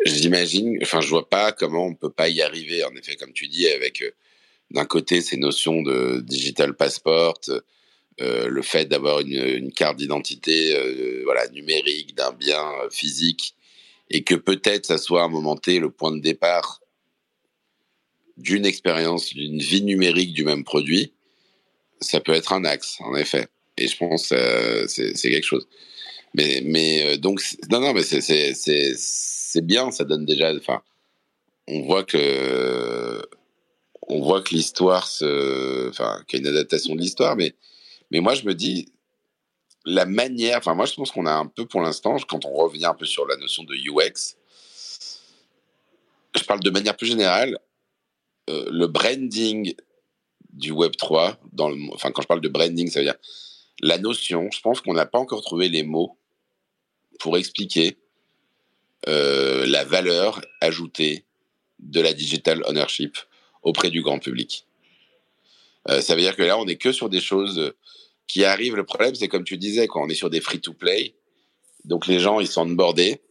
j'imagine, 0.06 0.80
enfin, 0.82 1.02
je 1.02 1.10
vois 1.10 1.30
pas 1.30 1.52
comment 1.52 1.86
on 1.86 1.96
peut 1.96 2.12
pas 2.12 2.30
y 2.30 2.42
arriver, 2.42 2.84
en 2.84 2.96
effet, 2.96 3.16
comme 3.16 3.34
tu 3.34 3.48
dis, 3.48 3.68
avec 3.68 4.02
euh, 4.02 4.12
d'un 4.72 4.86
côté 4.86 5.22
ces 5.22 5.38
notions 5.38 5.82
de 5.82 6.22
digital 6.22 6.76
passport, 6.76 7.40
euh, 8.22 8.48
le 8.48 8.62
fait 8.62 8.86
d'avoir 8.86 9.22
une, 9.22 9.72
carte 9.72 9.98
d'identité 9.98 10.76
euh, 10.76 11.22
voilà, 11.24 11.48
numérique 11.50 12.16
d'un 12.16 12.32
bien 12.32 12.72
physique, 12.92 13.56
et 14.10 14.24
que 14.24 14.36
peut-être 14.36 14.86
ça 14.86 14.98
soit 14.98 15.22
à 15.22 15.26
un 15.26 15.30
moment 15.30 15.56
T 15.56 15.80
le 15.80 15.90
point 15.90 16.12
de 16.12 16.22
départ 16.22 16.82
d'une 18.38 18.66
expérience, 18.66 19.34
d'une 19.34 19.60
vie 19.60 19.84
numérique 19.84 20.34
du 20.34 20.44
même 20.44 20.64
produit, 20.64 21.14
ça 22.02 22.20
peut 22.20 22.34
être 22.34 22.54
un 22.54 22.66
axe, 22.66 22.98
en 23.00 23.16
effet. 23.16 23.48
Et 23.78 23.88
je 23.88 23.98
pense 23.98 24.30
que 24.30 24.86
c'est 24.88 25.14
quelque 25.14 25.46
chose. 25.46 25.68
Mais, 26.36 26.62
mais 26.66 27.14
euh, 27.14 27.18
donc, 27.18 27.42
non, 27.70 27.80
non, 27.80 27.94
mais 27.94 28.04
c'est 28.04 29.62
bien, 29.62 29.92
ça 29.92 30.04
donne 30.04 30.26
déjà. 30.26 30.54
Enfin, 30.56 30.82
on 31.68 31.82
voit 31.82 32.04
que 32.04 33.22
on 34.08 34.22
voit 34.22 34.42
que 34.42 34.54
l'histoire 34.54 35.08
se, 35.08 35.90
enfin, 35.90 36.24
qu'il 36.28 36.40
y 36.40 36.46
a 36.46 36.50
une 36.50 36.56
adaptation 36.56 36.96
de 36.96 37.00
l'histoire, 37.00 37.36
mais, 37.36 37.56
mais 38.12 38.20
moi 38.20 38.36
je 38.36 38.46
me 38.46 38.54
dis, 38.54 38.92
la 39.86 40.06
manière, 40.06 40.58
enfin 40.58 40.74
moi 40.76 40.86
je 40.86 40.94
pense 40.94 41.12
qu'on 41.12 41.26
a 41.26 41.34
un 41.34 41.48
peu 41.48 41.66
pour 41.66 41.82
l'instant, 41.82 42.18
quand 42.28 42.46
on 42.46 42.54
revient 42.54 42.86
un 42.86 42.94
peu 42.94 43.06
sur 43.06 43.26
la 43.26 43.38
notion 43.38 43.64
de 43.64 43.76
UX, 43.76 44.36
je 46.36 46.44
parle 46.44 46.62
de 46.62 46.70
manière 46.70 46.98
plus 46.98 47.08
générale, 47.08 47.60
euh, 48.50 48.68
le 48.72 48.88
branding 48.88 49.74
du 50.52 50.72
Web 50.72 50.96
3, 50.98 51.38
dans 51.52 51.72
enfin 51.94 52.12
quand 52.12 52.22
je 52.22 52.28
parle 52.28 52.42
de 52.42 52.50
branding, 52.50 52.90
ça 52.90 53.00
veut 53.00 53.06
dire 53.06 53.16
la 53.82 53.98
notion, 53.98 54.50
je 54.52 54.62
pense 54.62 54.82
qu'on 54.82 54.94
n'a 54.94 55.06
pas 55.06 55.20
encore 55.20 55.42
trouvé 55.42 55.70
les 55.70 55.84
mots 55.84 56.18
pour 57.24 57.38
expliquer 57.38 57.96
euh, 59.08 59.66
la 59.66 59.86
valeur 59.86 60.42
ajoutée 60.60 61.24
de 61.80 62.02
la 62.02 62.12
digital 62.12 62.62
ownership 62.66 63.18
auprès 63.62 63.90
du 63.90 64.02
grand 64.02 64.20
public. 64.20 64.68
Euh, 65.88 66.02
ça 66.02 66.16
veut 66.16 66.22
dire 66.22 66.36
que 66.36 66.44
là, 66.44 66.58
on 66.58 66.66
n'est 66.66 66.76
que 66.76 66.92
sur 66.92 67.08
des 67.08 67.22
choses 67.22 67.72
qui 68.28 68.44
arrivent. 68.44 68.76
Le 68.76 68.84
problème, 68.84 69.16
c'est 69.16 69.30
comme 69.30 69.46
tu 69.46 69.58
disais, 69.58 69.88
quand 69.88 70.04
on 70.04 70.10
est 70.10 70.16
sur 70.16 70.30
des 70.30 70.42
free-to-play, 70.42 71.16
donc 71.86 72.08
les 72.08 72.20
gens, 72.20 72.42
ils 72.42 72.48
sont 72.48 72.70
onboardés, 72.70 73.22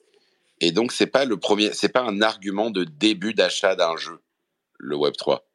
et 0.61 0.73
donc 0.73 0.91
c'est 0.91 1.07
pas 1.07 1.27
pas 1.27 2.03
un 2.03 2.23
argument 2.23 2.71
de 2.71 2.85
début 2.85 3.35
d'achat 3.35 3.77
d'un 3.77 3.99
jeu, 3.99 4.21
le 4.79 4.97
Web 4.97 5.17
3. 5.19 5.47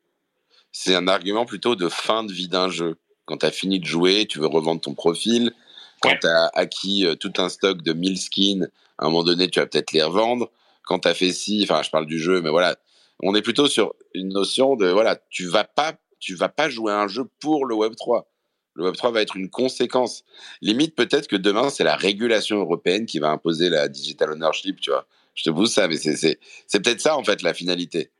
C'est 0.72 0.94
un 0.94 1.08
argument 1.08 1.48
plutôt 1.48 1.76
de 1.76 1.90
fin 1.90 2.24
de 2.24 2.32
vie 2.32 2.50
d'un 2.50 2.70
jeu. 2.70 2.98
Quand 3.26 3.38
tu 3.38 3.48
as 3.48 3.52
fini 3.52 3.80
de 3.80 3.86
jouer, 3.86 4.28
tu 4.28 4.38
veux 4.38 4.48
revendre 4.48 4.82
ton 4.82 4.94
profil. 4.94 5.54
Quand 6.02 6.10
ouais. 6.10 6.20
tu 6.20 6.28
as 6.28 6.52
acquis 6.54 7.06
euh, 7.06 7.16
tout 7.16 7.34
un 7.38 7.50
stock 7.50 7.82
de 7.82 7.94
1000 7.94 8.20
skins, 8.20 8.70
à 8.98 9.06
un 9.06 9.10
moment 9.10 9.24
donné, 9.24 9.50
tu 9.50 9.60
vas 9.60 9.66
peut-être 9.66 9.92
les 9.94 10.04
revendre. 10.04 10.50
Quand 10.84 11.00
tu 11.00 11.08
as 11.08 11.14
fait 11.14 11.32
ci, 11.32 11.62
enfin, 11.64 11.82
je 11.84 11.90
parle 11.90 12.06
du 12.06 12.20
jeu, 12.20 12.42
mais 12.42 12.50
voilà, 12.50 12.78
on 13.22 13.36
est 13.36 13.42
plutôt 13.42 13.68
sur 13.68 13.94
une 14.14 14.30
notion 14.30 14.76
de 14.76 14.88
voilà, 14.88 15.18
tu 15.30 15.48
vas 15.48 15.64
pas 15.64 15.94
tu 16.20 16.34
vas 16.36 16.50
pas 16.50 16.70
jouer 16.70 16.92
à 16.92 17.00
un 17.00 17.08
jeu 17.08 17.26
pour 17.40 17.66
le 17.66 17.76
Web 17.76 17.96
3. 17.96 18.28
Le 18.76 18.86
Web 18.86 18.96
3 18.96 19.12
va 19.12 19.22
être 19.22 19.36
une 19.36 19.50
conséquence. 19.50 20.24
Limite 20.62 20.96
peut-être 20.96 21.28
que 21.28 21.36
demain 21.36 21.70
c'est 21.70 21.84
la 21.84 21.96
régulation 21.96 22.58
européenne 22.58 23.06
qui 23.06 23.20
va 23.20 23.30
imposer 23.30 23.70
la 23.70 23.88
digital 23.88 24.32
ownership, 24.32 24.80
tu 24.80 24.92
vois. 24.92 25.08
Je 25.36 25.44
te 25.44 25.50
pousse 25.50 25.74
ça 25.74 25.88
mais 25.88 25.98
c'est 25.98 26.16
c'est 26.16 26.40
c'est 26.68 26.80
peut-être 26.80 27.02
ça 27.02 27.18
en 27.18 27.24
fait 27.24 27.42
la 27.42 27.54
finalité. 27.54 28.12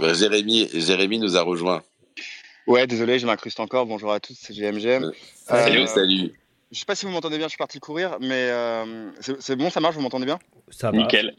Jérémy 0.00 0.68
Jérémy 0.72 1.18
nous 1.18 1.36
a 1.36 1.42
rejoint. 1.42 1.82
Ouais, 2.66 2.86
désolé, 2.88 3.18
je 3.18 3.26
m'incruste 3.26 3.60
encore. 3.60 3.86
Bonjour 3.86 4.12
à 4.12 4.18
tous, 4.18 4.36
c'est 4.36 4.52
GMGM. 4.52 5.04
Euh, 5.04 5.12
salut, 5.44 5.82
euh, 5.82 5.86
salut. 5.86 6.32
Je 6.72 6.78
sais 6.78 6.84
pas 6.84 6.96
si 6.96 7.06
vous 7.06 7.12
m'entendez 7.12 7.38
bien, 7.38 7.46
je 7.46 7.50
suis 7.50 7.58
parti 7.58 7.78
courir, 7.78 8.16
mais 8.20 8.50
euh, 8.50 9.10
c'est 9.38 9.54
bon, 9.54 9.70
ça 9.70 9.78
marche, 9.78 9.94
vous 9.94 10.00
m'entendez 10.00 10.26
bien? 10.26 10.40
Ça 10.70 10.90
va. 10.90 10.98
Nickel. 10.98 11.36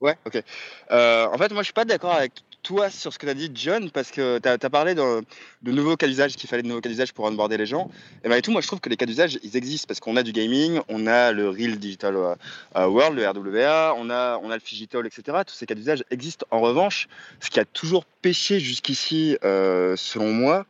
Ouais, 0.00 0.16
ok. 0.26 0.42
Euh, 0.90 1.26
en 1.26 1.38
fait, 1.38 1.52
moi, 1.52 1.62
je 1.62 1.66
suis 1.66 1.72
pas 1.72 1.84
d'accord 1.84 2.12
avec 2.12 2.32
toi 2.66 2.90
sur 2.90 3.12
ce 3.12 3.18
que 3.18 3.26
tu 3.26 3.30
as 3.30 3.34
dit, 3.34 3.50
John, 3.54 3.90
parce 3.92 4.10
que 4.10 4.38
tu 4.40 4.48
as, 4.48 4.58
parlé 4.70 4.96
de, 4.96 5.24
nouveaux 5.62 5.96
cas 5.96 6.08
d'usage, 6.08 6.34
qu'il 6.34 6.50
fallait 6.50 6.64
de 6.64 6.68
nouveaux 6.68 6.80
cas 6.80 6.88
d'usage 6.88 7.12
pour 7.12 7.24
onboarder 7.24 7.56
les 7.56 7.66
gens. 7.66 7.88
Et 8.24 8.28
malgré 8.28 8.42
tout, 8.42 8.50
moi, 8.50 8.60
je 8.60 8.66
trouve 8.66 8.80
que 8.80 8.88
les 8.88 8.96
cas 8.96 9.06
d'usage, 9.06 9.38
ils 9.44 9.56
existent 9.56 9.86
parce 9.86 10.00
qu'on 10.00 10.16
a 10.16 10.24
du 10.24 10.32
gaming, 10.32 10.80
on 10.88 11.06
a 11.06 11.30
le 11.30 11.48
Real 11.48 11.76
Digital 11.76 12.16
euh, 12.16 12.86
World, 12.86 13.16
le 13.16 13.28
RWA, 13.28 13.94
on 13.96 14.10
a, 14.10 14.40
on 14.42 14.50
a 14.50 14.54
le 14.54 14.60
Figital, 14.60 15.06
etc. 15.06 15.38
Tous 15.46 15.54
ces 15.54 15.66
cas 15.66 15.76
d'usage 15.76 16.04
existent. 16.10 16.44
En 16.50 16.60
revanche, 16.60 17.06
ce 17.38 17.50
qui 17.50 17.60
a 17.60 17.64
toujours 17.64 18.04
pêché 18.04 18.58
jusqu'ici, 18.58 19.38
euh, 19.44 19.94
selon 19.96 20.32
moi, 20.32 20.66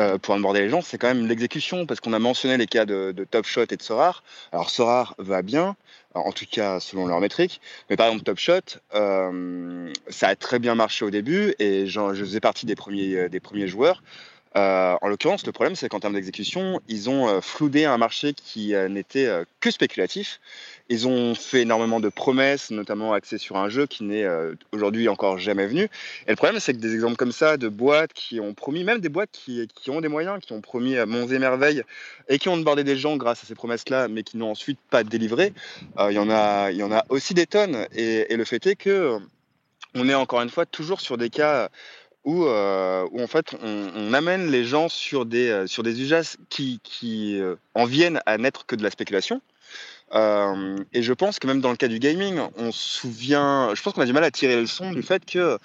euh, 0.00 0.18
pour 0.18 0.34
onboarder 0.34 0.60
les 0.60 0.70
gens, 0.70 0.80
c'est 0.80 0.96
quand 0.96 1.08
même 1.08 1.26
l'exécution, 1.26 1.86
parce 1.86 2.00
qu'on 2.00 2.12
a 2.12 2.20
mentionné 2.20 2.56
les 2.56 2.66
cas 2.66 2.86
de, 2.86 3.12
de 3.12 3.24
Top 3.24 3.46
Shot 3.46 3.66
et 3.68 3.76
de 3.76 3.82
Sorar. 3.82 4.22
Alors 4.52 4.70
Sorar 4.70 5.14
va 5.18 5.42
bien, 5.42 5.76
en 6.14 6.32
tout 6.32 6.46
cas 6.50 6.80
selon 6.80 7.06
leur 7.06 7.20
métrique. 7.20 7.60
Mais 7.90 7.96
par 7.96 8.06
exemple, 8.06 8.24
Top 8.24 8.38
Shot, 8.38 8.78
euh, 8.94 9.92
ça 10.08 10.28
a 10.28 10.36
très 10.36 10.58
bien 10.58 10.74
marché 10.74 11.04
au 11.04 11.10
début 11.10 11.54
et 11.58 11.86
je 11.86 12.14
faisais 12.14 12.40
partie 12.40 12.66
des 12.66 12.76
premiers, 12.76 13.28
des 13.28 13.40
premiers 13.40 13.68
joueurs. 13.68 14.02
Euh, 14.56 14.96
en 15.00 15.08
l'occurrence, 15.08 15.46
le 15.46 15.52
problème, 15.52 15.76
c'est 15.76 15.88
qu'en 15.88 16.00
termes 16.00 16.14
d'exécution, 16.14 16.80
ils 16.88 17.08
ont 17.08 17.28
euh, 17.28 17.86
un 17.86 17.98
marché 17.98 18.34
qui 18.34 18.74
euh, 18.74 18.88
n'était 18.88 19.26
euh, 19.26 19.44
que 19.60 19.70
spéculatif. 19.70 20.40
Ils 20.88 21.08
ont 21.08 21.34
fait 21.34 21.62
énormément 21.62 22.00
de 22.00 22.10
promesses, 22.10 22.70
notamment 22.70 23.14
axées 23.14 23.38
sur 23.38 23.56
un 23.56 23.70
jeu 23.70 23.86
qui 23.86 24.04
n'est 24.04 24.26
aujourd'hui 24.72 25.08
encore 25.08 25.38
jamais 25.38 25.66
venu. 25.66 25.84
Et 26.26 26.30
le 26.30 26.36
problème, 26.36 26.60
c'est 26.60 26.74
que 26.74 26.78
des 26.78 26.92
exemples 26.92 27.16
comme 27.16 27.32
ça 27.32 27.56
de 27.56 27.68
boîtes 27.68 28.12
qui 28.12 28.40
ont 28.40 28.52
promis, 28.52 28.84
même 28.84 28.98
des 28.98 29.08
boîtes 29.08 29.30
qui, 29.32 29.66
qui 29.74 29.90
ont 29.90 30.02
des 30.02 30.08
moyens, 30.08 30.40
qui 30.42 30.52
ont 30.52 30.60
promis 30.60 30.96
monts 31.06 31.28
et 31.28 31.38
merveilles 31.38 31.82
et 32.28 32.38
qui 32.38 32.50
ont 32.50 32.58
débordé 32.58 32.84
des 32.84 32.96
gens 32.96 33.16
grâce 33.16 33.42
à 33.42 33.46
ces 33.46 33.54
promesses-là, 33.54 34.08
mais 34.08 34.22
qui 34.22 34.36
n'ont 34.36 34.50
ensuite 34.50 34.78
pas 34.90 35.02
délivré, 35.02 35.54
il 35.98 36.12
y 36.12 36.18
en 36.18 36.28
a, 36.28 36.70
y 36.72 36.82
en 36.82 36.92
a 36.92 37.06
aussi 37.08 37.32
des 37.32 37.46
tonnes. 37.46 37.86
Et, 37.94 38.30
et 38.30 38.36
le 38.36 38.44
fait 38.44 38.66
est 38.66 38.76
que 38.76 39.18
on 39.94 40.08
est 40.08 40.14
encore 40.14 40.42
une 40.42 40.50
fois 40.50 40.66
toujours 40.66 41.00
sur 41.00 41.16
des 41.16 41.30
cas 41.30 41.70
où, 42.24 42.44
euh, 42.44 43.06
où 43.10 43.20
en 43.20 43.26
fait 43.26 43.54
on, 43.62 44.12
amène 44.14 44.50
les 44.50 44.64
gens 44.64 44.88
sur 44.88 45.26
des, 45.26 45.48
euh, 45.48 45.66
sur 45.66 45.82
des 45.82 46.00
usages 46.00 46.36
qui, 46.48 46.80
qui 46.82 47.40
euh, 47.40 47.56
en 47.74 47.84
viennent 47.84 48.20
à 48.26 48.38
n'être 48.38 48.66
que 48.66 48.76
de 48.76 48.82
la 48.82 48.90
spéculation. 48.90 49.40
Et 50.14 51.02
je 51.02 51.12
pense 51.14 51.38
que 51.38 51.46
même 51.46 51.62
dans 51.62 51.70
le 51.70 51.78
cas 51.78 51.88
du 51.88 51.98
gaming, 51.98 52.38
on 52.56 52.70
se 52.70 53.00
souvient, 53.00 53.74
je 53.74 53.80
pense 53.80 53.94
qu'on 53.94 54.02
a 54.02 54.06
du 54.06 54.12
mal 54.12 54.24
à 54.24 54.30
tirer 54.30 54.60
le 54.60 54.66
son 54.66 54.92
du 54.92 55.02
fait 55.02 55.24
que 55.24 55.58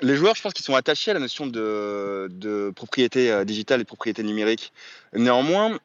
les 0.00 0.14
joueurs, 0.14 0.36
je 0.36 0.42
pense 0.42 0.52
qu'ils 0.52 0.64
sont 0.64 0.76
attachés 0.76 1.10
à 1.10 1.14
la 1.14 1.20
notion 1.20 1.48
de, 1.48 2.28
de 2.30 2.70
propriété 2.70 3.44
digitale 3.44 3.80
et 3.80 3.82
de 3.82 3.88
propriété 3.88 4.22
numérique. 4.22 4.72
Néanmoins, 5.12 5.76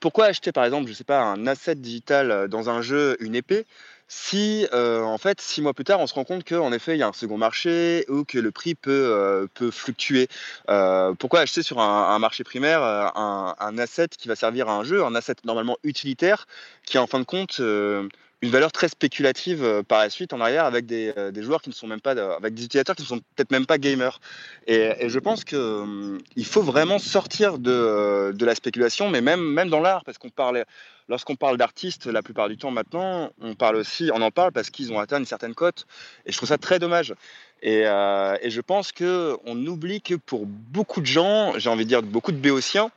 pourquoi 0.00 0.26
acheter 0.26 0.52
par 0.52 0.66
exemple, 0.66 0.86
je 0.86 0.92
sais 0.92 1.02
pas, 1.02 1.22
un 1.22 1.46
asset 1.46 1.76
digital 1.76 2.46
dans 2.48 2.68
un 2.68 2.82
jeu, 2.82 3.16
une 3.20 3.34
épée, 3.34 3.64
si 4.08 4.66
euh, 4.72 5.02
en 5.02 5.18
fait 5.18 5.40
six 5.40 5.62
mois 5.62 5.74
plus 5.74 5.84
tard 5.84 6.00
on 6.00 6.06
se 6.06 6.14
rend 6.14 6.24
compte 6.24 6.44
qu'en 6.44 6.72
effet 6.72 6.94
il 6.94 6.98
y 6.98 7.02
a 7.02 7.08
un 7.08 7.12
second 7.12 7.38
marché 7.38 8.04
ou 8.08 8.24
que 8.24 8.38
le 8.38 8.50
prix 8.50 8.74
peut, 8.74 8.90
euh, 9.12 9.46
peut 9.54 9.70
fluctuer. 9.70 10.28
Euh, 10.70 11.12
pourquoi 11.14 11.40
acheter 11.40 11.62
sur 11.62 11.80
un, 11.80 12.14
un 12.14 12.18
marché 12.18 12.44
primaire 12.44 12.82
euh, 12.82 13.06
un, 13.14 13.54
un 13.58 13.78
asset 13.78 14.08
qui 14.08 14.28
va 14.28 14.36
servir 14.36 14.68
à 14.68 14.76
un 14.76 14.84
jeu 14.84 15.04
un 15.04 15.14
asset 15.14 15.36
normalement 15.44 15.76
utilitaire 15.82 16.46
qui 16.84 16.98
en 16.98 17.06
fin 17.06 17.18
de 17.18 17.24
compte 17.24 17.58
euh, 17.60 18.08
une 18.42 18.50
valeur 18.50 18.70
très 18.70 18.88
spéculative 18.88 19.64
euh, 19.64 19.82
par 19.82 20.00
la 20.00 20.10
suite 20.10 20.32
en 20.32 20.40
arrière 20.40 20.66
avec 20.66 20.86
des, 20.86 21.12
euh, 21.16 21.32
joueurs 21.42 21.62
qui 21.62 21.70
ne 21.70 21.74
sont 21.74 21.86
même 21.86 22.00
pas 22.00 22.12
avec 22.36 22.54
des 22.54 22.64
utilisateurs 22.64 22.94
qui 22.94 23.02
ne 23.02 23.06
sont 23.06 23.18
peut-être 23.18 23.50
même 23.50 23.66
pas 23.66 23.78
gamers 23.78 24.20
et, 24.66 25.08
je 25.08 25.18
pense 25.18 25.44
que 25.44 25.56
euh, 25.56 26.18
il 26.36 26.44
faut 26.44 26.62
vraiment 26.62 26.98
sortir 26.98 27.58
de, 27.58 27.70
euh, 27.70 28.32
de 28.32 28.44
la 28.44 28.54
spéculation 28.54 29.08
mais 29.08 29.20
même 29.22 29.68
dans 29.70 29.80
l'art 29.80 30.04
parce 30.04 30.18
qu'on 30.18 30.28
parle 30.28 30.64
lorsqu'on 31.08 31.36
parle 31.36 31.56
d'artistes, 31.56 32.06
la 32.06 32.20
plupart 32.20 32.48
du 32.48 32.58
temps 32.58 32.72
maintenant, 32.72 33.30
on 33.40 33.54
parle 33.54 33.76
aussi, 33.76 34.10
on 34.12 34.20
en 34.22 34.32
parle 34.32 34.50
parce 34.50 34.70
qu'ils 34.70 34.92
ont 34.92 34.98
atteint 34.98 35.18
une 35.18 35.24
certaine 35.24 35.54
cote, 35.54 35.86
et 36.24 36.32
je 36.32 36.36
trouve 36.36 36.48
ça 36.48 36.58
très 36.58 36.80
dommage. 36.80 37.14
Et, 37.62 37.84
je 37.84 38.60
pense 38.60 38.90
que 38.90 39.36
on 39.46 39.56
oublie 39.66 40.00
que 40.00 40.16
pour 40.16 40.46
beaucoup 40.46 41.00
de 41.00 41.06
gens, 41.06 41.52
j'ai 41.58 41.70
envie 41.70 41.84
de 41.84 41.88
dire 41.90 42.02
beaucoup 42.02 42.32
de 42.32 42.38
béotiens, 42.38 42.90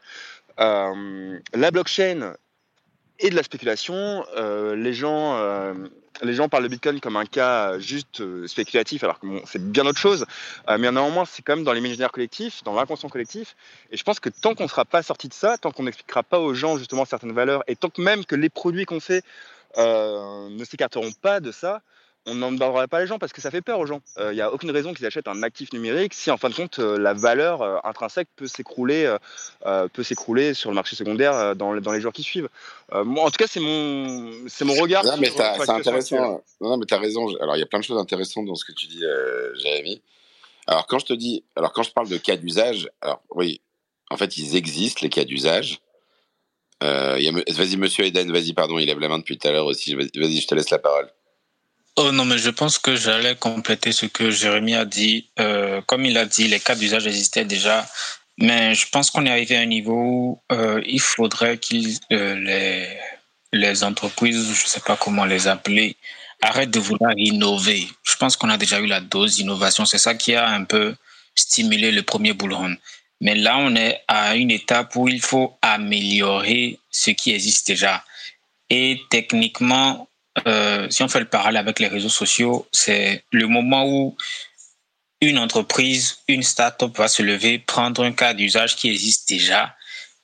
la 0.57 1.71
blockchain 1.71 2.33
et 3.19 3.29
de 3.29 3.35
la 3.35 3.43
spéculation. 3.43 4.25
Euh, 4.35 4.75
les 4.75 4.93
gens, 4.93 5.35
euh, 5.37 5.73
les 6.21 6.33
gens 6.33 6.49
parlent 6.49 6.63
de 6.63 6.69
Bitcoin 6.69 6.99
comme 6.99 7.17
un 7.17 7.25
cas 7.25 7.79
juste 7.79 8.21
euh, 8.21 8.47
spéculatif, 8.47 9.03
alors 9.03 9.19
que 9.19 9.27
c'est 9.45 9.71
bien 9.71 9.85
autre 9.85 9.99
chose. 9.99 10.25
Mais 10.67 10.91
néanmoins, 10.91 11.25
c'est 11.25 11.41
quand 11.41 11.55
même 11.55 11.65
dans 11.65 11.73
l'imaginaire 11.73 12.11
collectif, 12.11 12.63
dans 12.63 12.73
l'inconscient 12.73 13.09
collectif. 13.09 13.55
Et 13.91 13.97
je 13.97 14.03
pense 14.03 14.19
que 14.19 14.29
tant 14.29 14.55
qu'on 14.55 14.63
ne 14.63 14.69
sera 14.69 14.85
pas 14.85 15.03
sorti 15.03 15.27
de 15.27 15.33
ça, 15.33 15.57
tant 15.57 15.71
qu'on 15.71 15.83
n'expliquera 15.83 16.23
pas 16.23 16.39
aux 16.39 16.53
gens 16.53 16.77
justement 16.77 17.05
certaines 17.05 17.33
valeurs, 17.33 17.63
et 17.67 17.75
tant 17.75 17.89
que 17.89 18.01
même 18.01 18.25
que 18.25 18.35
les 18.35 18.49
produits 18.49 18.85
qu'on 18.85 18.99
fait 18.99 19.23
ne 19.77 20.63
s'écarteront 20.65 21.11
pas 21.11 21.39
de 21.39 21.51
ça, 21.51 21.81
on 22.25 22.35
n'embarquera 22.35 22.87
pas 22.87 22.99
les 22.99 23.07
gens 23.07 23.17
parce 23.17 23.33
que 23.33 23.41
ça 23.41 23.49
fait 23.49 23.61
peur 23.61 23.79
aux 23.79 23.85
gens. 23.85 24.01
Il 24.19 24.31
n'y 24.31 24.41
a 24.41 24.51
aucune 24.53 24.71
raison 24.71 24.93
qu'ils 24.93 25.05
achètent 25.05 25.27
un 25.27 25.41
actif 25.41 25.73
numérique 25.73 26.13
si 26.13 26.29
en 26.29 26.37
fin 26.37 26.49
de 26.49 26.55
compte 26.55 26.79
euh, 26.79 26.97
la 26.99 27.13
valeur 27.13 27.61
euh, 27.61 27.77
intrinsèque 27.83 28.27
peut 28.35 28.47
s'écrouler, 28.47 29.05
euh, 29.05 29.17
euh, 29.65 29.87
peut 29.87 30.03
s'écrouler 30.03 30.53
sur 30.53 30.69
le 30.69 30.75
marché 30.75 30.95
secondaire 30.95 31.33
euh, 31.33 31.55
dans, 31.55 31.75
dans 31.77 31.91
les 31.91 32.01
jours 32.01 32.13
qui 32.13 32.23
suivent. 32.23 32.49
Euh, 32.93 33.03
moi, 33.03 33.23
en 33.25 33.31
tout 33.31 33.37
cas, 33.37 33.47
c'est 33.47 33.59
mon, 33.59 34.31
c'est 34.47 34.65
mon 34.65 34.75
regard. 34.75 35.03
Non, 35.05 35.17
mais 35.17 35.29
c'est 35.29 35.69
intéressant. 35.69 36.17
Non, 36.61 36.69
non, 36.69 36.77
mais 36.77 36.85
t'as 36.85 36.99
raison. 36.99 37.27
Alors, 37.41 37.55
il 37.55 37.59
y 37.59 37.63
a 37.63 37.65
plein 37.65 37.79
de 37.79 37.85
choses 37.85 37.97
intéressantes 37.99 38.45
dans 38.45 38.55
ce 38.55 38.65
que 38.65 38.73
tu 38.73 38.87
dis, 38.87 39.03
euh, 39.03 39.55
Jérémy. 39.55 40.01
Alors, 40.67 40.85
quand 40.87 40.99
je 40.99 41.05
te 41.05 41.13
dis, 41.13 41.43
alors 41.55 41.73
quand 41.73 41.83
je 41.83 41.91
parle 41.91 42.09
de 42.09 42.17
cas 42.17 42.35
d'usage, 42.35 42.89
alors 43.01 43.21
oui, 43.31 43.61
en 44.11 44.17
fait, 44.17 44.37
ils 44.37 44.55
existent 44.55 44.99
les 45.01 45.09
cas 45.09 45.23
d'usage. 45.23 45.79
Euh, 46.83 47.19
vas-y, 47.49 47.77
Monsieur 47.77 48.05
Eden, 48.05 48.31
vas-y, 48.31 48.53
pardon, 48.53 48.77
il 48.77 48.85
lève 48.85 48.99
la 48.99 49.07
main 49.07 49.17
depuis 49.17 49.37
tout 49.37 49.47
à 49.47 49.51
l'heure 49.51 49.65
aussi. 49.65 49.95
Vas-y, 49.95 50.41
je 50.41 50.47
te 50.47 50.55
laisse 50.55 50.69
la 50.69 50.79
parole. 50.79 51.09
Oh 52.01 52.13
non, 52.13 52.23
mais 52.23 52.37
je 52.37 52.49
pense 52.49 52.79
que 52.79 52.95
j'allais 52.95 53.35
compléter 53.35 53.91
ce 53.91 54.05
que 54.05 54.31
Jérémy 54.31 54.73
a 54.73 54.85
dit. 54.85 55.27
Euh, 55.37 55.81
comme 55.81 56.05
il 56.05 56.17
a 56.17 56.25
dit, 56.25 56.47
les 56.47 56.61
cas 56.61 56.73
d'usage 56.73 57.05
existaient 57.07 57.43
déjà, 57.43 57.85
mais 58.37 58.73
je 58.73 58.87
pense 58.87 59.11
qu'on 59.11 59.25
est 59.25 59.29
arrivé 59.29 59.57
à 59.57 59.59
un 59.59 59.65
niveau 59.65 60.01
où 60.01 60.41
euh, 60.53 60.81
il 60.85 61.01
faudrait 61.01 61.57
qu'ils 61.57 61.97
euh, 62.13 62.35
les 62.35 62.87
les 63.51 63.83
entreprises, 63.83 64.45
je 64.45 64.63
ne 64.63 64.69
sais 64.69 64.79
pas 64.79 64.95
comment 64.95 65.25
les 65.25 65.49
appeler, 65.49 65.97
arrêtent 66.41 66.71
de 66.71 66.79
vouloir 66.79 67.11
innover. 67.17 67.85
Je 68.03 68.15
pense 68.15 68.37
qu'on 68.37 68.49
a 68.49 68.57
déjà 68.57 68.79
eu 68.79 68.85
la 68.85 69.01
dose 69.01 69.35
d'innovation. 69.35 69.83
C'est 69.85 69.97
ça 69.97 70.15
qui 70.15 70.35
a 70.35 70.47
un 70.47 70.63
peu 70.63 70.95
stimulé 71.35 71.91
le 71.91 72.03
premier 72.03 72.31
bull 72.31 72.53
run. 72.53 72.75
Mais 73.19 73.35
là, 73.35 73.57
on 73.57 73.75
est 73.75 74.01
à 74.07 74.37
une 74.37 74.51
étape 74.51 74.95
où 74.95 75.09
il 75.09 75.21
faut 75.21 75.57
améliorer 75.61 76.79
ce 76.91 77.11
qui 77.11 77.33
existe 77.33 77.67
déjà. 77.67 78.05
Et 78.69 79.01
techniquement, 79.09 80.08
euh, 80.47 80.89
si 80.89 81.03
on 81.03 81.07
fait 81.07 81.19
le 81.19 81.27
parallèle 81.29 81.59
avec 81.59 81.79
les 81.79 81.87
réseaux 81.87 82.09
sociaux, 82.09 82.67
c'est 82.71 83.23
le 83.31 83.47
moment 83.47 83.85
où 83.87 84.15
une 85.21 85.37
entreprise, 85.37 86.19
une 86.27 86.43
start-up 86.43 86.97
va 86.97 87.07
se 87.07 87.21
lever, 87.21 87.59
prendre 87.59 88.03
un 88.03 88.13
cas 88.13 88.33
d'usage 88.33 88.75
qui 88.75 88.89
existe 88.89 89.27
déjà 89.27 89.75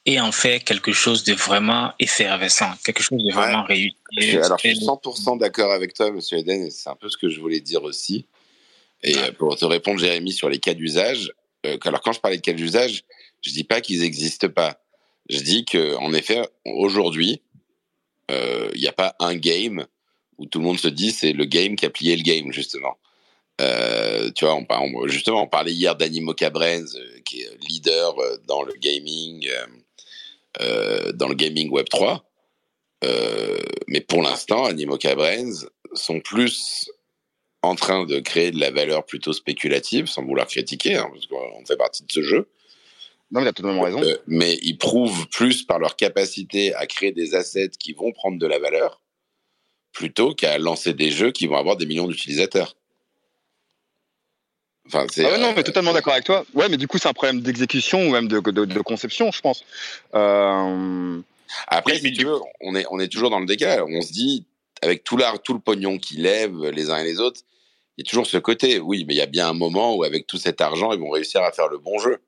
et 0.06 0.20
en 0.22 0.32
faire 0.32 0.64
quelque 0.64 0.94
chose 0.94 1.24
de 1.24 1.34
vraiment 1.34 1.92
effervescent, 2.00 2.72
quelque 2.86 3.02
chose 3.04 3.22
de 3.24 3.34
vraiment 3.34 3.64
réussi. 3.64 3.98
Je- 4.18 4.38
alors, 4.46 4.58
je 4.64 4.70
suis 4.70 4.86
100% 4.86 5.36
d'accord 5.38 5.74
avec 5.74 5.94
toi, 5.94 6.12
Monsieur 6.12 6.38
Eden, 6.38 6.64
et 6.68 6.70
c'est 6.70 6.90
un 6.90 6.96
peu 6.96 7.10
ce 7.10 7.18
que 7.18 7.28
je 7.28 7.40
voulais 7.42 7.60
dire 7.60 7.84
aussi. 7.84 8.26
Et 9.04 9.18
euh, 9.18 9.32
pour 9.32 9.58
te 9.58 9.66
répondre, 9.66 10.00
Jérémy, 10.00 10.32
sur 10.32 10.48
les 10.48 10.60
cas 10.60 10.74
d'usage, 10.76 11.32
euh, 11.66 11.78
alors 11.84 12.02
quand 12.02 12.14
je 12.14 12.20
parlais 12.20 12.38
de 12.38 12.42
cas 12.42 12.54
d'usage, 12.54 13.04
je 13.42 13.52
dis 13.52 13.64
pas 13.64 13.82
qu'ils 13.82 14.02
n'existent 14.02 14.50
pas. 14.50 14.80
Je 15.30 15.40
dis 15.40 15.66
que, 15.66 15.96
en 15.96 16.14
effet, 16.14 16.48
aujourd'hui, 16.66 17.42
euh, 18.32 18.70
il 18.76 18.82
n'y 18.82 18.88
a 18.88 18.94
pas 18.94 19.16
un 19.20 19.36
game 19.36 19.86
où 20.38 20.46
tout 20.46 20.60
le 20.60 20.66
monde 20.66 20.80
se 20.80 20.88
dit 20.88 21.12
c'est 21.12 21.34
le 21.34 21.46
game 21.46 21.76
qui 21.76 21.86
a 21.86 21.90
plié 21.90 22.16
le 22.16 22.24
game, 22.24 22.52
justement. 22.52 22.98
Euh, 23.62 24.32
tu 24.36 24.46
vois, 24.46 24.56
on, 24.56 25.08
justement, 25.08 25.44
on 25.44 25.48
parlait 25.48 25.72
hier 25.72 25.96
d'Animoca 25.96 26.50
Brains, 26.50 26.86
euh, 26.96 27.20
qui 27.24 27.42
est 27.42 27.50
leader 27.68 28.20
euh, 28.20 28.38
dans 28.48 28.64
le 28.64 28.74
gaming, 28.74 29.48
dans 31.14 31.28
le 31.28 31.36
gaming 31.36 31.70
Web 31.70 31.88
3. 31.90 32.26
Euh, 33.04 33.58
mais 33.88 34.02
pour 34.02 34.22
l'instant, 34.22 34.66
Animoca 34.66 35.16
Brains 35.16 35.66
sont 35.94 36.20
plus 36.20 36.90
en 37.62 37.76
train 37.76 38.06
de 38.06 38.20
créer 38.20 38.52
de 38.52 38.60
la 38.60 38.72
valeur 38.72 39.06
plutôt 39.06 39.34
spéculative, 39.34 40.08
sans 40.08 40.24
vouloir 40.24 40.48
critiquer, 40.48 40.96
hein, 40.96 41.10
parce 41.12 41.26
qu'on 41.26 41.66
fait 41.66 41.78
partie 41.78 42.04
de 42.04 42.12
ce 42.12 42.22
jeu. 42.22 42.50
Non, 43.32 43.42
mais 43.42 43.48
il 43.48 43.50
a 43.50 43.54
totalement 43.54 43.82
raison. 43.82 44.02
Mais 44.28 44.58
ils 44.62 44.78
prouvent 44.78 45.28
plus 45.30 45.64
par 45.64 45.80
leur 45.80 45.96
capacité 45.96 46.74
à 46.76 46.86
créer 46.86 47.12
des 47.12 47.34
assets 47.34 47.72
qui 47.80 47.94
vont 47.94 48.12
prendre 48.12 48.38
de 48.38 48.46
la 48.46 48.60
valeur, 48.60 49.02
plutôt 49.96 50.36
qu'à 50.36 50.58
lancer 50.60 50.94
des 50.94 51.10
jeux 51.10 51.32
qui 51.32 51.48
vont 51.48 51.56
avoir 51.56 51.78
des 51.78 51.86
millions 51.88 52.08
d'utilisateurs. 52.08 52.76
Enfin, 54.88 55.08
Ah 55.18 55.22
ouais, 55.22 55.38
non, 55.40 55.48
euh, 55.48 55.54
mais 55.56 55.64
totalement 55.64 55.94
d'accord 55.94 56.14
avec 56.14 56.26
toi. 56.26 56.46
Ouais, 56.54 56.70
mais 56.70 56.78
du 56.78 56.88
coup, 56.88 57.00
c'est 57.00 57.08
un 57.08 57.14
problème 57.14 57.42
d'exécution 57.42 58.06
ou 58.08 58.12
même 58.12 58.28
de, 58.28 58.40
de, 58.40 58.66
de 58.66 58.80
conception, 58.82 59.32
je 59.32 59.42
pense. 59.42 59.64
Euh, 60.14 61.20
Après, 61.68 61.98
si 61.98 62.12
tu 62.12 62.26
veux, 62.26 62.38
on 62.62 62.76
est, 62.76 62.86
on 62.92 63.00
est 63.00 63.08
toujours 63.08 63.32
dans 63.32 63.40
le 63.40 63.48
décalage. 63.48 63.82
On 63.90 64.02
se 64.02 64.12
dit, 64.12 64.46
avec 64.84 65.04
tout 65.04 65.18
l'art, 65.18 65.42
tout 65.42 65.54
le 65.54 65.60
pognon 65.60 65.98
qu'ils 65.98 66.22
lèvent 66.22 66.66
les 66.66 66.92
uns 66.92 66.98
et 66.98 67.06
les 67.06 67.20
autres, 67.20 67.42
il 67.98 68.06
y 68.06 68.08
a 68.08 68.10
toujours 68.10 68.28
ce 68.28 68.38
côté. 68.38 68.80
Oui, 68.80 69.06
mais 69.08 69.16
il 69.16 69.18
y 69.18 69.22
a 69.22 69.26
bien 69.28 69.48
un 69.50 69.54
moment 69.54 69.96
où, 69.96 70.04
avec 70.04 70.28
tout 70.28 70.38
cet 70.38 70.60
argent, 70.62 70.92
ils 70.92 71.00
vont 71.00 71.10
réussir 71.10 71.42
à 71.42 71.52
faire 71.52 71.70
le 71.70 71.80
bon 71.80 71.98
jeu. 71.98 72.20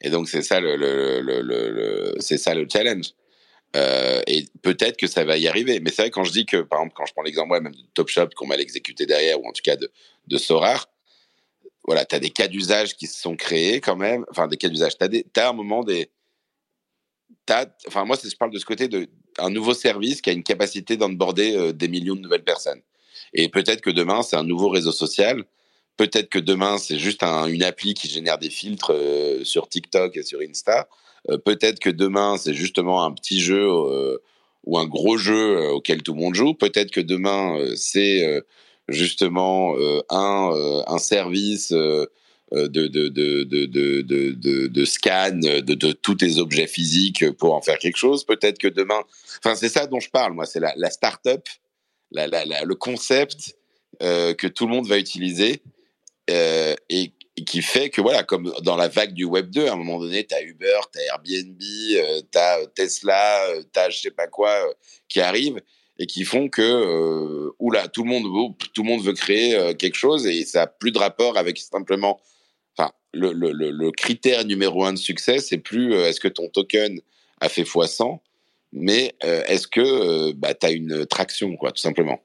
Et 0.00 0.10
donc, 0.10 0.28
c'est 0.28 0.42
ça 0.42 0.58
le, 0.58 0.74
le, 0.76 1.20
le, 1.20 1.42
le- 1.42 1.70
le- 1.70 2.14
c'est 2.18 2.38
ça 2.38 2.54
le 2.54 2.66
challenge. 2.72 3.12
Euh, 3.76 4.22
et 4.26 4.46
peut-être 4.62 4.96
que 4.96 5.06
ça 5.06 5.24
va 5.24 5.36
y 5.36 5.46
arriver. 5.46 5.80
Mais 5.80 5.90
c'est 5.90 6.02
vrai, 6.02 6.10
quand 6.10 6.24
je 6.24 6.32
dis 6.32 6.46
que, 6.46 6.62
par 6.62 6.80
exemple, 6.80 6.94
quand 6.96 7.06
je 7.06 7.12
prends 7.12 7.22
l'exemple 7.22 7.60
même 7.60 7.72
de 7.72 7.78
Top 7.94 8.08
Shop, 8.08 8.28
qu'on 8.34 8.46
mal 8.46 8.60
exécuté 8.60 9.06
derrière, 9.06 9.40
ou 9.40 9.46
en 9.48 9.52
tout 9.52 9.62
cas 9.62 9.76
de, 9.76 9.90
de 10.26 10.38
Sorar, 10.38 10.88
voilà, 11.84 12.04
tu 12.04 12.14
as 12.14 12.20
des 12.20 12.30
cas 12.30 12.48
d'usage 12.48 12.96
qui 12.96 13.06
se 13.06 13.20
sont 13.20 13.36
créés 13.36 13.80
quand 13.80 13.96
même. 13.96 14.24
Enfin, 14.30 14.46
des 14.48 14.56
cas 14.56 14.68
d'usage. 14.68 14.92
Tu 14.98 15.22
as, 15.40 15.48
un 15.48 15.52
moment 15.52 15.84
des. 15.84 16.10
Enfin, 17.86 18.04
moi, 18.04 18.16
je 18.22 18.36
parle 18.36 18.50
de 18.50 18.58
ce 18.58 18.64
côté 18.66 18.88
de 18.88 19.08
un 19.38 19.50
nouveau 19.50 19.72
service 19.72 20.20
qui 20.20 20.30
a 20.30 20.32
une 20.32 20.42
capacité 20.42 20.96
d'onboarder 20.96 21.56
euh, 21.56 21.72
des 21.72 21.88
millions 21.88 22.16
de 22.16 22.20
nouvelles 22.20 22.44
personnes. 22.44 22.82
Et 23.32 23.48
peut-être 23.48 23.80
que 23.80 23.90
demain, 23.90 24.22
c'est 24.22 24.36
un 24.36 24.44
nouveau 24.44 24.68
réseau 24.68 24.92
social. 24.92 25.44
Peut-être 25.96 26.28
que 26.28 26.38
demain, 26.38 26.78
c'est 26.78 26.98
juste 26.98 27.22
un- 27.22 27.46
une 27.46 27.62
appli 27.62 27.94
qui 27.94 28.08
génère 28.08 28.38
des 28.38 28.50
filtres 28.50 28.92
euh, 28.92 29.44
sur 29.44 29.68
TikTok 29.68 30.16
et 30.16 30.22
sur 30.22 30.40
Insta. 30.40 30.88
Euh, 31.30 31.38
peut-être 31.38 31.78
que 31.78 31.90
demain, 31.90 32.36
c'est 32.38 32.54
justement 32.54 33.04
un 33.04 33.12
petit 33.12 33.40
jeu 33.40 33.68
euh, 33.68 34.18
ou 34.64 34.78
un 34.78 34.86
gros 34.86 35.16
jeu 35.16 35.56
euh, 35.56 35.70
auquel 35.70 36.02
tout 36.02 36.14
le 36.14 36.20
monde 36.20 36.34
joue. 36.34 36.54
Peut-être 36.54 36.90
que 36.90 37.00
demain, 37.00 37.58
c'est 37.76 38.44
justement 38.88 39.74
un, 40.08 40.84
un 40.86 40.98
service 40.98 41.72
de, 41.72 42.08
de, 42.52 42.86
de, 42.86 44.66
de, 44.66 44.84
scan 44.84 45.38
de, 45.38 45.92
tous 45.92 46.14
tes 46.14 46.38
objets 46.38 46.66
physiques 46.66 47.30
pour 47.32 47.54
en 47.54 47.60
faire 47.60 47.78
quelque 47.78 47.98
chose. 47.98 48.24
Peut-être 48.24 48.58
que 48.58 48.68
demain, 48.68 49.00
enfin 49.44 49.54
c'est 49.56 49.68
ça 49.68 49.86
dont 49.86 50.00
je 50.00 50.08
parle, 50.08 50.32
moi, 50.32 50.46
c'est 50.46 50.60
la, 50.60 50.72
la 50.76 50.88
start-up, 50.88 51.46
le 52.12 52.74
concept 52.74 53.56
que 54.00 54.46
tout 54.46 54.66
le 54.66 54.74
monde 54.74 54.86
va 54.86 54.98
utiliser 54.98 55.60
et 56.30 57.12
qui 57.44 57.62
fait 57.62 57.90
que 57.90 58.00
voilà, 58.00 58.22
comme 58.22 58.52
dans 58.62 58.76
la 58.76 58.88
vague 58.88 59.12
du 59.12 59.24
Web 59.24 59.50
2, 59.50 59.66
à 59.66 59.72
un 59.72 59.76
moment 59.76 59.98
donné, 59.98 60.26
tu 60.26 60.34
as 60.34 60.42
Uber, 60.42 60.80
tu 60.92 60.98
as 60.98 61.04
Airbnb, 61.04 61.60
euh, 61.62 62.22
tu 62.30 62.38
as 62.38 62.66
Tesla, 62.74 63.44
euh, 63.48 63.62
tu 63.72 63.80
as 63.80 63.90
je 63.90 64.00
sais 64.00 64.10
pas 64.10 64.26
quoi 64.26 64.50
euh, 64.50 64.72
qui 65.08 65.20
arrivent 65.20 65.60
et 65.98 66.06
qui 66.06 66.24
font 66.24 66.48
que 66.48 66.62
euh, 66.62 67.50
oula, 67.58 67.88
tout 67.88 68.04
le 68.04 68.10
monde 68.10 68.54
tout 68.72 68.82
le 68.82 68.88
monde 68.88 69.02
veut 69.02 69.12
créer 69.12 69.74
quelque 69.76 69.96
chose 69.96 70.26
et 70.26 70.44
ça 70.44 70.62
a 70.62 70.66
plus 70.66 70.92
de 70.92 70.98
rapport 70.98 71.36
avec 71.36 71.58
simplement 71.58 72.20
enfin 72.76 72.92
le, 73.12 73.90
critère 73.90 74.44
numéro 74.44 74.84
un 74.84 74.92
de 74.92 74.98
succès, 74.98 75.38
c'est 75.40 75.58
plus 75.58 75.94
est-ce 75.94 76.20
que 76.20 76.28
ton 76.28 76.48
token 76.48 77.00
a 77.40 77.48
fait 77.48 77.64
x100, 77.64 78.20
mais 78.72 79.16
est-ce 79.22 79.66
que 79.66 80.32
bah, 80.32 80.54
tu 80.54 80.66
as 80.66 80.70
une 80.70 81.04
traction 81.04 81.56
quoi, 81.56 81.72
tout 81.72 81.80
simplement. 81.80 82.20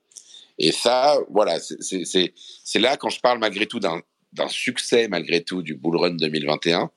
Et 0.60 0.72
ça, 0.72 1.18
voilà, 1.32 1.58
c'est 1.60 2.80
là 2.80 2.96
quand 2.96 3.10
je 3.10 3.20
parle 3.20 3.40
malgré 3.40 3.66
tout 3.66 3.80
d'un 3.80 4.04
d'un 4.34 4.50
succès 4.50 5.08
malgré 5.08 5.44
tout 5.44 5.62
du 5.62 5.76
Bull 5.76 5.98
Run 5.98 6.16
2021 6.16 6.92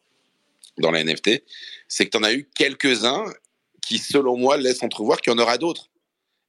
dans 0.79 0.91
la 0.91 1.05
NFT, 1.05 1.43
c'est 1.89 2.07
que 2.07 2.11
tu 2.11 2.17
en 2.19 2.23
as 2.23 2.35
eu 2.35 2.49
quelques-uns 2.55 3.25
qui, 3.81 3.99
selon 3.99 4.37
moi, 4.37 4.57
laissent 4.57 4.83
entrevoir 4.83 5.21
qu'il 5.21 5.33
y 5.33 5.37
en 5.37 5.39
aura 5.39 5.59
d'autres. 5.59 5.91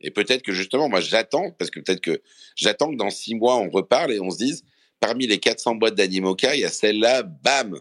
Et 0.01 0.11
peut-être 0.11 0.41
que 0.41 0.51
justement, 0.51 0.89
moi 0.89 1.01
j'attends, 1.01 1.51
parce 1.51 1.71
que 1.71 1.79
peut-être 1.79 2.01
que 2.01 2.21
j'attends 2.55 2.91
que 2.91 2.97
dans 2.97 3.09
six 3.09 3.35
mois 3.35 3.57
on 3.57 3.69
reparle 3.69 4.11
et 4.11 4.19
on 4.19 4.29
se 4.29 4.37
dise, 4.37 4.63
parmi 4.99 5.27
les 5.27 5.39
400 5.39 5.75
boîtes 5.75 5.95
d'Animoca, 5.95 6.55
il 6.55 6.61
y 6.61 6.65
a 6.65 6.69
celle-là, 6.69 7.23
bam 7.23 7.79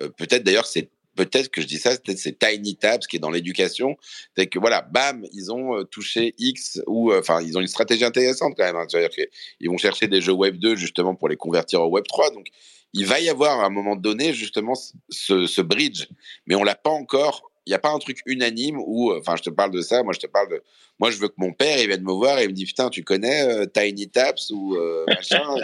euh, 0.00 0.08
Peut-être 0.10 0.44
d'ailleurs 0.44 0.66
c'est 0.66 0.90
peut-être 1.16 1.48
que 1.48 1.60
je 1.60 1.66
dis 1.66 1.78
ça, 1.78 1.90
peut-être 1.90 2.18
c'est 2.18 2.38
Tiny 2.38 2.76
Tabs 2.76 3.00
qui 3.08 3.16
est 3.16 3.18
dans 3.18 3.30
l'éducation, 3.30 3.96
c'est 4.36 4.46
que 4.46 4.58
voilà, 4.58 4.82
bam, 4.82 5.24
ils 5.32 5.50
ont 5.50 5.78
euh, 5.78 5.84
touché 5.84 6.34
X 6.38 6.80
ou 6.86 7.10
euh, 7.10 7.18
enfin 7.18 7.40
ils 7.42 7.58
ont 7.58 7.60
une 7.60 7.66
stratégie 7.66 8.04
intéressante 8.04 8.54
quand 8.56 8.64
même. 8.64 8.76
Hein, 8.76 8.86
C'est-à-dire 8.88 9.10
qu'ils 9.10 9.70
vont 9.70 9.78
chercher 9.78 10.06
des 10.06 10.20
jeux 10.20 10.32
Web 10.32 10.58
2 10.58 10.76
justement 10.76 11.14
pour 11.14 11.28
les 11.28 11.36
convertir 11.36 11.82
au 11.82 11.88
Web 11.88 12.04
3. 12.06 12.30
Donc 12.30 12.46
il 12.92 13.06
va 13.06 13.18
y 13.20 13.28
avoir 13.28 13.60
à 13.60 13.66
un 13.66 13.70
moment 13.70 13.96
donné 13.96 14.32
justement 14.32 14.74
ce, 15.08 15.46
ce 15.46 15.60
bridge, 15.62 16.06
mais 16.46 16.54
on 16.54 16.62
l'a 16.62 16.76
pas 16.76 16.90
encore. 16.90 17.50
Il 17.66 17.70
n'y 17.70 17.74
a 17.74 17.80
pas 17.80 17.90
un 17.90 17.98
truc 17.98 18.20
unanime 18.26 18.78
où, 18.78 19.10
euh, 19.10 19.18
enfin, 19.18 19.34
je 19.34 19.42
te 19.42 19.50
parle 19.50 19.72
de 19.72 19.80
ça. 19.80 20.04
Moi, 20.04 20.12
je 20.12 20.20
te 20.20 20.28
parle 20.28 20.48
de. 20.48 20.62
Moi, 21.00 21.10
je 21.10 21.16
veux 21.16 21.26
que 21.26 21.34
mon 21.36 21.52
père 21.52 21.76
il 21.80 21.88
vienne 21.88 22.04
me 22.04 22.12
voir 22.12 22.38
et 22.38 22.46
me 22.46 22.52
dit 22.52 22.64
putain, 22.64 22.90
tu 22.90 23.02
connais 23.02 23.66
Tiny 23.74 24.08
Taps 24.08 24.50
ou 24.50 24.78
machin? 25.08 25.42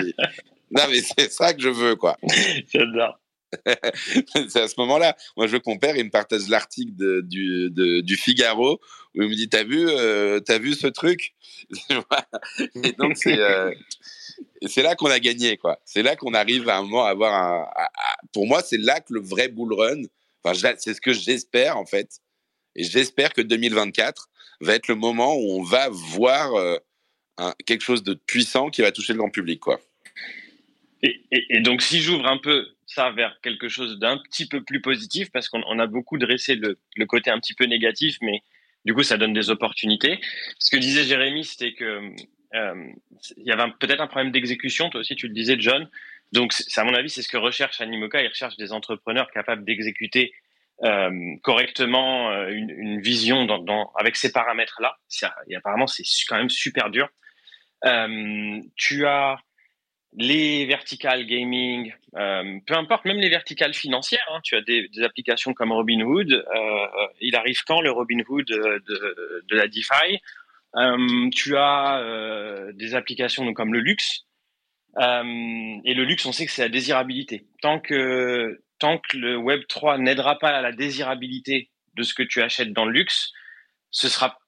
Non, 0.74 0.84
mais 0.88 1.02
c'est 1.02 1.30
ça 1.30 1.52
que 1.52 1.60
je 1.60 1.68
veux, 1.68 1.96
quoi. 1.96 2.16
J'adore. 2.72 3.18
c'est 4.48 4.60
à 4.60 4.68
ce 4.68 4.74
moment-là. 4.78 5.16
Moi, 5.36 5.46
je 5.46 5.52
veux 5.52 5.58
que 5.58 5.68
mon 5.68 5.78
père, 5.78 5.96
il 5.96 6.04
me 6.04 6.10
partage 6.10 6.48
l'article 6.48 7.22
du, 7.22 7.70
du, 7.70 8.16
Figaro 8.16 8.80
où 9.14 9.22
il 9.22 9.28
me 9.28 9.34
dit 9.34 9.48
T'as 9.48 9.64
vu, 9.64 9.88
euh, 9.88 10.40
vu 10.60 10.74
ce 10.74 10.86
truc? 10.86 11.34
Et 12.84 12.92
donc, 12.92 13.16
c'est. 13.16 13.38
Euh, 13.38 13.72
c'est 14.66 14.82
là 14.82 14.94
qu'on 14.94 15.10
a 15.10 15.18
gagné, 15.18 15.56
quoi. 15.56 15.80
C'est 15.84 16.02
là 16.02 16.16
qu'on 16.16 16.34
arrive 16.34 16.68
à 16.68 16.78
un 16.78 16.82
moment 16.82 17.04
à 17.04 17.10
avoir 17.10 17.34
un. 17.34 17.66
pour 18.32 18.46
moi, 18.46 18.62
c'est 18.62 18.78
là 18.78 19.00
que 19.00 19.12
le 19.12 19.20
vrai 19.20 19.48
bull 19.48 19.72
run. 19.74 20.02
Enfin, 20.44 20.74
c'est 20.78 20.94
ce 20.94 21.00
que 21.00 21.12
j'espère 21.12 21.76
en 21.76 21.86
fait, 21.86 22.20
et 22.74 22.84
j'espère 22.84 23.32
que 23.32 23.42
2024 23.42 24.28
va 24.60 24.74
être 24.74 24.88
le 24.88 24.94
moment 24.94 25.34
où 25.34 25.60
on 25.60 25.62
va 25.62 25.88
voir 25.88 26.54
euh, 26.54 26.78
quelque 27.66 27.82
chose 27.82 28.02
de 28.02 28.14
puissant 28.14 28.70
qui 28.70 28.82
va 28.82 28.92
toucher 28.92 29.12
le 29.12 29.18
grand 29.18 29.30
public, 29.30 29.60
quoi. 29.60 29.80
Et, 31.02 31.20
et 31.30 31.60
donc, 31.60 31.82
si 31.82 32.00
j'ouvre 32.00 32.26
un 32.26 32.38
peu 32.38 32.68
ça 32.86 33.10
vers 33.10 33.40
quelque 33.42 33.68
chose 33.68 33.98
d'un 33.98 34.18
petit 34.18 34.46
peu 34.46 34.62
plus 34.62 34.80
positif 34.80 35.30
parce 35.32 35.48
qu'on 35.48 35.78
a 35.78 35.86
beaucoup 35.86 36.18
dressé 36.18 36.54
le, 36.56 36.78
le, 36.96 37.06
côté 37.06 37.30
un 37.30 37.40
petit 37.40 37.54
peu 37.54 37.64
négatif, 37.64 38.18
mais 38.20 38.42
du 38.84 38.94
coup, 38.94 39.02
ça 39.02 39.16
donne 39.16 39.32
des 39.32 39.50
opportunités. 39.50 40.20
Ce 40.58 40.70
que 40.70 40.76
disait 40.76 41.04
Jérémy, 41.04 41.44
c'était 41.44 41.72
que 41.72 41.84
euh, 42.54 42.92
il 43.36 43.46
y 43.46 43.52
avait 43.52 43.70
peut-être 43.80 44.00
un 44.00 44.06
problème 44.06 44.32
d'exécution. 44.32 44.90
Toi 44.90 45.00
aussi, 45.00 45.16
tu 45.16 45.28
le 45.28 45.34
disais, 45.34 45.56
John. 45.58 45.88
Donc, 46.32 46.52
à 46.76 46.84
mon 46.84 46.94
avis, 46.94 47.10
c'est 47.10 47.22
ce 47.22 47.28
que 47.28 47.36
recherche 47.36 47.80
Animoca. 47.80 48.22
Il 48.22 48.28
recherche 48.28 48.56
des 48.56 48.72
entrepreneurs 48.72 49.30
capables 49.30 49.64
d'exécuter 49.64 50.32
euh, 50.82 51.36
correctement 51.42 52.30
euh, 52.30 52.48
une, 52.48 52.70
une, 52.70 53.00
vision 53.00 53.44
dans, 53.44 53.58
dans, 53.58 53.92
avec 53.98 54.16
ces 54.16 54.32
paramètres-là. 54.32 54.96
Et 55.48 55.56
apparemment, 55.56 55.86
c'est 55.86 56.04
quand 56.28 56.36
même 56.36 56.50
super 56.50 56.90
dur. 56.90 57.08
Euh, 57.84 58.60
tu 58.76 59.06
as 59.06 59.38
les 60.14 60.66
verticales 60.66 61.26
gaming, 61.26 61.92
euh, 62.16 62.58
peu 62.66 62.74
importe, 62.74 63.04
même 63.04 63.18
les 63.18 63.30
verticales 63.30 63.74
financières. 63.74 64.26
Hein, 64.32 64.40
tu 64.42 64.56
as 64.56 64.60
des, 64.60 64.88
des, 64.88 65.02
applications 65.02 65.54
comme 65.54 65.72
Robinhood. 65.72 66.32
Euh, 66.32 66.86
il 67.20 67.34
arrive 67.34 67.62
quand 67.64 67.80
le 67.80 67.90
Robinhood 67.90 68.44
de, 68.46 68.82
de, 68.86 69.44
de 69.48 69.56
la 69.56 69.68
DeFi? 69.68 70.20
Euh, 70.76 71.30
Tu 71.34 71.56
as 71.56 72.00
euh, 72.00 72.72
des 72.72 72.94
applications 72.94 73.44
donc, 73.44 73.56
comme 73.56 73.72
le 73.72 73.80
luxe. 73.80 74.26
Euh, 74.98 75.78
et 75.84 75.94
le 75.94 76.04
luxe, 76.04 76.26
on 76.26 76.32
sait 76.32 76.46
que 76.46 76.52
c'est 76.52 76.62
la 76.62 76.68
désirabilité. 76.68 77.46
Tant 77.62 77.80
que 77.80 78.60
tant 78.78 78.98
que 78.98 79.16
le 79.16 79.36
Web 79.36 79.62
3 79.68 79.98
n'aidera 79.98 80.38
pas 80.38 80.50
à 80.50 80.60
la 80.60 80.72
désirabilité 80.72 81.70
de 81.94 82.02
ce 82.02 82.14
que 82.14 82.22
tu 82.22 82.42
achètes 82.42 82.72
dans 82.72 82.84
le 82.84 82.92
luxe, 82.92 83.32
ce 83.90 84.08
sera 84.08 84.38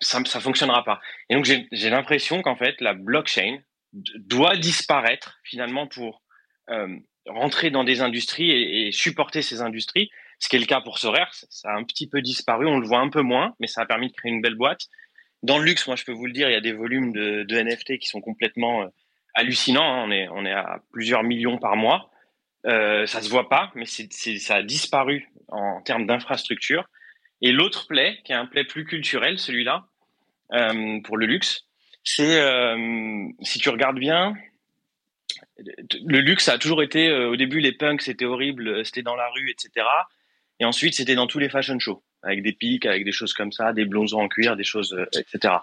ça, 0.00 0.20
ça 0.24 0.40
fonctionnera 0.40 0.82
pas. 0.84 1.00
Et 1.28 1.34
donc 1.34 1.44
j'ai 1.44 1.90
l'impression 1.90 2.42
qu'en 2.42 2.56
fait 2.56 2.80
la 2.80 2.94
blockchain 2.94 3.58
doit 3.92 4.56
disparaître 4.56 5.38
finalement 5.44 5.86
pour 5.86 6.22
euh, 6.70 6.96
rentrer 7.26 7.70
dans 7.70 7.84
des 7.84 8.00
industries 8.00 8.50
et, 8.50 8.92
supporter 8.92 9.42
ces 9.42 9.60
industries, 9.60 10.10
ce 10.38 10.48
qui 10.48 10.56
est 10.56 10.60
le 10.60 10.66
cas 10.66 10.80
pour 10.80 10.98
Sorare. 10.98 11.32
Ça 11.32 11.70
a 11.70 11.76
un 11.76 11.84
petit 11.84 12.08
peu 12.08 12.20
disparu, 12.20 12.66
on 12.66 12.78
le 12.78 12.86
voit 12.86 12.98
un 12.98 13.10
peu 13.10 13.22
moins, 13.22 13.54
mais 13.60 13.66
ça 13.66 13.82
a 13.82 13.86
permis 13.86 14.08
de 14.08 14.12
créer 14.12 14.32
une 14.32 14.40
belle 14.40 14.56
boîte. 14.56 14.86
Dans 15.42 15.58
le 15.58 15.64
luxe, 15.64 15.86
moi 15.86 15.96
je 15.96 16.04
peux 16.04 16.12
vous 16.12 16.26
le 16.26 16.32
dire, 16.32 16.48
il 16.48 16.52
y 16.52 16.56
a 16.56 16.60
des 16.60 16.72
volumes 16.72 17.12
de, 17.12 17.62
NFT 17.62 17.98
qui 17.98 18.08
sont 18.08 18.20
complètement 18.20 18.82
euh, 18.82 18.86
hallucinants. 19.34 19.82
Hein. 19.82 20.04
On, 20.06 20.10
est, 20.10 20.28
on 20.28 20.44
est 20.44 20.52
à 20.52 20.80
plusieurs 20.92 21.22
millions 21.22 21.58
par 21.58 21.76
mois. 21.76 22.10
Euh, 22.66 23.06
ça 23.06 23.22
se 23.22 23.28
voit 23.28 23.48
pas, 23.48 23.72
mais 23.74 23.86
c'est, 23.86 24.10
ça 24.12 24.56
a 24.56 24.62
disparu 24.62 25.28
en 25.48 25.80
termes 25.82 26.06
d'infrastructure. 26.06 26.88
Et 27.40 27.52
l'autre 27.52 27.86
play, 27.88 28.20
qui 28.24 28.32
est 28.32 28.36
un 28.36 28.46
play 28.46 28.64
plus 28.64 28.84
culturel, 28.84 29.38
celui-là, 29.38 29.84
pour 31.04 31.16
le 31.16 31.26
luxe, 31.26 31.66
c'est 32.04 32.40
euh, 32.40 33.28
si 33.42 33.58
tu 33.58 33.68
regardes 33.68 33.98
bien, 33.98 34.34
le 35.58 36.20
luxe 36.20 36.48
a 36.48 36.58
toujours 36.58 36.82
été 36.82 37.08
euh, 37.08 37.30
au 37.30 37.36
début 37.36 37.60
les 37.60 37.72
punks 37.72 38.02
c'était 38.02 38.24
horrible, 38.24 38.84
c'était 38.84 39.02
dans 39.02 39.16
la 39.16 39.28
rue, 39.30 39.50
etc. 39.50 39.86
Et 40.60 40.64
ensuite 40.64 40.94
c'était 40.94 41.14
dans 41.14 41.26
tous 41.26 41.38
les 41.38 41.48
fashion 41.48 41.78
shows 41.78 42.02
avec 42.22 42.42
des 42.42 42.52
pics, 42.52 42.86
avec 42.86 43.04
des 43.04 43.12
choses 43.12 43.32
comme 43.32 43.52
ça, 43.52 43.72
des 43.72 43.84
blonzons 43.84 44.20
en 44.20 44.28
cuir, 44.28 44.56
des 44.56 44.64
choses, 44.64 44.92
euh, 44.94 45.06
etc. 45.18 45.54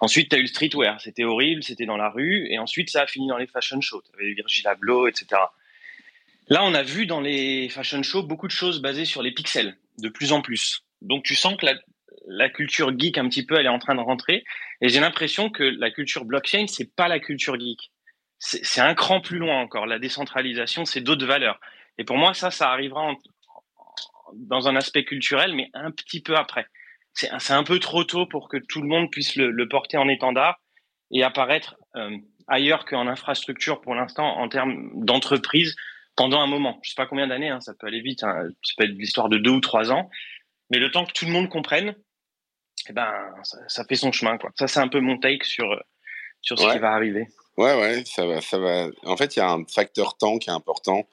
Ensuite, 0.00 0.30
tu 0.30 0.36
as 0.36 0.38
eu 0.38 0.42
le 0.42 0.48
streetwear, 0.48 1.00
c'était 1.00 1.24
horrible, 1.24 1.62
c'était 1.62 1.86
dans 1.86 1.96
la 1.96 2.08
rue, 2.08 2.46
et 2.50 2.58
ensuite 2.58 2.90
ça 2.90 3.02
a 3.02 3.06
fini 3.06 3.28
dans 3.28 3.36
les 3.36 3.46
fashion 3.46 3.80
shows. 3.80 4.02
Tu 4.02 4.10
avais 4.14 4.32
Virgil 4.32 4.66
Abloh, 4.66 5.08
etc. 5.08 5.26
Là, 6.48 6.64
on 6.64 6.72
a 6.72 6.82
vu 6.82 7.06
dans 7.06 7.20
les 7.20 7.68
fashion 7.68 8.02
shows 8.02 8.22
beaucoup 8.22 8.46
de 8.46 8.52
choses 8.52 8.80
basées 8.80 9.04
sur 9.04 9.22
les 9.22 9.32
pixels, 9.32 9.76
de 9.98 10.08
plus 10.08 10.32
en 10.32 10.40
plus. 10.40 10.82
Donc 11.02 11.24
tu 11.24 11.34
sens 11.34 11.56
que 11.56 11.66
la, 11.66 11.74
la 12.28 12.48
culture 12.48 12.96
geek 12.96 13.18
un 13.18 13.28
petit 13.28 13.44
peu, 13.44 13.56
elle 13.56 13.66
est 13.66 13.70
en 13.70 13.78
train 13.78 13.94
de 13.94 14.00
rentrer. 14.00 14.44
Et 14.80 14.88
j'ai 14.88 15.00
l'impression 15.00 15.50
que 15.50 15.62
la 15.62 15.90
culture 15.90 16.24
blockchain, 16.24 16.66
c'est 16.66 16.94
pas 16.94 17.08
la 17.08 17.18
culture 17.18 17.58
geek. 17.58 17.90
C'est 18.38 18.80
un 18.80 18.94
cran 18.94 19.20
plus 19.20 19.38
loin 19.38 19.60
encore. 19.60 19.86
La 19.86 19.98
décentralisation, 19.98 20.84
c'est 20.84 21.00
d'autres 21.00 21.26
valeurs. 21.26 21.58
Et 21.96 22.04
pour 22.04 22.16
moi, 22.16 22.34
ça, 22.34 22.52
ça 22.52 22.70
arrivera 22.70 23.12
dans 24.34 24.68
un 24.68 24.76
aspect 24.76 25.04
culturel, 25.04 25.54
mais 25.54 25.70
un 25.74 25.90
petit 25.90 26.22
peu 26.22 26.36
après. 26.36 26.66
C'est 27.14 27.52
un 27.52 27.64
peu 27.64 27.80
trop 27.80 28.04
tôt 28.04 28.26
pour 28.26 28.48
que 28.48 28.58
tout 28.58 28.80
le 28.80 28.86
monde 28.86 29.10
puisse 29.10 29.34
le, 29.34 29.68
porter 29.68 29.96
en 29.96 30.08
étendard 30.08 30.60
et 31.10 31.24
apparaître 31.24 31.74
euh, 31.96 32.16
ailleurs 32.46 32.84
qu'en 32.84 33.08
infrastructure 33.08 33.80
pour 33.80 33.96
l'instant 33.96 34.36
en 34.38 34.48
termes 34.48 34.90
d'entreprise 34.94 35.74
pendant 36.14 36.40
un 36.40 36.46
moment. 36.46 36.78
Je 36.82 36.90
sais 36.90 36.94
pas 36.94 37.06
combien 37.06 37.26
d'années, 37.26 37.48
hein, 37.48 37.60
ça 37.60 37.74
peut 37.74 37.88
aller 37.88 38.02
vite. 38.02 38.22
Hein, 38.22 38.50
ça 38.62 38.74
peut 38.76 38.84
être 38.84 38.96
l'histoire 38.96 39.28
de 39.28 39.38
deux 39.38 39.50
ou 39.50 39.60
trois 39.60 39.90
ans. 39.90 40.10
Mais 40.70 40.78
le 40.78 40.92
temps 40.92 41.04
que 41.04 41.12
tout 41.12 41.24
le 41.24 41.32
monde 41.32 41.48
comprenne, 41.48 41.96
eh 42.88 42.92
ben, 42.92 43.12
ça, 43.68 43.84
fait 43.84 43.96
son 43.96 44.12
chemin. 44.12 44.38
Quoi. 44.38 44.50
Ça, 44.58 44.66
c'est 44.66 44.80
un 44.80 44.88
peu 44.88 45.00
mon 45.00 45.18
take 45.18 45.44
sur, 45.44 45.70
euh, 45.70 45.80
sur 46.40 46.58
ce 46.58 46.72
qui 46.72 46.78
va 46.78 46.92
arriver. 46.92 47.28
Ouais, 47.56 47.74
ouais, 47.74 48.04
ça 48.06 48.24
va, 48.24 48.40
ça 48.40 48.58
va. 48.58 48.88
En 49.04 49.16
fait, 49.16 49.36
il 49.36 49.40
y 49.40 49.42
a 49.42 49.50
un 49.50 49.64
facteur 49.64 50.16
temps 50.16 50.38
qui 50.38 50.48
est 50.48 50.52
important. 50.52 51.08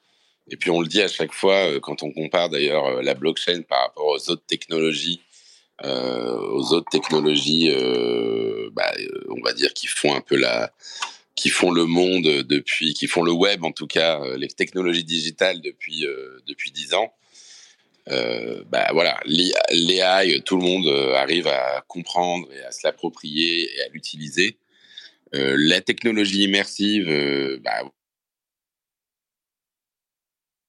Et 0.50 0.58
puis, 0.58 0.70
on 0.70 0.80
le 0.80 0.88
dit 0.88 1.02
à 1.02 1.08
chaque 1.08 1.34
fois 1.34 1.72
euh, 1.72 1.80
quand 1.80 2.04
on 2.04 2.12
compare 2.12 2.50
d'ailleurs 2.50 2.86
euh, 2.86 3.02
la 3.02 3.16
blockchain 3.16 3.64
par 3.68 3.82
rapport 3.82 4.06
aux 4.06 4.30
autres 4.30 4.46
technologies, 4.46 5.22
euh, 5.84 6.38
aux 6.52 6.74
autres 6.74 6.90
technologies, 6.90 7.72
euh, 7.72 8.70
bah, 8.74 8.92
on 9.30 9.42
va 9.42 9.54
dire, 9.54 9.74
qui 9.74 9.88
font 9.88 10.14
un 10.14 10.22
peu 10.22 10.36
la, 10.36 10.72
qui 11.36 11.50
font 11.50 11.72
le 11.72 11.86
monde 11.86 12.44
depuis, 12.44 12.94
qui 12.94 13.08
font 13.08 13.24
le 13.24 13.32
web 13.32 13.66
en 13.66 13.72
tout 13.72 13.88
cas, 13.88 14.22
les 14.38 14.48
technologies 14.48 15.04
digitales 15.04 15.62
depuis 15.62 16.06
depuis 16.48 16.72
dix 16.72 16.94
ans. 16.94 17.12
Euh, 18.10 18.64
bah 18.68 18.90
voilà, 18.94 19.20
l'AI, 19.26 20.42
tout 20.44 20.58
le 20.58 20.64
monde 20.64 20.86
euh, 20.88 21.16
arrive 21.16 21.48
à 21.48 21.84
comprendre 21.88 22.48
et 22.54 22.62
à 22.62 22.72
se 22.72 22.82
l'approprier 22.84 23.76
et 23.76 23.82
à 23.82 23.90
l'utiliser. 23.90 24.58
Euh, 25.34 25.56
la 25.58 25.82
technologie 25.82 26.44
immersive, 26.44 27.08
bah, 27.64 27.84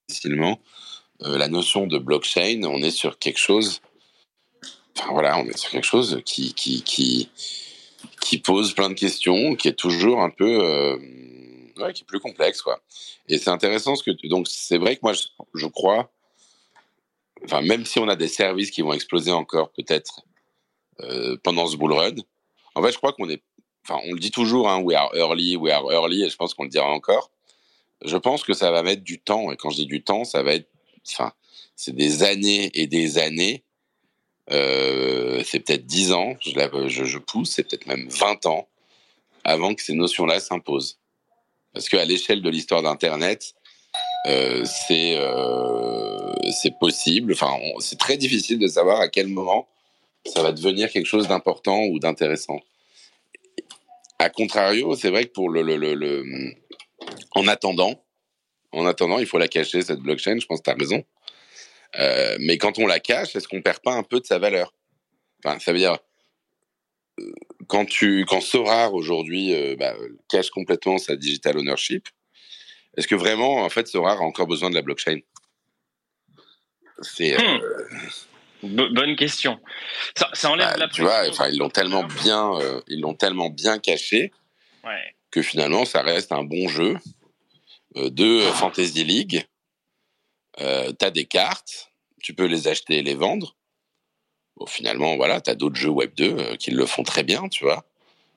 difficilement 0.09 0.61
la 1.21 1.49
notion 1.49 1.87
de 1.87 1.99
blockchain. 1.99 2.63
On 2.65 2.83
est 2.83 2.91
sur 2.91 3.19
quelque 3.19 3.39
chose. 3.39 3.81
Enfin 4.97 5.13
voilà, 5.13 5.39
on 5.39 5.47
est 5.47 5.57
sur 5.57 5.71
quelque 5.71 5.87
chose 5.87 6.23
qui 6.25 6.55
qui 6.55 7.31
qui 8.21 8.39
pose 8.39 8.75
plein 8.75 8.89
de 8.89 8.95
questions, 8.95 9.55
qui 9.57 9.69
est 9.69 9.79
toujours 9.79 10.23
un 10.23 10.31
peu 10.31 10.99
ouais, 11.79 11.93
qui 11.93 12.03
est 12.03 12.07
plus 12.07 12.21
complexe 12.21 12.63
quoi. 12.63 12.81
Et 13.29 13.39
c'est 13.39 13.51
intéressant 13.51 13.95
ce 13.95 14.03
que 14.03 14.29
donc 14.29 14.47
c'est 14.49 14.79
vrai 14.79 14.97
que 14.97 15.01
moi 15.03 15.13
je, 15.13 15.25
je 15.55 15.67
crois 15.67 16.11
enfin, 17.45 17.61
même 17.63 17.85
si 17.85 17.99
on 17.99 18.09
a 18.09 18.17
des 18.17 18.29
services 18.29 18.71
qui 18.71 18.83
vont 18.83 18.93
exploser 18.93 19.33
encore 19.33 19.71
peut-être 19.71 20.23
euh, 21.01 21.37
pendant 21.43 21.67
ce 21.67 21.77
bull 21.77 21.93
run, 21.93 22.15
en 22.75 22.83
fait, 22.83 22.93
je 22.93 22.99
crois 22.99 23.13
qu'on 23.13 23.29
est, 23.29 23.43
enfin, 23.85 24.01
on 24.05 24.13
le 24.13 24.19
dit 24.19 24.31
toujours, 24.31 24.69
hein, 24.69 24.81
we 24.81 24.97
are 24.97 25.15
early, 25.15 25.57
we 25.57 25.73
are 25.73 25.91
early, 25.91 26.25
et 26.25 26.31
je 26.31 26.37
pense 26.37 26.55
qu'on 26.55 26.65
le 26.65 26.69
dira 26.69 26.89
encore. 26.89 27.31
Je 28.05 28.17
pense 28.17 28.45
que 28.45 28.53
ça 28.53 28.71
va 28.71 28.83
mettre 28.83 29.03
du 29.03 29.19
temps, 29.19 29.51
et 29.51 29.57
quand 29.57 29.71
je 29.71 29.77
dis 29.77 29.87
du 29.87 30.03
temps, 30.03 30.25
ça 30.25 30.43
va 30.43 30.55
être, 30.55 30.69
enfin, 31.09 31.33
c'est 31.75 31.95
des 31.95 32.23
années 32.23 32.71
et 32.75 32.87
des 32.87 33.19
années. 33.19 33.63
Euh, 34.53 35.43
c'est 35.45 35.61
peut-être 35.61 35.87
10 35.87 36.13
ans, 36.13 36.37
je, 36.41 36.51
je, 36.89 37.05
je 37.05 37.19
pousse, 37.19 37.51
c'est 37.51 37.65
peut-être 37.65 37.87
même 37.87 38.09
20 38.09 38.47
ans 38.47 38.69
avant 39.43 39.75
que 39.75 39.83
ces 39.83 39.95
notions-là 39.95 40.41
s'imposent. 40.41 40.99
Parce 41.73 41.89
qu'à 41.89 42.05
l'échelle 42.05 42.43
de 42.43 42.49
l'histoire 42.49 42.83
d'Internet, 42.83 43.55
euh, 44.27 44.65
c'est 44.65 45.17
euh, 45.19 46.33
c'est 46.51 46.77
possible. 46.79 47.33
Enfin, 47.33 47.53
c'est 47.79 47.99
très 47.99 48.17
difficile 48.17 48.59
de 48.59 48.67
savoir 48.67 49.01
à 49.01 49.09
quel 49.09 49.29
moment 49.29 49.69
ça 50.25 50.43
va 50.43 50.53
devenir 50.53 50.91
quelque 50.91 51.07
chose 51.07 51.29
d'important 51.29 51.85
ou 51.85 52.01
d'intéressant. 52.01 52.59
A 54.19 54.31
contrario, 54.31 54.97
c'est 54.97 55.11
vrai 55.11 55.27
que 55.27 55.33
pour 55.33 55.51
le, 55.51 56.55
en 57.33 57.47
attendant, 57.47 58.03
en 58.73 58.87
attendant, 58.87 59.19
il 59.19 59.27
faut 59.27 59.39
la 59.39 59.49
cacher 59.49 59.83
cette 59.83 60.01
blockchain. 60.01 60.39
Je 60.41 60.47
pense 60.47 60.59
que 60.61 60.65
tu 60.65 60.71
as 60.71 60.75
raison. 60.75 61.05
Euh, 61.99 62.37
mais 62.41 62.59
quand 62.59 62.79
on 62.79 62.87
la 62.87 62.99
cache, 62.99 63.37
est-ce 63.37 63.47
qu'on 63.47 63.63
perd 63.63 63.81
pas 63.81 63.93
un 63.93 64.03
peu 64.03 64.19
de 64.19 64.27
sa 64.27 64.39
valeur? 64.39 64.75
Enfin, 65.45 65.59
ça 65.61 65.73
veut 65.73 65.79
dire 65.79 65.99
quand 67.69 67.87
tu 67.87 68.25
quand 68.27 68.41
Sorar 68.41 68.93
aujourd'hui 68.95 69.55
bah, 69.77 69.95
cache 70.29 70.51
complètement 70.51 70.99
sa 70.99 71.17
digital 71.17 71.57
ownership, 71.59 72.09
est-ce 72.97 73.07
que 73.07 73.15
vraiment, 73.15 73.63
en 73.63 73.69
fait, 73.69 73.87
Sora 73.89 74.13
a 74.13 74.19
encore 74.19 74.47
besoin 74.47 74.71
de 74.71 74.75
la 74.75 74.83
blockchain? 74.83 75.21
C'est. 77.03 77.37
Hmm. 77.37 77.61
Euh, 78.63 78.89
bonne 78.95 79.17
question. 79.17 79.61
Ça, 80.15 80.51
enlève 80.51 80.69
bah, 80.69 80.77
la 80.79 80.89
Tu 80.89 81.03
vois, 81.03 81.29
enfin, 81.29 81.49
ils 81.49 81.59
l'ont 81.59 81.69
tellement 81.69 82.05
bien, 82.05 82.55
euh, 82.55 82.81
ils 82.89 83.01
l'ont 83.01 83.15
tellement 83.15 83.51
bien 83.51 83.79
caché 83.79 84.33
que 85.33 85.43
finalement, 85.43 85.85
ça 85.85 86.01
reste 86.03 86.33
un 86.33 86.45
bon 86.45 86.69
jeu 86.69 86.97
euh, 87.97 88.09
de 88.09 88.41
Fantasy 88.53 89.05
League. 89.05 89.47
T'as 90.57 91.11
des 91.11 91.27
cartes, 91.27 91.93
tu 92.23 92.33
peux 92.33 92.47
les 92.47 92.67
acheter 92.67 92.99
et 92.99 93.03
les 93.03 93.15
vendre. 93.15 93.57
Bon, 94.57 94.65
finalement, 94.65 95.17
voilà, 95.17 95.43
t'as 95.43 95.55
d'autres 95.55 95.77
jeux 95.77 95.91
Web 95.91 96.15
2 96.15 96.57
qui 96.57 96.71
le 96.71 96.87
font 96.87 97.03
très 97.03 97.25
bien, 97.25 97.49
tu 97.49 97.65
vois, 97.65 97.85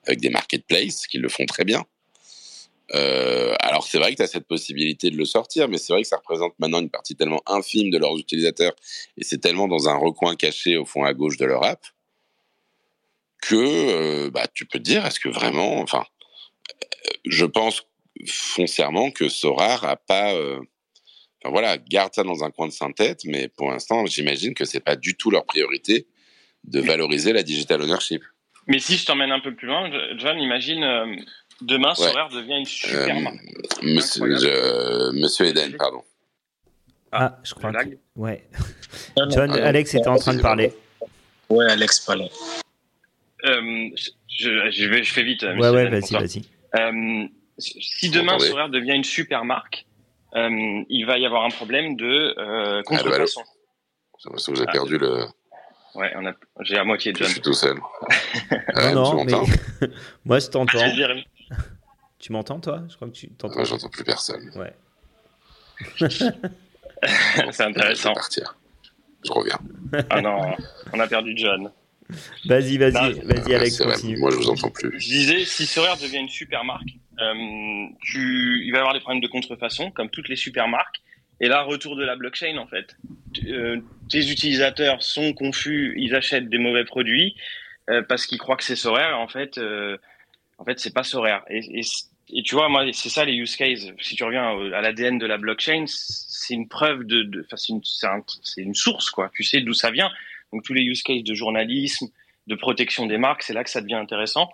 avec 0.06 0.20
des 0.20 0.28
marketplaces 0.28 1.06
qui 1.06 1.16
le 1.16 1.30
font 1.30 1.46
très 1.46 1.64
bien. 1.64 1.86
Euh, 2.94 3.54
alors 3.60 3.84
c'est 3.84 3.98
vrai 3.98 4.10
que 4.12 4.16
tu 4.16 4.22
as 4.22 4.26
cette 4.26 4.46
possibilité 4.46 5.10
de 5.10 5.16
le 5.16 5.24
sortir, 5.24 5.68
mais 5.68 5.78
c'est 5.78 5.92
vrai 5.92 6.02
que 6.02 6.08
ça 6.08 6.16
représente 6.16 6.58
maintenant 6.58 6.80
une 6.80 6.90
partie 6.90 7.14
tellement 7.14 7.40
infime 7.46 7.90
de 7.90 7.98
leurs 7.98 8.18
utilisateurs 8.18 8.74
et 9.16 9.22
c'est 9.22 9.38
tellement 9.38 9.68
dans 9.68 9.88
un 9.88 9.96
recoin 9.96 10.34
caché 10.34 10.76
au 10.76 10.84
fond 10.84 11.04
à 11.04 11.14
gauche 11.14 11.36
de 11.36 11.44
leur 11.44 11.64
app 11.64 11.84
que 13.42 13.56
euh, 13.56 14.30
bah, 14.30 14.46
tu 14.52 14.66
peux 14.66 14.78
te 14.78 14.84
dire, 14.84 15.06
est-ce 15.06 15.20
que 15.20 15.28
vraiment, 15.28 15.80
enfin, 15.80 16.04
euh, 16.04 17.10
je 17.26 17.46
pense 17.46 17.86
foncièrement 18.26 19.10
que 19.10 19.28
Sorar 19.28 19.84
a 19.84 19.96
pas, 19.96 20.34
voilà, 21.44 21.78
garde 21.78 22.12
ça 22.12 22.22
dans 22.22 22.44
un 22.44 22.50
coin 22.50 22.66
de 22.66 22.72
sa 22.72 22.86
tête, 22.92 23.20
mais 23.24 23.48
pour 23.48 23.70
l'instant, 23.70 24.04
j'imagine 24.04 24.52
que 24.52 24.66
c'est 24.66 24.80
pas 24.80 24.96
du 24.96 25.16
tout 25.16 25.30
leur 25.30 25.46
priorité 25.46 26.06
de 26.64 26.80
valoriser 26.80 27.32
la 27.32 27.42
digital 27.42 27.80
ownership. 27.80 28.22
Mais 28.66 28.78
si 28.78 28.98
je 28.98 29.06
t'emmène 29.06 29.30
un 29.32 29.40
peu 29.40 29.54
plus 29.54 29.68
loin, 29.68 29.90
John, 30.18 30.38
imagine 30.38 30.84
Demain, 31.62 31.94
Sorare 31.94 32.30
devient 32.30 32.58
une 32.58 32.64
super 32.64 33.16
euh, 33.16 33.20
marque. 33.20 33.36
Monsieur, 33.82 35.46
Eden, 35.46 35.76
pardon. 35.76 36.02
Ah, 37.12 37.38
je 37.42 37.54
crois. 37.54 37.72
Que... 37.72 37.98
Ouais. 38.16 38.48
John, 39.30 39.50
Alex 39.52 39.94
était 39.94 40.08
en 40.08 40.16
train 40.16 40.34
de 40.34 40.40
parler. 40.40 40.72
Ouais, 41.48 41.70
Alex 41.70 42.00
parlait. 42.00 42.30
Euh, 43.44 43.88
je, 44.28 44.70
je, 44.70 44.88
vais, 44.88 45.02
je 45.02 45.12
fais 45.12 45.22
vite. 45.22 45.42
Ouais, 45.42 45.68
ouais, 45.68 45.88
vas-y, 45.88 46.12
vas-y. 46.12 46.44
Euh, 46.78 47.26
si 47.58 48.10
demain 48.10 48.38
Sorare 48.38 48.68
devient 48.68 48.94
une 48.94 49.04
super 49.04 49.44
marque, 49.44 49.86
euh, 50.36 50.82
il 50.88 51.04
va 51.06 51.18
y 51.18 51.26
avoir 51.26 51.44
un 51.44 51.50
problème 51.50 51.96
de 51.96 52.34
euh, 52.38 52.82
contrefaçon. 52.84 53.42
J'ai 54.18 54.28
l'impression 54.28 54.52
que 54.52 54.58
vous 54.58 54.62
avez 54.62 54.72
perdu 54.72 54.98
le. 54.98 55.24
Ouais, 55.94 56.12
on 56.16 56.24
a... 56.24 56.32
j'ai 56.60 56.76
à 56.76 56.84
moitié 56.84 57.12
de 57.12 57.18
John. 57.18 57.26
Je 57.26 57.32
suis 57.32 57.40
tout 57.40 57.52
seul. 57.52 57.76
ouais, 58.76 58.94
non, 58.94 59.24
mais... 59.24 59.32
moi 60.24 60.38
je 60.38 60.46
t'entends. 60.46 60.78
Tu 62.18 62.32
m'entends, 62.32 62.60
toi? 62.60 62.82
Je 62.88 62.96
crois 62.96 63.08
que 63.08 63.14
tu 63.14 63.28
t'entends. 63.30 63.54
Moi, 63.54 63.64
j'entends 63.64 63.88
plus 63.88 64.04
personne. 64.04 64.50
Ouais. 64.54 64.74
c'est 67.50 67.62
intéressant. 67.62 68.10
Je 68.10 68.14
vais 68.14 68.14
partir. 68.14 68.58
Je 69.24 69.32
reviens. 69.32 69.58
Ah 70.10 70.20
non, 70.20 70.54
on 70.92 71.00
a 71.00 71.06
perdu 71.06 71.34
John. 71.36 71.70
Vas-y, 72.46 72.76
vas-y, 72.76 73.20
vas-y, 73.20 73.54
Alex, 73.54 73.78
continue. 73.78 74.18
Moi, 74.18 74.30
je 74.30 74.36
vous 74.36 74.50
entends 74.50 74.70
plus. 74.70 75.00
Je 75.00 75.08
disais, 75.08 75.44
si 75.44 75.66
Sorare 75.66 75.96
devient 75.96 76.18
une 76.18 76.28
super 76.28 76.64
marque, 76.64 76.88
euh, 77.20 77.86
tu... 78.02 78.64
il 78.64 78.70
va 78.72 78.78
y 78.78 78.80
avoir 78.80 78.94
des 78.94 79.00
problèmes 79.00 79.22
de 79.22 79.28
contrefaçon, 79.28 79.90
comme 79.90 80.10
toutes 80.10 80.28
les 80.28 80.36
super 80.36 80.68
marques. 80.68 81.00
Et 81.40 81.48
là, 81.48 81.62
retour 81.62 81.96
de 81.96 82.04
la 82.04 82.16
blockchain, 82.16 82.58
en 82.58 82.66
fait. 82.66 82.96
Euh, 83.46 83.80
tes 84.08 84.30
utilisateurs 84.30 85.02
sont 85.02 85.32
confus, 85.32 85.94
ils 85.96 86.14
achètent 86.14 86.48
des 86.48 86.58
mauvais 86.58 86.84
produits 86.84 87.34
euh, 87.88 88.02
parce 88.02 88.26
qu'ils 88.26 88.38
croient 88.38 88.56
que 88.56 88.64
c'est 88.64 88.76
Sorare. 88.76 89.18
En 89.18 89.28
fait, 89.28 89.56
euh, 89.56 89.96
en 90.60 90.64
fait, 90.64 90.78
c'est 90.78 90.92
pas 90.92 91.02
Sorare. 91.02 91.42
Et, 91.48 91.80
et 92.32 92.42
tu 92.42 92.54
vois, 92.54 92.68
moi, 92.68 92.84
c'est 92.92 93.08
ça 93.08 93.24
les 93.24 93.32
use 93.32 93.56
cases. 93.56 93.86
Si 93.98 94.14
tu 94.14 94.24
reviens 94.24 94.72
à 94.72 94.82
l'ADN 94.82 95.18
de 95.18 95.26
la 95.26 95.38
blockchain, 95.38 95.84
c'est 95.86 96.52
une 96.52 96.68
preuve 96.68 97.04
de, 97.04 97.22
de 97.22 97.46
c'est 97.56 98.60
une, 98.62 98.74
source, 98.74 99.08
quoi. 99.10 99.30
Tu 99.34 99.42
sais 99.42 99.62
d'où 99.62 99.72
ça 99.72 99.90
vient. 99.90 100.10
Donc 100.52 100.62
tous 100.62 100.74
les 100.74 100.82
use 100.82 101.02
cases 101.02 101.24
de 101.24 101.34
journalisme, 101.34 102.08
de 102.46 102.54
protection 102.54 103.06
des 103.06 103.16
marques, 103.16 103.42
c'est 103.42 103.54
là 103.54 103.64
que 103.64 103.70
ça 103.70 103.80
devient 103.80 103.94
intéressant. 103.94 104.50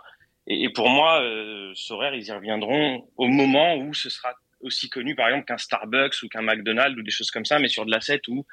Et, 0.46 0.68
pour 0.68 0.88
moi, 0.88 1.20
euh, 1.22 1.74
ils 1.74 2.24
y 2.24 2.32
reviendront 2.32 3.08
au 3.16 3.26
moment 3.26 3.76
où 3.76 3.92
ce 3.92 4.08
sera 4.08 4.32
aussi 4.60 4.88
connu, 4.88 5.16
par 5.16 5.26
exemple, 5.26 5.46
qu'un 5.46 5.58
Starbucks 5.58 6.22
ou 6.22 6.28
qu'un 6.28 6.42
McDonald's 6.42 6.96
ou 6.96 7.02
des 7.02 7.10
choses 7.10 7.32
comme 7.32 7.44
ça, 7.44 7.58
mais 7.58 7.66
sur 7.66 7.84
de 7.84 7.90
l'asset 7.90 8.20
où 8.28 8.46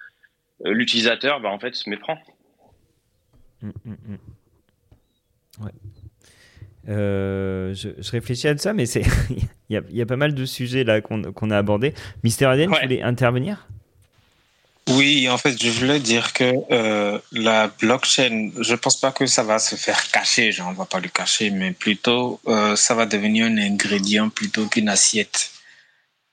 euh, 0.66 0.72
l'utilisateur, 0.74 1.40
bah, 1.40 1.50
en 1.50 1.60
fait, 1.60 1.76
se 1.76 1.88
méprend. 1.88 2.18
Mmh, 3.62 3.70
mmh, 3.86 3.92
mmh. 3.92 4.18
Ouais. 5.66 5.72
Euh, 6.90 7.74
je, 7.74 7.90
je, 7.98 8.12
réfléchis 8.12 8.48
à 8.48 8.58
ça, 8.58 8.74
mais 8.74 8.86
c'est 8.86 9.04
il 9.70 9.82
y, 9.92 9.98
y, 9.98 10.02
a 10.02 10.06
pas 10.06 10.18
mal 10.18 10.34
de 10.34 10.46
sujets 10.46 10.84
là 10.84 11.02
qu'on 11.02 11.22
qu 11.22 11.52
a 11.52 11.58
abordés. 11.58 11.94
Mister 12.24 12.52
Eden, 12.54 12.70
ouais. 12.70 12.80
tu 12.80 12.88
voulais 12.88 13.02
intervenir? 13.02 13.68
Oui, 14.90 15.30
en 15.30 15.38
fait, 15.38 15.62
je 15.64 15.70
voulais 15.70 16.02
dire 16.02 16.34
que 16.34 16.56
euh, 16.72 17.18
la 17.32 17.70
blockchain, 17.80 18.52
je 18.60 18.76
pense 18.76 19.00
pas 19.00 19.14
que 19.14 19.26
ça 19.26 19.42
va 19.44 19.58
se 19.58 19.76
faire 19.76 20.12
cacher, 20.12 20.52
genre 20.52 20.68
on 20.68 20.74
va 20.74 20.86
pas 20.86 21.00
le 21.00 21.08
cacher, 21.08 21.52
mais 21.52 21.72
plutôt 21.72 22.42
euh, 22.48 22.76
ça 22.76 22.94
va 22.94 23.06
devenir 23.06 23.46
un 23.46 23.58
ingrédient 23.58 24.28
plutôt 24.28 24.66
qu'une 24.68 24.90
assiette. 24.90 25.52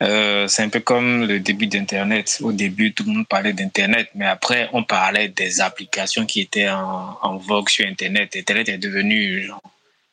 C'est 0.01 0.63
un 0.63 0.71
peu 0.71 0.81
comme 0.81 1.27
le 1.27 1.41
début 1.41 1.67
d'Internet. 1.67 2.39
Au 2.41 2.53
début, 2.53 2.95
tout 2.95 3.05
le 3.05 3.13
monde 3.13 3.29
parlait 3.29 3.53
d'Internet, 3.53 4.09
mais 4.15 4.25
après, 4.25 4.71
on 4.73 4.83
parlait 4.83 5.29
des 5.29 5.61
applications 5.61 6.25
qui 6.25 6.41
étaient 6.41 6.71
en, 6.71 7.19
en 7.21 7.37
vogue 7.37 7.69
sur 7.69 7.87
Internet. 7.87 8.35
Internet 8.35 8.71
est 8.71 8.79
devenu 8.79 9.43
genre, 9.43 9.61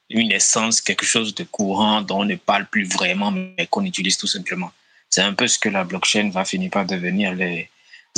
une 0.09 0.31
essence, 0.31 0.81
quelque 0.81 1.05
chose 1.05 1.35
de 1.35 1.43
courant 1.43 2.01
dont 2.01 2.21
on 2.21 2.25
ne 2.25 2.35
parle 2.35 2.65
plus 2.67 2.85
vraiment, 2.85 3.31
mais 3.31 3.67
qu'on 3.69 3.85
utilise 3.85 4.17
tout 4.17 4.27
simplement. 4.27 4.71
C'est 5.09 5.21
un 5.21 5.33
peu 5.33 5.47
ce 5.47 5.59
que 5.59 5.69
la 5.69 5.83
blockchain 5.83 6.29
va 6.29 6.45
finir 6.45 6.69
par 6.69 6.85
devenir. 6.85 7.33
Les 7.33 7.69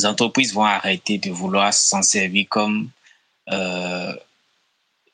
entreprises 0.04 0.54
vont 0.54 0.66
arrêter 0.66 1.18
de 1.18 1.32
vouloir 1.32 1.74
s'en 1.74 2.02
servir 2.02 2.48
comme 2.50 2.90
euh, 3.52 4.14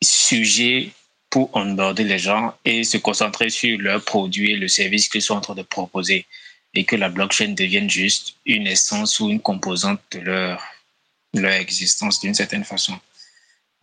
sujet 0.02 0.92
pour 1.30 1.50
onboarder 1.56 2.04
les 2.04 2.20
gens 2.20 2.54
et 2.64 2.84
se 2.84 2.98
concentrer 2.98 3.50
sur 3.50 3.78
leurs 3.80 4.04
produits 4.04 4.52
et 4.52 4.58
le 4.58 4.68
service 4.68 5.10
qu'ils 5.10 5.22
sont 5.22 5.36
en 5.36 5.42
train 5.42 5.56
de 5.56 5.64
proposer 5.64 6.26
et 6.74 6.84
que 6.84 6.96
la 6.96 7.10
blockchain 7.10 7.50
devienne 7.50 7.90
juste 7.90 8.36
une 8.46 8.68
essence 8.68 9.20
ou 9.20 9.30
une 9.30 9.40
composante 9.40 10.02
de 10.12 10.20
leur, 10.20 10.64
leur 11.34 11.54
existence 11.54 12.20
d'une 12.20 12.34
certaine 12.34 12.64
façon. 12.64 12.98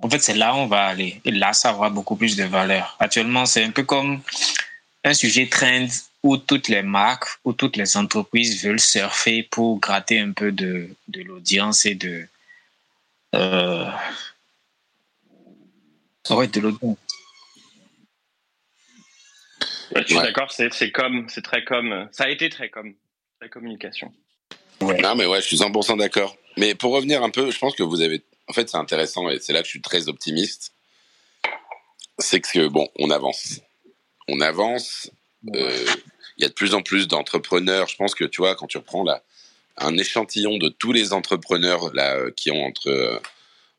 En 0.01 0.11
fait, 0.11 0.19
c'est 0.19 0.35
là 0.35 0.55
où 0.55 0.59
on 0.59 0.67
va 0.67 0.85
aller. 0.87 1.21
Et 1.25 1.31
là, 1.31 1.53
ça 1.53 1.75
aura 1.75 1.91
beaucoup 1.91 2.17
plus 2.17 2.37
de 2.37 2.45
valeur. 2.45 2.97
Actuellement, 2.99 3.47
c'est 3.47 3.63
un 3.63 3.71
peu 3.71 3.85
comme 3.85 4.21
un 5.05 5.15
sujet 5.15 5.49
trend 5.49 5.87
où 6.23 6.37
toutes 6.37 6.69
les 6.69 6.83
marques 6.83 7.29
ou 7.45 7.53
toutes 7.53 7.77
les 7.77 7.97
entreprises 7.97 8.65
veulent 8.65 8.81
surfer 8.81 9.43
pour 9.45 9.79
gratter 9.81 10.21
un 10.21 10.33
peu 10.33 10.53
de, 10.53 10.89
de 11.09 11.23
l'audience 11.23 11.85
et 11.87 11.95
de. 11.95 12.27
Euh, 13.35 13.91
ouais, 16.31 16.47
de 16.49 16.61
l'audience. 16.61 16.99
je 19.97 20.03
suis 20.03 20.17
ouais. 20.17 20.23
d'accord, 20.23 20.51
c'est 20.53 20.91
comme, 20.91 21.29
c'est 21.29 21.43
très 21.43 21.65
comme, 21.65 22.09
ça 22.13 22.25
a 22.25 22.29
été 22.29 22.49
très 22.51 22.69
comme, 22.69 22.95
la 23.41 23.49
communication. 23.49 24.13
Non, 24.81 25.15
mais 25.15 25.27
ouais, 25.27 25.41
je 25.41 25.47
suis 25.47 25.57
100% 25.57 25.99
d'accord. 25.99 26.37
Mais 26.57 26.75
pour 26.75 26.93
revenir 26.93 27.23
un 27.23 27.31
peu, 27.31 27.51
je 27.51 27.59
pense 27.59 27.75
que 27.75 27.83
vous 27.83 28.01
avez. 28.01 28.23
En 28.53 28.55
fait, 28.55 28.69
c'est 28.69 28.77
intéressant 28.77 29.31
et 29.31 29.39
c'est 29.41 29.55
là 29.55 29.61
que 29.61 29.65
je 29.65 29.71
suis 29.71 29.81
très 29.81 30.11
optimiste. 30.11 30.75
C'est 32.19 32.43
que, 32.43 32.69
bon, 32.69 32.87
on 32.99 33.09
avance. 33.09 33.61
On 34.29 34.43
avance. 34.43 35.11
Euh, 35.55 35.87
il 36.37 36.43
y 36.43 36.45
a 36.45 36.49
de 36.49 36.53
plus 36.53 36.75
en 36.75 36.83
plus 36.83 37.09
d'entrepreneurs. 37.09 37.89
Je 37.89 37.97
pense 37.97 38.15
que, 38.15 38.25
tu 38.25 38.43
vois, 38.43 38.55
quand 38.55 38.67
tu 38.67 38.77
reprends 38.77 39.05
là, 39.05 39.25
un 39.79 39.97
échantillon 39.97 40.59
de 40.59 40.69
tous 40.69 40.93
les 40.93 41.15
entrepreneurs 41.15 41.95
là, 41.95 42.15
euh, 42.17 42.31
qui 42.31 42.51
ont 42.51 42.63
entre, 42.63 42.91
euh, 42.91 43.19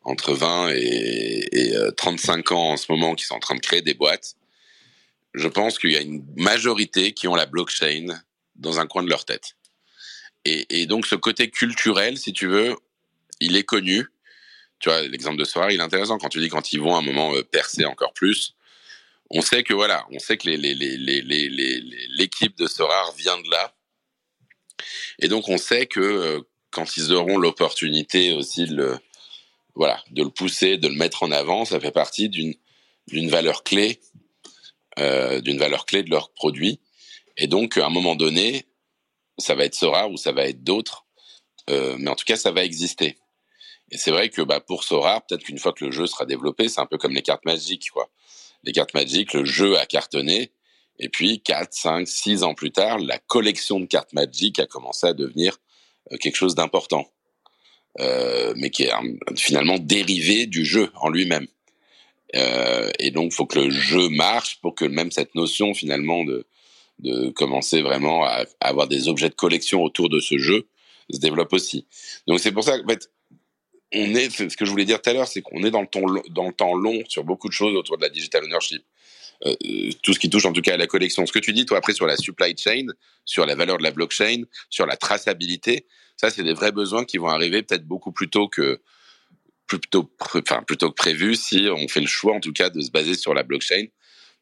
entre 0.06 0.34
20 0.34 0.72
et, 0.72 1.50
et 1.52 1.76
35 1.96 2.52
ans 2.54 2.72
en 2.72 2.78
ce 2.78 2.92
moment, 2.92 3.14
qui 3.14 3.26
sont 3.26 3.36
en 3.36 3.40
train 3.40 3.54
de 3.54 3.62
créer 3.62 3.84
des 3.84 3.94
boîtes, 3.94 4.34
je 5.36 5.48
pense 5.48 5.78
qu'il 5.78 5.92
y 5.92 5.98
a 5.98 6.02
une 6.02 6.26
majorité 6.36 7.12
qui 7.12 7.28
ont 7.28 7.36
la 7.36 7.46
blockchain 7.46 8.08
dans 8.56 8.80
un 8.80 8.88
coin 8.88 9.04
de 9.04 9.10
leur 9.12 9.26
tête. 9.26 9.54
Et, 10.46 10.82
et, 10.82 10.88
donc 10.88 11.06
ce 11.06 11.14
côté 11.14 11.52
culturel, 11.52 12.18
si 12.18 12.34
tu 12.34 12.48
veux, 12.48 12.76
il 13.40 13.56
est 13.56 13.66
connu. 13.66 14.08
Tu 14.84 14.90
vois, 14.90 15.02
l'exemple 15.04 15.38
de 15.38 15.46
Soir, 15.46 15.72
il 15.72 15.80
est 15.80 15.84
intéressant 15.84 16.18
quand 16.18 16.28
tu 16.28 16.42
dis 16.42 16.50
quand 16.50 16.74
ils 16.74 16.82
vont 16.82 16.94
à 16.94 16.98
un 16.98 17.02
moment 17.02 17.34
euh, 17.34 17.42
percer 17.42 17.86
encore 17.86 18.12
plus. 18.12 18.54
On 19.30 19.40
sait 19.40 19.64
que 19.64 19.74
voilà, 19.74 20.06
on 20.12 20.20
sait 20.20 20.36
que 20.36 20.50
l'équipe 22.18 22.58
de 22.58 22.68
Sorar 22.68 23.14
vient 23.14 23.40
de 23.40 23.50
là. 23.50 23.74
Et 25.20 25.30
donc 25.30 25.48
on 25.48 25.58
sait 25.58 25.86
que 25.86 26.02
euh, 26.02 26.42
quand 26.70 26.98
ils 26.98 27.14
auront 27.14 27.38
l'opportunité 27.38 28.34
aussi 28.34 28.66
de 28.66 28.76
le, 28.76 29.00
voilà, 29.74 30.04
de 30.12 30.22
le 30.22 30.30
pousser, 30.30 30.78
de 30.78 30.90
le 30.90 30.96
mettre 30.96 31.24
en 31.24 31.32
avant, 31.32 31.64
ça 31.64 31.80
fait 31.80 31.94
partie 31.94 32.28
d'une 32.28 33.30
valeur 33.30 33.64
clé, 33.64 34.02
euh, 35.00 35.40
d'une 35.40 35.60
valeur 35.60 35.86
clé 35.86 36.04
de 36.04 36.10
leur 36.10 36.34
produit. 36.34 36.82
Et 37.38 37.48
donc 37.48 37.78
à 37.78 37.86
un 37.86 37.90
moment 37.90 38.16
donné, 38.16 38.66
ça 39.38 39.56
va 39.56 39.64
être 39.64 39.76
Sora 39.76 40.10
ou 40.10 40.18
ça 40.18 40.34
va 40.34 40.44
être 40.44 40.62
d'autres, 40.62 41.06
mais 41.70 42.10
en 42.10 42.16
tout 42.16 42.26
cas, 42.26 42.36
ça 42.36 42.52
va 42.52 42.66
exister. 42.66 43.18
Et 43.94 43.98
c'est 43.98 44.10
vrai 44.10 44.30
que 44.30 44.42
bah, 44.42 44.60
pour 44.60 44.84
Sora, 44.84 45.22
peut-être 45.22 45.44
qu'une 45.44 45.60
fois 45.60 45.72
que 45.72 45.86
le 45.86 45.92
jeu 45.92 46.08
sera 46.08 46.26
développé, 46.26 46.68
c'est 46.68 46.82
un 46.82 46.88
peu 46.88 46.98
comme 46.98 47.14
les 47.14 47.22
cartes 47.22 47.46
magiques, 47.46 47.92
quoi. 47.92 48.10
Les 48.64 48.72
cartes 48.72 48.96
magiques, 48.96 49.34
le 49.34 49.46
jeu 49.46 49.78
a 49.78 49.86
cartonné, 49.86 50.52
et 50.98 51.10
puis 51.10 51.42
4, 51.42 51.72
5, 51.72 52.08
6 52.08 52.44
ans 52.44 52.56
plus 52.56 52.72
tard, 52.72 52.98
la 52.98 53.20
collection 53.20 53.80
de 53.80 53.86
cartes 53.86 54.14
magiques 54.14 54.58
a 54.58 54.66
commencé 54.66 55.06
à 55.06 55.14
devenir 55.14 55.60
euh, 56.12 56.18
quelque 56.18 56.38
chose 56.38 56.56
d'important, 56.56 57.06
euh, 58.00 58.54
mais 58.58 58.72
qui 58.72 58.84
est 58.84 58.92
finalement 59.36 59.78
dérivé 59.78 60.48
du 60.48 60.66
jeu 60.66 60.90
en 60.96 61.10
lui-même. 61.10 61.48
Euh, 62.36 62.90
et 62.98 63.12
donc, 63.12 63.32
il 63.32 63.36
faut 63.36 63.46
que 63.46 63.60
le 63.60 63.70
jeu 63.70 64.10
marche 64.10 64.60
pour 64.62 64.74
que 64.74 64.86
même 64.86 65.12
cette 65.12 65.36
notion 65.36 65.76
finalement 65.76 66.24
de 66.24 66.48
de 67.00 67.30
commencer 67.30 67.82
vraiment 67.82 68.24
à, 68.24 68.46
avoir 68.60 68.88
des 68.88 69.08
objets 69.08 69.30
de 69.30 69.34
collection 69.34 69.84
autour 69.84 70.10
de 70.10 70.20
ce 70.20 70.38
jeu 70.38 70.68
se 71.12 71.20
développe 71.20 71.54
aussi. 71.54 71.86
Donc 72.28 72.40
c'est 72.40 72.52
pour 72.52 72.64
ça 72.64 72.80
qu'en 72.80 72.88
fait, 72.88 73.10
on 73.94 74.16
est, 74.16 74.50
ce 74.50 74.58
que 74.58 74.66
je 74.66 74.72
voulais 74.72 74.86
dire 74.86 75.02
tout 75.02 75.10
à 75.10 75.14
l'heure, 75.14 75.28
c'est 75.28 75.42
qu'on 75.42 75.64
est 75.64 75.72
dans 75.72 75.82
le, 75.82 76.52
temps, 76.52 76.74
long 76.74 77.04
sur 77.08 77.24
beaucoup 77.24 77.48
de 77.48 77.54
choses 77.54 77.76
autour 77.76 77.98
de 77.98 78.04
la 78.04 78.10
digital 78.10 78.44
ownership. 78.44 78.84
Euh, 79.46 79.56
tout 80.02 80.14
ce 80.14 80.20
qui 80.20 80.30
touche 80.30 80.46
en 80.46 80.54
tout 80.54 80.62
cas 80.62 80.76
à 80.76 80.78
la 80.78 80.88
collection. 80.88 81.26
Ce 81.26 81.32
que 81.32 81.40
tu 81.40 81.54
dis, 81.54 81.66
toi, 81.66 81.78
après, 81.78 81.94
sur 81.94 82.06
la 82.06 82.16
supply 82.18 82.56
chain, 82.58 82.88
sur 83.26 83.46
la 83.46 83.56
valeur 83.56 83.78
de 83.78 83.84
la 83.84 83.92
blockchain, 83.92 84.44
sur 84.70 84.86
la 84.86 84.96
traçabilité, 84.96 85.86
ça, 86.16 86.30
c'est 86.30 86.44
des 86.44 86.54
vrais 86.54 86.72
besoins 86.72 87.06
qui 87.06 87.18
vont 87.18 87.28
arriver 87.28 87.62
peut-être 87.64 87.86
beaucoup 87.86 88.12
plus 88.12 88.30
tôt 88.30 88.48
que, 88.48 88.82
plutôt, 89.68 90.10
enfin, 90.20 90.64
plutôt 90.66 90.90
que 90.90 90.96
prévu 90.96 91.36
si 91.36 91.68
on 91.70 91.88
fait 91.88 92.02
le 92.02 92.08
choix, 92.08 92.36
en 92.36 92.40
tout 92.40 92.54
cas, 92.54 92.70
de 92.70 92.82
se 92.82 92.92
baser 92.92 93.16
sur 93.16 93.34
la 93.34 93.44
blockchain 93.44 93.86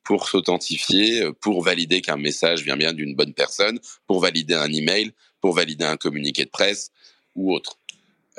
pour 0.03 0.27
s'authentifier, 0.27 1.23
pour 1.41 1.63
valider 1.63 2.01
qu'un 2.01 2.17
message 2.17 2.63
vient 2.63 2.77
bien 2.77 2.91
d'une 2.93 3.15
bonne 3.15 3.33
personne, 3.33 3.79
pour 4.07 4.19
valider 4.19 4.55
un 4.55 4.71
email, 4.71 5.11
pour 5.41 5.53
valider 5.53 5.85
un 5.85 5.97
communiqué 5.97 6.45
de 6.45 6.49
presse 6.49 6.91
ou 7.35 7.53
autre. 7.53 7.77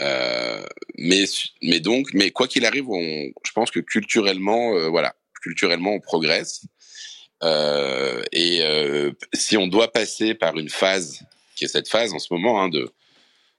Euh, 0.00 0.64
mais, 0.96 1.24
mais 1.62 1.80
donc, 1.80 2.08
mais 2.14 2.30
quoi 2.30 2.48
qu'il 2.48 2.64
arrive, 2.64 2.88
on, 2.88 3.32
je 3.44 3.52
pense 3.54 3.70
que 3.70 3.80
culturellement, 3.80 4.74
euh, 4.74 4.88
voilà, 4.88 5.14
culturellement, 5.42 5.92
on 5.92 6.00
progresse. 6.00 6.62
Euh, 7.42 8.22
et 8.32 8.60
si 9.34 9.56
on 9.56 9.66
doit 9.66 9.92
passer 9.92 10.34
par 10.34 10.56
une 10.56 10.68
phase, 10.68 11.20
qui 11.56 11.64
est 11.64 11.68
cette 11.68 11.88
phase 11.88 12.12
en 12.12 12.18
ce 12.18 12.32
moment, 12.32 12.62
hein, 12.62 12.68
de, 12.68 12.92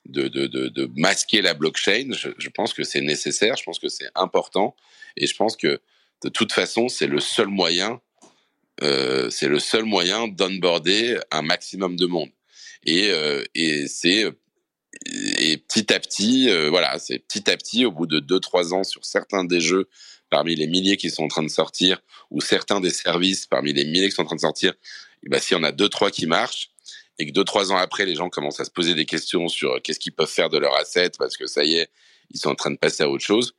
de, 0.05 0.27
de, 0.27 0.47
de, 0.47 0.89
masquer 0.95 1.41
la 1.41 1.53
blockchain, 1.53 2.11
je, 2.11 2.29
je 2.37 2.49
pense 2.49 2.73
que 2.73 2.83
c'est 2.83 3.01
nécessaire, 3.01 3.57
je 3.57 3.63
pense 3.63 3.79
que 3.79 3.89
c'est 3.89 4.09
important, 4.15 4.75
et 5.17 5.27
je 5.27 5.35
pense 5.35 5.57
que 5.57 5.81
de 6.23 6.29
toute 6.29 6.53
façon, 6.53 6.87
c'est 6.87 7.07
le 7.07 7.19
seul 7.19 7.47
moyen, 7.47 7.99
c'est 8.81 9.47
le 9.47 9.59
seul 9.59 9.83
moyen 9.83 10.27
d'onboarder 10.27 11.19
un 11.31 11.41
maximum 11.41 11.95
de 11.97 12.05
monde. 12.05 12.29
Et, 12.85 13.11
et 13.53 13.87
c'est 13.87 14.25
et 15.05 15.57
petit 15.57 15.93
à 15.93 15.99
petit, 15.99 16.49
euh, 16.49 16.69
voilà, 16.69 16.97
c'est 16.99 17.19
petit 17.19 17.49
à 17.49 17.57
petit, 17.57 17.85
au 17.85 17.91
bout 17.91 18.07
de 18.07 18.19
2-3 18.19 18.73
ans 18.73 18.83
sur 18.83 19.05
certains 19.05 19.43
des 19.43 19.59
jeux 19.59 19.89
parmi 20.29 20.55
les 20.55 20.67
milliers 20.67 20.97
qui 20.97 21.09
sont 21.09 21.23
en 21.23 21.27
train 21.27 21.43
de 21.43 21.49
sortir, 21.49 22.01
ou 22.31 22.41
certains 22.41 22.79
des 22.79 22.89
services 22.89 23.45
parmi 23.45 23.73
les 23.73 23.85
milliers 23.85 24.09
qui 24.09 24.15
sont 24.15 24.23
en 24.23 24.25
train 24.25 24.35
de 24.35 24.41
sortir, 24.41 24.73
et 25.23 25.29
ben, 25.29 25.39
s'il 25.39 25.57
y 25.57 25.59
en 25.59 25.63
a 25.63 25.71
2-3 25.71 26.11
qui 26.11 26.25
marchent, 26.25 26.71
et 27.19 27.31
que 27.31 27.31
2-3 27.31 27.71
ans 27.71 27.77
après, 27.77 28.05
les 28.05 28.15
gens 28.15 28.29
commencent 28.29 28.59
à 28.59 28.65
se 28.65 28.71
poser 28.71 28.95
des 28.95 29.05
questions 29.05 29.47
sur 29.47 29.79
qu'est-ce 29.81 29.99
qu'ils 29.99 30.13
peuvent 30.13 30.27
faire 30.29 30.49
de 30.49 30.57
leur 30.57 30.75
asset, 30.75 31.11
parce 31.19 31.37
que 31.37 31.45
ça 31.45 31.63
y 31.63 31.75
est, 31.75 31.89
ils 32.31 32.39
sont 32.39 32.49
en 32.49 32.55
train 32.55 32.71
de 32.71 32.77
passer 32.77 33.03
à 33.03 33.09
autre 33.09 33.23
chose, 33.23 33.53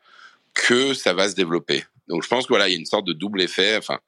que 0.52 0.94
ça 0.94 1.12
va 1.12 1.28
se 1.28 1.34
développer. 1.34 1.84
Donc 2.08 2.22
je 2.22 2.28
pense 2.28 2.44
que 2.44 2.48
voilà, 2.48 2.68
il 2.68 2.72
y 2.72 2.74
a 2.74 2.78
une 2.78 2.86
sorte 2.86 3.06
de 3.06 3.12
double 3.12 3.42
effet. 3.42 3.76
Enfin, 3.76 4.00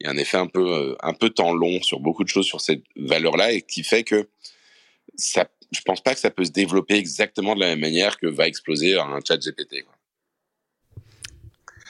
il 0.00 0.06
y 0.06 0.06
a 0.08 0.12
un 0.12 0.16
effet 0.16 0.38
un 0.38 0.46
peu 0.46 0.66
euh, 0.72 0.96
un 1.02 1.14
peu 1.14 1.30
temps 1.30 1.52
long 1.52 1.82
sur 1.82 2.00
beaucoup 2.00 2.24
de 2.24 2.28
choses 2.28 2.46
sur 2.46 2.60
cette 2.60 2.82
valeur-là 2.96 3.52
et 3.52 3.62
qui 3.62 3.82
fait 3.82 4.04
que 4.04 4.28
ça, 5.16 5.48
je 5.72 5.80
pense 5.82 6.02
pas 6.02 6.14
que 6.14 6.20
ça 6.20 6.30
peut 6.30 6.44
se 6.44 6.50
développer 6.50 6.94
exactement 6.94 7.54
de 7.54 7.60
la 7.60 7.66
même 7.66 7.80
manière 7.80 8.18
que 8.18 8.26
va 8.26 8.46
exploser 8.46 8.98
un 8.98 9.18
chat 9.26 9.36
GPT. 9.38 9.84
Quoi. 9.84 9.94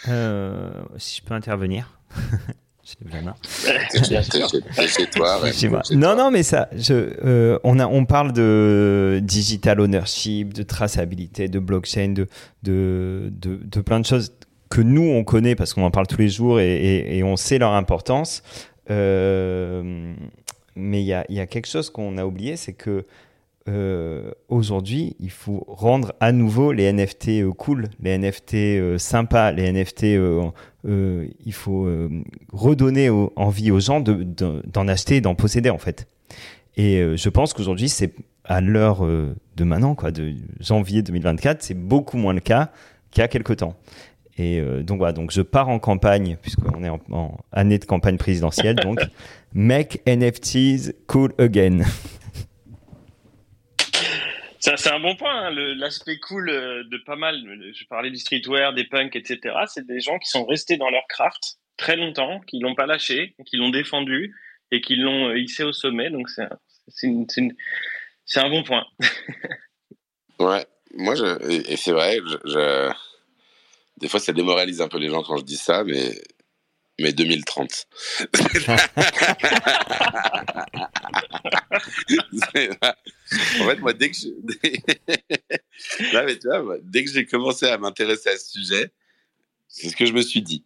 Euh, 0.08 0.70
si 0.98 1.18
je 1.18 1.22
peux 1.22 1.34
intervenir. 1.34 1.98
chez 4.88 5.06
toi, 5.10 5.82
non, 5.92 6.16
non, 6.16 6.30
mais 6.30 6.42
ça, 6.42 6.68
je, 6.72 6.94
euh, 7.24 7.58
on, 7.62 7.78
a, 7.78 7.86
on 7.86 8.04
parle 8.04 8.32
de 8.32 9.20
digital 9.22 9.80
ownership, 9.80 10.52
de 10.54 10.62
traçabilité, 10.62 11.48
de 11.48 11.58
blockchain, 11.58 12.08
de, 12.08 12.26
de, 12.62 13.30
de, 13.30 13.60
de 13.62 13.80
plein 13.80 14.00
de 14.00 14.06
choses 14.06 14.32
que 14.70 14.80
nous, 14.80 15.02
on 15.02 15.24
connaît 15.24 15.54
parce 15.54 15.74
qu'on 15.74 15.84
en 15.84 15.90
parle 15.90 16.06
tous 16.06 16.18
les 16.18 16.28
jours 16.28 16.60
et, 16.60 17.18
et, 17.18 17.22
on 17.22 17.36
sait 17.36 17.58
leur 17.58 17.72
importance. 17.72 18.42
Euh, 18.90 20.14
mais 20.74 21.02
il 21.02 21.06
y 21.06 21.12
a, 21.12 21.24
y 21.28 21.40
a, 21.40 21.46
quelque 21.46 21.68
chose 21.68 21.90
qu'on 21.90 22.18
a 22.18 22.24
oublié, 22.24 22.56
c'est 22.56 22.72
que 22.72 23.04
euh, 23.68 24.30
aujourd'hui, 24.48 25.16
il 25.20 25.30
faut 25.30 25.64
rendre 25.68 26.14
à 26.20 26.32
nouveau 26.32 26.72
les 26.72 26.90
NFT 26.92 27.28
euh, 27.28 27.52
cool, 27.52 27.88
les 28.00 28.16
NFT 28.16 28.54
euh, 28.54 28.98
sympas, 28.98 29.52
les 29.52 29.70
NFT, 29.70 30.04
euh, 30.04 30.50
euh, 30.86 31.26
il 31.44 31.52
faut 31.52 31.88
redonner 32.52 33.10
envie 33.36 33.70
aux 33.70 33.80
gens 33.80 34.00
d'en 34.00 34.14
de, 34.14 34.62
d'en 34.66 34.88
acheter 34.88 35.16
et 35.16 35.20
d'en 35.20 35.34
posséder 35.34 35.70
en 35.70 35.78
fait. 35.78 36.08
Et 36.76 37.02
je 37.16 37.28
pense 37.28 37.52
qu'aujourd'hui, 37.52 37.90
c'est 37.90 38.14
à 38.44 38.60
l'heure 38.62 39.04
de 39.04 39.64
maintenant, 39.64 39.94
quoi, 39.94 40.10
de 40.10 40.32
janvier 40.60 41.02
2024, 41.02 41.62
c'est 41.62 41.74
beaucoup 41.74 42.16
moins 42.16 42.32
le 42.32 42.40
cas 42.40 42.70
qu'il 43.10 43.20
y 43.20 43.24
a 43.24 43.28
quelques 43.28 43.56
temps. 43.56 43.74
Et 44.38 44.62
donc 44.82 44.98
voilà, 44.98 45.12
donc 45.12 45.32
je 45.32 45.42
pars 45.42 45.68
en 45.68 45.78
campagne, 45.78 46.38
puisqu'on 46.40 46.82
est 46.82 46.88
en, 46.88 47.00
en, 47.10 47.36
année 47.52 47.78
de 47.78 47.84
campagne 47.84 48.16
présidentielle, 48.16 48.76
donc 48.76 49.00
make 49.52 50.00
NFTs 50.06 50.94
cool 51.06 51.34
again. 51.38 51.80
Ça, 54.60 54.76
c'est 54.76 54.90
un 54.90 55.00
bon 55.00 55.16
point. 55.16 55.46
Hein, 55.46 55.50
L'aspect 55.50 56.18
cool 56.18 56.50
euh, 56.50 56.84
de 56.84 56.98
pas 56.98 57.16
mal, 57.16 57.42
je 57.74 57.84
parlais 57.86 58.10
du 58.10 58.18
streetwear, 58.18 58.74
des 58.74 58.84
punks, 58.84 59.16
etc. 59.16 59.56
C'est 59.66 59.86
des 59.86 60.00
gens 60.00 60.18
qui 60.18 60.28
sont 60.28 60.44
restés 60.44 60.76
dans 60.76 60.90
leur 60.90 61.06
craft 61.08 61.56
très 61.78 61.96
longtemps, 61.96 62.40
qui 62.40 62.58
l'ont 62.58 62.74
pas 62.74 62.86
lâché, 62.86 63.34
qui 63.46 63.56
l'ont 63.56 63.70
défendu 63.70 64.36
et 64.70 64.82
qui 64.82 64.96
l'ont 64.96 65.30
euh, 65.30 65.38
hissé 65.38 65.64
au 65.64 65.72
sommet. 65.72 66.10
Donc 66.10 66.28
c'est 66.28 68.40
un 68.40 68.50
bon 68.50 68.62
point. 68.62 68.86
ouais, 70.38 70.66
moi, 70.94 71.14
et 71.48 71.76
c'est 71.76 71.92
vrai, 71.92 72.18
des 73.96 74.08
fois, 74.08 74.20
ça 74.20 74.34
démoralise 74.34 74.82
un 74.82 74.88
peu 74.88 74.98
les 74.98 75.08
gens 75.08 75.22
quand 75.22 75.38
je 75.38 75.44
dis 75.44 75.56
ça, 75.56 75.84
mais, 75.84 76.20
mais 77.00 77.12
2030. 77.12 77.86
en 78.38 78.76
fait, 82.52 83.80
moi, 83.80 83.92
dès 86.82 87.04
que 87.04 87.10
j'ai 87.10 87.26
commencé 87.26 87.66
à 87.66 87.78
m'intéresser 87.78 88.30
à 88.30 88.36
ce 88.36 88.50
sujet, 88.50 88.92
c'est 89.68 89.88
ce 89.88 89.96
que 89.96 90.04
je 90.04 90.12
me 90.12 90.22
suis 90.22 90.42
dit. 90.42 90.64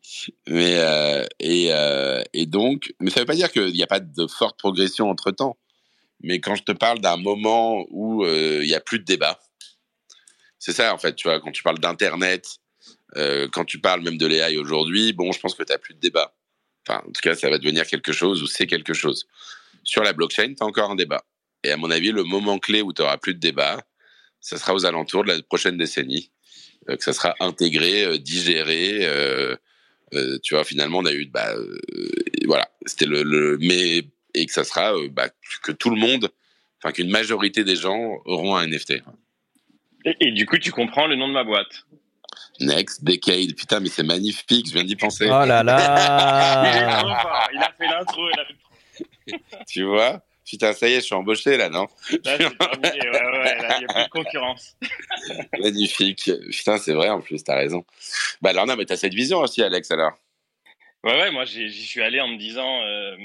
Mais 0.49 0.79
euh, 0.79 1.25
euh, 1.43 2.23
et 2.33 2.47
donc, 2.47 2.93
mais 3.01 3.11
ça 3.11 3.21
veut 3.21 3.27
pas 3.27 3.35
dire 3.35 3.53
qu'il 3.53 3.73
n'y 3.73 3.83
a 3.83 3.87
pas 3.87 4.01
de 4.01 4.27
forte 4.27 4.59
progression 4.59 5.09
entre 5.11 5.31
temps. 5.31 5.57
Mais 6.21 6.41
quand 6.41 6.55
je 6.55 6.63
te 6.63 6.73
parle 6.73 7.01
d'un 7.01 7.19
moment 7.19 7.85
où 7.91 8.25
euh, 8.25 8.61
il 8.63 8.67
n'y 8.67 8.75
a 8.75 8.81
plus 8.81 8.99
de 8.99 9.05
débat, 9.05 9.39
c'est 10.59 10.73
ça 10.73 10.95
en 10.95 10.99
fait. 10.99 11.15
Tu 11.15 11.29
vois, 11.29 11.41
quand 11.41 11.53
tu 11.53 11.63
parles 11.63 11.79
d'internet, 11.79 12.59
euh, 13.17 13.49
quand 13.53 13.65
tu 13.65 13.79
parles 13.79 14.03
même 14.03 14.19
de 14.19 14.27
l'AI 14.27 14.57
aujourd'hui, 14.59 15.13
bon, 15.13 15.33
je 15.33 15.41
pense 15.41 15.55
que 15.55 15.63
tu 15.63 15.73
n'as 15.73 15.79
plus 15.79 15.95
de 15.95 16.01
débat. 16.01 16.35
Enfin, 16.87 17.01
en 17.07 17.13
tout 17.13 17.21
cas, 17.23 17.35
ça 17.35 17.49
va 17.49 17.59
devenir 17.59 17.87
quelque 17.87 18.13
chose 18.13 18.43
ou 18.43 18.47
c'est 18.47 18.67
quelque 18.67 18.93
chose. 18.93 19.27
Sur 19.83 20.03
la 20.03 20.13
blockchain, 20.13 20.55
tu 20.55 20.63
as 20.63 20.67
encore 20.67 20.91
un 20.91 20.97
débat. 20.97 21.25
Et 21.63 21.71
à 21.71 21.77
mon 21.77 21.91
avis, 21.91 22.11
le 22.11 22.25
moment 22.25 22.59
clé 22.59 22.83
où 22.83 22.93
tu 22.93 23.03
n'auras 23.03 23.17
plus 23.17 23.35
de 23.35 23.41
débat, 23.41 23.83
ça 24.41 24.59
sera 24.59 24.75
aux 24.75 24.85
alentours 24.85 25.25
de 25.25 25.29
la 25.29 25.43
prochaine 25.43 25.79
décennie, 25.79 26.31
euh, 26.89 26.97
que 26.97 27.03
ça 27.03 27.13
sera 27.13 27.35
intégré, 27.41 28.05
euh, 28.05 28.19
digéré. 28.19 29.09
Tu 30.43 30.55
vois, 30.55 30.63
finalement, 30.63 30.99
on 30.99 31.07
a 31.07 31.13
eu, 31.13 31.27
bah, 31.27 31.55
voilà, 32.47 32.71
c'était 32.87 33.07
le, 33.07 33.59
mais 33.61 34.05
et 34.35 34.47
que 34.47 34.53
ça 34.53 34.63
sera, 34.63 34.93
bah, 35.11 35.29
que 35.63 35.73
tout 35.73 35.91
le 35.91 35.97
monde, 35.97 36.31
enfin 36.79 36.93
qu'une 36.93 37.11
majorité 37.11 37.65
des 37.65 37.75
gens 37.75 38.21
auront 38.25 38.55
un 38.55 38.67
NFT. 38.67 39.03
Et, 40.05 40.33
du 40.33 40.47
coup, 40.47 40.59
tu 40.59 40.71
comprends 40.71 41.07
le 41.07 41.17
nom 41.17 41.29
de 41.29 41.33
ma 41.33 41.45
boîte. 41.45 41.87
Next 42.61 43.05
Decade. 43.05 43.55
Putain, 43.57 43.81
mais 43.81 43.89
c'est 43.89 44.03
magnifique, 44.03 44.69
je 44.69 44.75
viens 44.75 44.85
d'y 44.85 44.97
penser. 44.97 45.27
Oh 45.27 45.45
là 45.45 45.63
là 45.63 46.65
Il 46.73 46.79
est 46.79 46.87
trop 46.87 47.09
fort, 47.09 47.49
il 47.53 47.59
a 47.59 47.73
fait 47.77 47.87
l'intro. 47.87 48.23
tu 49.69 49.85
vois? 49.85 50.23
Putain, 50.45 50.73
ça 50.75 50.89
y 50.89 50.93
est, 50.93 50.97
je 50.97 51.07
suis 51.07 51.15
embauché 51.15 51.57
là, 51.57 51.71
non? 51.71 51.87
Là, 52.25 52.37
c'est 52.39 52.39
terminé, 52.59 53.11
ouais, 53.11 53.11
ouais, 53.11 53.59
là, 53.63 53.77
il 53.77 53.79
n'y 53.79 53.85
a 53.85 53.95
plus 53.95 54.05
de 54.05 54.11
concurrence. 54.11 54.77
Magnifique. 55.59 56.31
Putain, 56.51 56.77
c'est 56.77 56.93
vrai, 56.93 57.09
en 57.09 57.21
plus, 57.21 57.43
t'as 57.43 57.57
raison. 57.57 57.85
Bah 58.43 58.51
alors, 58.51 58.67
non, 58.67 58.77
mais 58.77 58.85
t'as 58.85 58.97
cette 58.97 59.15
vision 59.15 59.39
aussi, 59.39 59.63
Alex, 59.63 59.91
alors 59.91 60.13
Ouais, 61.03 61.19
ouais, 61.19 61.31
moi, 61.31 61.45
j'y 61.45 61.71
suis 61.71 62.03
allé 62.03 62.21
en 62.21 62.29
me 62.29 62.39
disant, 62.39 62.83
euh, 62.83 63.17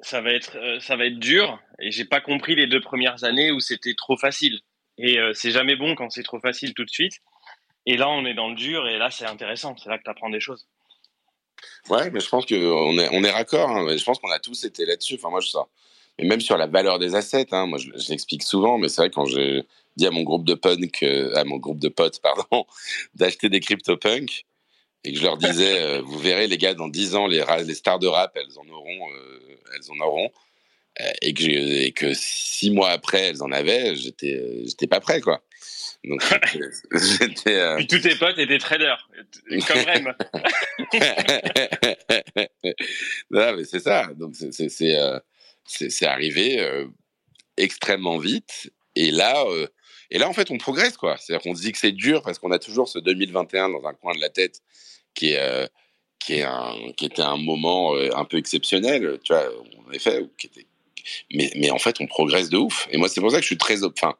ça, 0.00 0.20
va 0.20 0.32
être, 0.32 0.56
euh, 0.56 0.78
ça 0.80 0.96
va 0.96 1.06
être 1.06 1.18
dur, 1.18 1.60
et 1.80 1.90
j'ai 1.90 2.04
pas 2.04 2.20
compris 2.20 2.54
les 2.54 2.66
deux 2.66 2.80
premières 2.80 3.24
années 3.24 3.50
où 3.50 3.60
c'était 3.60 3.94
trop 3.94 4.16
facile. 4.16 4.60
Et 4.98 5.18
euh, 5.18 5.32
c'est 5.32 5.50
jamais 5.50 5.76
bon 5.76 5.94
quand 5.94 6.10
c'est 6.10 6.22
trop 6.22 6.38
facile 6.38 6.74
tout 6.74 6.84
de 6.84 6.90
suite. 6.90 7.14
Et 7.86 7.96
là, 7.96 8.08
on 8.08 8.24
est 8.24 8.34
dans 8.34 8.48
le 8.48 8.54
dur, 8.54 8.88
et 8.88 8.98
là, 8.98 9.10
c'est 9.10 9.26
intéressant. 9.26 9.76
C'est 9.76 9.88
là 9.88 9.98
que 9.98 10.04
tu 10.04 10.10
apprends 10.10 10.30
des 10.30 10.40
choses. 10.40 10.66
Ouais, 11.88 12.10
mais 12.10 12.20
je 12.20 12.28
pense 12.28 12.46
qu'on 12.46 12.98
est, 12.98 13.08
on 13.12 13.24
est 13.24 13.30
raccord. 13.30 13.70
Hein. 13.70 13.96
Je 13.96 14.04
pense 14.04 14.18
qu'on 14.18 14.30
a 14.30 14.38
tous 14.38 14.64
été 14.64 14.86
là-dessus. 14.86 15.16
Enfin, 15.16 15.30
moi, 15.30 15.40
je 15.40 15.48
sors. 15.48 15.68
Et 16.18 16.26
même 16.26 16.40
sur 16.40 16.56
la 16.56 16.66
valeur 16.66 16.98
des 16.98 17.14
assets, 17.14 17.48
hein, 17.52 17.66
moi, 17.66 17.78
je, 17.78 17.90
je 17.96 18.08
l'explique 18.10 18.42
souvent, 18.42 18.78
mais 18.78 18.88
c'est 18.88 19.02
vrai, 19.02 19.10
quand 19.10 19.26
j'ai 19.26 19.64
dit 19.96 20.06
à 20.06 20.10
mon 20.10 20.22
groupe 20.22 20.44
de 20.44 20.54
punk, 20.54 21.02
euh, 21.02 21.34
à 21.34 21.44
mon 21.44 21.56
groupe 21.56 21.80
de 21.80 21.88
potes, 21.88 22.20
pardon, 22.20 22.66
d'acheter 23.14 23.48
des 23.48 23.60
CryptoPunk, 23.60 24.44
et 25.04 25.12
que 25.12 25.18
je 25.18 25.24
leur 25.24 25.36
disais, 25.36 25.82
euh, 25.82 26.02
vous 26.02 26.18
verrez, 26.18 26.46
les 26.46 26.56
gars, 26.56 26.74
dans 26.74 26.88
10 26.88 27.14
ans, 27.16 27.26
les, 27.26 27.44
les 27.66 27.74
stars 27.74 27.98
de 27.98 28.06
rap, 28.06 28.36
elles 28.36 28.58
en 28.58 28.68
auront, 28.72 29.12
euh, 29.12 29.58
elles 29.74 29.90
en 29.90 30.04
auront. 30.04 30.30
Et 31.22 31.34
que, 31.34 31.42
et 31.42 31.90
que 31.90 32.14
six 32.14 32.70
mois 32.70 32.90
après, 32.90 33.22
elles 33.22 33.42
en 33.42 33.50
avaient, 33.50 33.96
j'étais, 33.96 34.62
j'étais 34.64 34.86
pas 34.86 35.00
prêt, 35.00 35.20
quoi. 35.20 35.42
Donc, 36.04 36.22
j'étais. 36.92 37.54
Euh... 37.54 37.76
Puis 37.76 37.86
tous 37.86 38.00
tes 38.00 38.14
potes 38.16 38.38
étaient 38.38 38.58
traders, 38.58 39.08
comme 39.48 39.78
Rem. 39.86 40.14
non, 43.30 43.56
mais 43.56 43.64
c'est 43.64 43.80
ça. 43.80 44.08
Donc, 44.14 44.34
c'est, 44.34 44.68
c'est, 44.68 44.96
euh, 44.96 45.18
c'est, 45.64 46.06
arrivé 46.06 46.60
euh, 46.60 46.86
extrêmement 47.56 48.18
vite. 48.18 48.72
Et 48.96 49.10
là, 49.10 49.44
euh, 49.46 49.66
et 50.10 50.18
là, 50.18 50.28
en 50.28 50.32
fait, 50.32 50.50
on 50.50 50.58
progresse, 50.58 50.96
quoi. 50.96 51.16
C'est-à-dire 51.16 51.42
qu'on 51.42 51.54
se 51.54 51.62
dit 51.62 51.72
que 51.72 51.78
c'est 51.78 51.92
dur 51.92 52.22
parce 52.22 52.38
qu'on 52.38 52.50
a 52.50 52.58
toujours 52.58 52.88
ce 52.88 52.98
2021 52.98 53.70
dans 53.70 53.84
un 53.86 53.94
coin 53.94 54.14
de 54.14 54.20
la 54.20 54.30
tête 54.30 54.60
qui 55.14 55.32
est, 55.32 55.70
qui 56.18 56.34
est 56.34 56.42
un, 56.42 56.74
qui 56.96 57.06
était 57.06 57.22
un 57.22 57.36
moment 57.36 57.94
un 57.94 58.24
peu 58.24 58.38
exceptionnel, 58.38 59.18
tu 59.22 59.32
vois, 59.32 59.48
en 59.86 59.92
effet, 59.92 60.24
qui 60.38 60.48
était. 60.48 60.66
Mais, 61.32 61.50
mais 61.56 61.70
en 61.70 61.78
fait, 61.78 62.00
on 62.00 62.06
progresse 62.06 62.48
de 62.48 62.56
ouf. 62.56 62.88
Et 62.90 62.96
moi, 62.96 63.08
c'est 63.08 63.20
pour 63.20 63.30
ça 63.30 63.36
que 63.36 63.42
je 63.42 63.48
suis 63.48 63.58
très. 63.58 63.84
Enfin, 63.84 64.16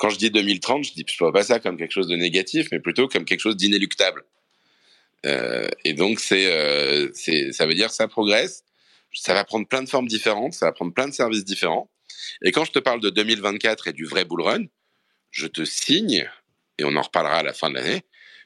quand 0.00 0.08
je 0.08 0.16
dis 0.16 0.30
2030, 0.30 0.82
je 0.82 0.92
dis 0.94 1.04
vois 1.18 1.30
pas 1.30 1.42
ça 1.42 1.60
comme 1.60 1.76
quelque 1.76 1.92
chose 1.92 2.08
de 2.08 2.16
négatif, 2.16 2.68
mais 2.72 2.80
plutôt 2.80 3.06
comme 3.06 3.26
quelque 3.26 3.40
chose 3.40 3.56
d'inéluctable. 3.56 4.24
Euh, 5.26 5.68
et 5.84 5.92
donc 5.92 6.20
c'est, 6.20 6.46
euh, 6.46 7.10
ça 7.52 7.66
veut 7.66 7.74
dire 7.74 7.90
ça 7.90 8.08
progresse. 8.08 8.64
Ça 9.12 9.34
va 9.34 9.44
prendre 9.44 9.68
plein 9.68 9.82
de 9.82 9.88
formes 9.88 10.08
différentes, 10.08 10.54
ça 10.54 10.64
va 10.66 10.72
prendre 10.72 10.94
plein 10.94 11.06
de 11.06 11.12
services 11.12 11.44
différents. 11.44 11.90
Et 12.42 12.50
quand 12.50 12.64
je 12.64 12.72
te 12.72 12.78
parle 12.78 13.00
de 13.00 13.10
2024 13.10 13.88
et 13.88 13.92
du 13.92 14.06
vrai 14.06 14.24
bull 14.24 14.40
run, 14.40 14.64
je 15.32 15.46
te 15.46 15.66
signe, 15.66 16.26
et 16.78 16.84
on 16.84 16.96
en 16.96 17.02
reparlera 17.02 17.36
à 17.36 17.42
la 17.42 17.52
fin 17.52 17.68
de 17.68 17.74
l'année, 17.74 18.02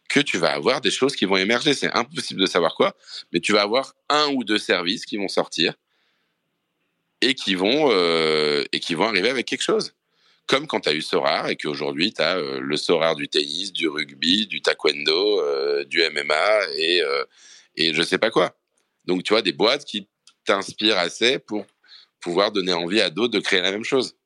que 0.09 0.19
tu 0.19 0.39
vas 0.39 0.53
avoir 0.53 0.81
des 0.81 0.91
choses 0.91 1.15
qui 1.15 1.25
vont 1.25 1.37
émerger. 1.37 1.73
C'est 1.75 1.93
impossible 1.93 2.41
de 2.41 2.47
savoir 2.47 2.75
quoi, 2.75 2.97
mais 3.33 3.39
tu 3.39 3.53
vas 3.53 3.63
avoir 3.63 3.95
un 4.09 4.27
ou 4.33 4.43
deux 4.43 4.59
services 4.59 5.07
qui 5.07 5.19
vont 5.19 5.29
sortir 5.29 5.75
et 7.21 7.35
qui 7.35 7.55
vont, 7.55 7.93
euh, 7.93 8.65
et 8.73 8.81
qui 8.81 8.95
vont 8.95 9.05
arriver 9.05 9.29
avec 9.29 9.47
quelque 9.47 9.63
chose 9.63 9.95
comme 10.47 10.67
quand 10.67 10.81
tu 10.81 10.89
as 10.89 10.95
eu 10.95 11.03
Sorare 11.03 11.49
et 11.49 11.57
qu'aujourd'hui 11.57 12.13
tu 12.13 12.23
as 12.23 12.37
euh, 12.37 12.61
le 12.61 12.77
Sorare 12.77 13.17
du 13.17 13.29
tennis, 13.29 13.73
du 13.73 13.89
rugby, 13.89 14.47
du 14.47 14.61
taekwondo, 14.61 15.41
euh, 15.41 15.85
du 15.85 16.03
MMA 16.11 16.61
et, 16.77 17.03
euh, 17.03 17.25
et 17.77 17.95
je 17.95 18.03
sais 18.03 18.19
pas 18.19 18.31
quoi. 18.31 18.57
Donc 19.07 19.23
tu 19.23 19.33
vois, 19.33 19.43
des 19.43 19.53
boîtes 19.53 19.85
qui 19.85 20.09
t'inspirent 20.45 20.99
assez 20.99 21.39
pour 21.39 21.67
pouvoir 22.21 22.53
donner 22.53 22.73
envie 22.73 23.01
à 23.01 23.11
d'autres 23.11 23.33
de 23.33 23.41
créer 23.41 23.61
la 23.61 23.71
même 23.73 23.85
chose. 23.85 24.17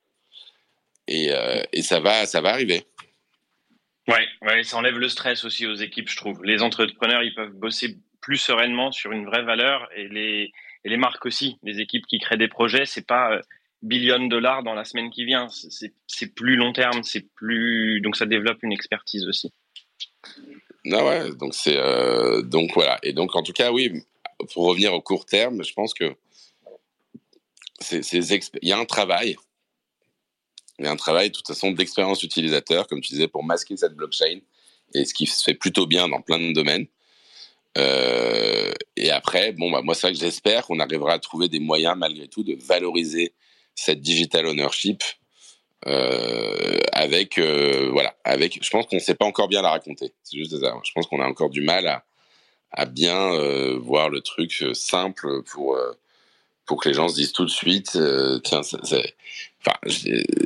Et, 1.07 1.31
et, 1.73 1.81
ça, 1.81 1.99
va, 1.99 2.27
ça 2.27 2.39
va 2.39 2.49
arriver. 2.49 2.83
Ouais, 4.07 4.27
ouais, 4.43 4.63
ça 4.63 4.77
enlève 4.77 4.99
le 4.99 5.09
stress 5.09 5.43
aussi 5.43 5.65
aux 5.65 5.73
équipes, 5.73 6.07
je 6.07 6.15
trouve. 6.15 6.43
Les 6.43 6.61
entrepreneurs, 6.61 7.23
ils 7.23 7.33
peuvent 7.33 7.53
bosser 7.53 7.97
plus 8.21 8.37
sereinement 8.37 8.91
sur 8.91 9.11
une 9.11 9.25
vraie 9.25 9.41
valeur 9.41 9.89
et 9.95 10.07
les, 10.07 10.51
et 10.83 10.89
les 10.89 10.97
marques 10.97 11.25
aussi. 11.25 11.57
Les 11.63 11.79
équipes 11.79 12.05
qui 12.05 12.19
créent 12.19 12.37
des 12.37 12.47
projets, 12.47 12.85
c'est 12.85 13.07
pas 13.07 13.41
billion 13.81 14.27
dollars 14.27 14.63
dans 14.63 14.73
la 14.73 14.85
semaine 14.85 15.09
qui 15.09 15.25
vient. 15.25 15.47
C'est 16.07 16.35
plus 16.35 16.55
long 16.55 16.73
terme, 16.73 17.03
c'est 17.03 17.25
plus 17.35 18.01
donc 18.01 18.15
ça 18.15 18.25
développe 18.25 18.61
une 18.63 18.73
expertise 18.73 19.25
aussi. 19.27 19.51
Ah 20.91 21.05
ouais, 21.05 21.35
donc 21.35 21.53
c'est 21.53 21.77
euh, 21.77 22.41
donc 22.41 22.71
voilà 22.73 22.97
et 23.03 23.13
donc 23.13 23.35
en 23.35 23.43
tout 23.43 23.53
cas 23.53 23.71
oui 23.71 24.03
pour 24.53 24.65
revenir 24.65 24.93
au 24.93 25.01
court 25.01 25.25
terme, 25.25 25.63
je 25.63 25.73
pense 25.73 25.93
que 25.93 26.15
il 27.91 28.67
y 28.67 28.71
a 28.71 28.77
un 28.77 28.85
travail, 28.85 29.35
il 30.79 30.85
y 30.85 30.87
a 30.87 30.91
un 30.91 30.97
travail 30.97 31.29
de 31.29 31.35
toute 31.35 31.47
façon 31.47 31.71
d'expérience 31.71 32.23
utilisateur 32.23 32.87
comme 32.87 33.01
tu 33.01 33.13
disais 33.13 33.27
pour 33.27 33.43
masquer 33.43 33.77
cette 33.77 33.95
blockchain 33.95 34.39
et 34.93 35.05
ce 35.05 35.13
qui 35.13 35.25
se 35.25 35.43
fait 35.43 35.53
plutôt 35.53 35.85
bien 35.85 36.07
dans 36.07 36.21
plein 36.21 36.39
de 36.39 36.53
domaines. 36.53 36.87
Euh, 37.77 38.73
et 38.95 39.11
après, 39.11 39.53
bon, 39.53 39.71
bah, 39.71 39.81
moi, 39.81 39.93
c'est 39.93 40.07
vrai 40.07 40.13
que 40.13 40.19
j'espère 40.19 40.65
qu'on 40.65 40.79
arrivera 40.79 41.13
à 41.13 41.19
trouver 41.19 41.47
des 41.47 41.59
moyens, 41.59 41.95
malgré 41.97 42.27
tout, 42.27 42.43
de 42.43 42.55
valoriser 42.55 43.33
cette 43.79 44.01
digital 44.01 44.45
ownership 44.45 45.03
euh, 45.87 46.77
avec 46.91 47.37
euh, 47.37 47.89
voilà 47.93 48.13
avec 48.25 48.59
je 48.61 48.69
pense 48.69 48.85
qu'on 48.87 48.97
ne 48.97 49.01
sait 49.01 49.15
pas 49.15 49.25
encore 49.25 49.47
bien 49.47 49.61
la 49.61 49.71
raconter. 49.71 50.11
C'est 50.23 50.37
juste 50.37 50.53
je 50.53 50.91
pense 50.93 51.07
qu'on 51.07 51.21
a 51.21 51.25
encore 51.27 51.49
du 51.49 51.61
mal 51.61 51.87
à, 51.87 52.03
à 52.71 52.85
bien 52.85 53.33
euh, 53.33 53.77
voir 53.79 54.09
le 54.09 54.21
truc 54.21 54.65
simple 54.73 55.41
pour 55.43 55.77
pour 56.65 56.81
que 56.81 56.89
les 56.89 56.95
gens 56.95 57.07
se 57.07 57.15
disent 57.15 57.31
tout 57.31 57.45
de 57.45 57.49
suite 57.49 57.97
tiens 58.43 58.61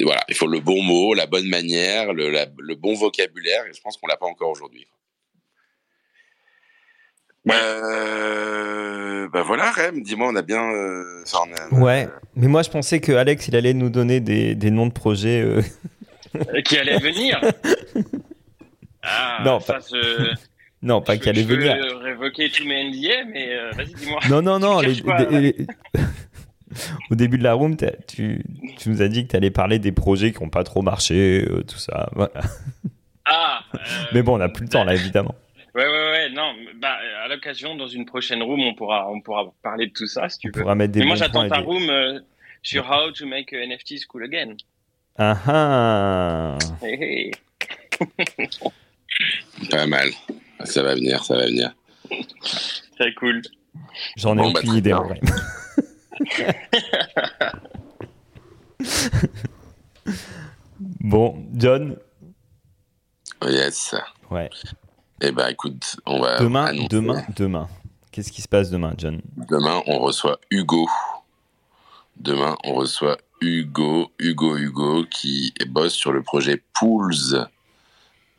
voilà 0.01 0.23
il 0.29 0.35
faut 0.35 0.47
le 0.47 0.59
bon 0.59 0.81
mot 0.83 1.13
la 1.13 1.25
bonne 1.25 1.49
manière 1.49 2.13
le, 2.13 2.29
le 2.29 2.75
bon 2.75 2.93
vocabulaire 2.93 3.65
et 3.65 3.73
je 3.73 3.81
pense 3.81 3.97
qu'on 3.97 4.07
l'a 4.07 4.17
pas 4.17 4.27
encore 4.27 4.51
aujourd'hui 4.51 4.87
euh, 7.51 9.27
bah 9.31 9.43
voilà, 9.43 9.71
Rem, 9.71 10.01
dis-moi, 10.01 10.29
on 10.31 10.35
a 10.35 10.41
bien. 10.41 10.63
Euh, 10.63 11.23
ouais, 11.71 12.07
mais 12.35 12.47
moi 12.47 12.63
je 12.63 12.69
pensais 12.69 12.99
que 12.99 13.11
Alex 13.11 13.47
il 13.47 13.55
allait 13.55 13.73
nous 13.73 13.89
donner 13.89 14.19
des, 14.19 14.55
des 14.55 14.71
noms 14.71 14.87
de 14.87 14.93
projets. 14.93 15.41
Euh... 15.41 15.61
Qui 16.65 16.77
allaient 16.77 16.99
venir 16.99 17.39
ah, 19.03 19.41
Non, 19.43 19.59
pas, 19.59 19.79
non, 20.83 21.01
pas 21.01 21.17
qui 21.17 21.29
allaient 21.29 21.43
venir. 21.43 21.77
Je 21.77 21.89
peux 21.89 21.97
révoquer 21.97 22.49
tous 22.49 22.65
mes 22.65 22.89
NDA, 22.89 23.25
mais 23.31 23.53
euh, 23.53 23.71
vas-y, 23.71 23.93
dis-moi. 23.93 24.19
Non, 24.29 24.41
non, 24.41 24.59
non. 24.59 24.81
Les, 24.81 25.01
Au 27.11 27.15
début 27.15 27.37
de 27.37 27.43
la 27.43 27.53
room, 27.53 27.77
tu, 27.77 28.43
tu, 28.77 28.89
nous 28.89 29.01
as 29.01 29.07
dit 29.07 29.25
que 29.25 29.31
tu 29.31 29.35
allais 29.35 29.51
parler 29.51 29.79
des 29.79 29.91
projets 29.91 30.33
qui 30.33 30.43
n'ont 30.43 30.49
pas 30.49 30.63
trop 30.63 30.81
marché, 30.81 31.45
euh, 31.47 31.63
tout 31.63 31.77
ça. 31.77 32.09
Voilà. 32.13 32.41
Ah 33.25 33.61
Mais 34.13 34.23
bon, 34.23 34.35
on 34.35 34.37
n'a 34.39 34.49
plus 34.49 34.65
le 34.65 34.69
temps 34.69 34.83
là, 34.83 34.93
évidemment. 34.93 35.35
Ouais, 36.23 36.29
non, 36.29 36.53
bah, 36.75 36.97
à 37.23 37.27
l'occasion, 37.27 37.75
dans 37.75 37.87
une 37.87 38.05
prochaine 38.05 38.41
room, 38.43 38.61
on 38.61 38.73
pourra, 38.75 39.09
on 39.09 39.19
pourra 39.21 39.53
parler 39.61 39.87
de 39.87 39.91
tout 39.93 40.07
ça, 40.07 40.29
si 40.29 40.39
tu 40.39 40.47
veux. 40.47 40.61
Pourra 40.61 40.75
mettre 40.75 40.93
des 40.93 41.01
Mais 41.01 41.05
moi, 41.05 41.15
j'attends 41.15 41.47
ta 41.47 41.57
room 41.59 41.89
euh, 41.89 42.19
sur 42.61 42.89
How 42.89 43.11
to 43.11 43.25
make 43.25 43.51
NFTs 43.51 44.05
cool 44.07 44.23
again. 44.23 44.55
Ah 45.17 45.37
ah 45.47 46.57
hey, 46.81 47.03
hey. 47.03 47.31
Pas 49.69 49.85
mal. 49.85 50.09
Ça 50.63 50.81
va 50.81 50.95
venir, 50.95 51.23
ça 51.23 51.35
va 51.35 51.45
venir. 51.45 51.75
Très 52.97 53.13
cool. 53.15 53.41
J'en 54.17 54.37
ai 54.37 54.41
bon, 54.41 54.51
aucune 54.51 54.71
bah, 54.71 54.77
idée, 54.77 54.93
en 54.93 55.03
vrai. 55.03 55.19
bon, 61.01 61.45
John? 61.53 61.97
Yes. 63.45 63.93
Ouais. 64.31 64.49
Eh 65.25 65.31
ben, 65.31 65.47
écoute, 65.47 65.95
on 66.05 66.19
va. 66.19 66.37
Demain, 66.37 66.73
demain, 66.89 67.23
demain. 67.33 67.69
Qu'est-ce 68.11 68.29
qui 68.29 68.41
se 68.41 68.47
passe 68.49 68.69
demain, 68.69 68.93
John? 68.97 69.21
Demain, 69.49 69.81
on 69.87 69.99
reçoit 69.99 70.37
Hugo. 70.51 70.85
Demain, 72.17 72.57
on 72.65 72.73
reçoit 72.73 73.17
Hugo, 73.39 74.11
Hugo, 74.19 74.57
Hugo, 74.57 75.05
qui 75.09 75.53
bosse 75.69 75.93
sur 75.93 76.11
le 76.11 76.21
projet 76.21 76.61
Pools, 76.73 77.47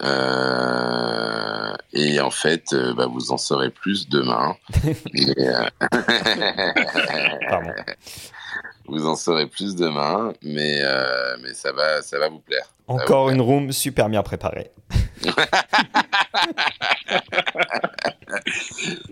Euh, 0.03 1.73
et 1.95 2.21
en 2.21 2.31
fait, 2.31 2.73
euh, 2.75 2.93
bah, 2.95 3.07
vous 3.07 3.33
en 3.33 3.39
saurez 3.39 3.71
plus 3.71 4.09
demain. 4.09 4.55
Mais, 5.15 5.35
euh, 5.39 5.71
Pardon. 7.49 7.71
Vous 8.87 9.07
en 9.07 9.17
saurez 9.17 9.47
plus 9.47 9.77
demain, 9.77 10.33
mais, 10.43 10.81
euh, 10.83 11.37
mais 11.43 11.55
ça, 11.55 11.73
va, 11.73 12.03
ça 12.03 12.19
va 12.19 12.29
vous 12.29 12.41
plaire. 12.41 12.75
Encore 12.87 13.29
vous 13.29 13.35
une 13.35 13.41
room 13.41 13.73
super 13.73 14.09
bien 14.09 14.23
préparée. 14.23 14.71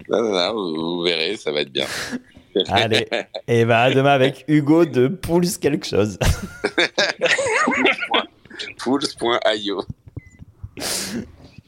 Non, 0.08 0.22
non, 0.22 0.32
non, 0.32 0.52
vous, 0.54 0.96
vous 0.96 1.02
verrez, 1.02 1.36
ça 1.36 1.52
va 1.52 1.60
être 1.60 1.72
bien. 1.72 1.86
Allez, 2.68 3.08
et 3.48 3.64
bah 3.64 3.82
à 3.82 3.90
demain 3.90 4.10
avec 4.10 4.44
Hugo 4.46 4.84
de 4.84 5.08
Pulse 5.08 5.56
quelque 5.56 5.86
chose. 5.86 6.18
Fools.io. 8.78 9.82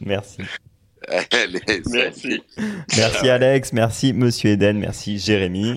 Merci. 0.01 0.43
Allez, 1.09 1.63
Merci. 1.91 2.43
Merci 2.97 3.31
Alex, 3.31 3.73
merci 3.73 4.13
Monsieur 4.13 4.51
Eden, 4.51 4.79
merci 4.79 5.19
Jérémy. 5.19 5.77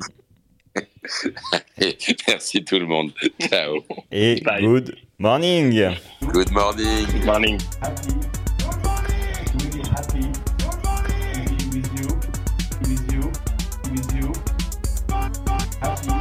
Merci 2.27 2.63
tout 2.63 2.79
le 2.79 2.85
monde. 2.85 3.11
Ciao. 3.41 3.83
et 4.11 4.41
Bye. 4.41 4.61
good 4.61 4.95
morning. 5.19 5.71
Good 6.21 6.51
morning. 6.51 7.17
Morning. 7.25 7.57
happy, 7.81 8.13
really 9.59 9.83
happy 9.89 10.31
to 10.57 10.67
be 11.45 11.77
with 11.77 11.91
you, 11.99 12.07
with 12.81 13.13
you, 13.13 13.21
with 13.91 14.09
you. 14.15 14.33
Happy. 15.81 16.16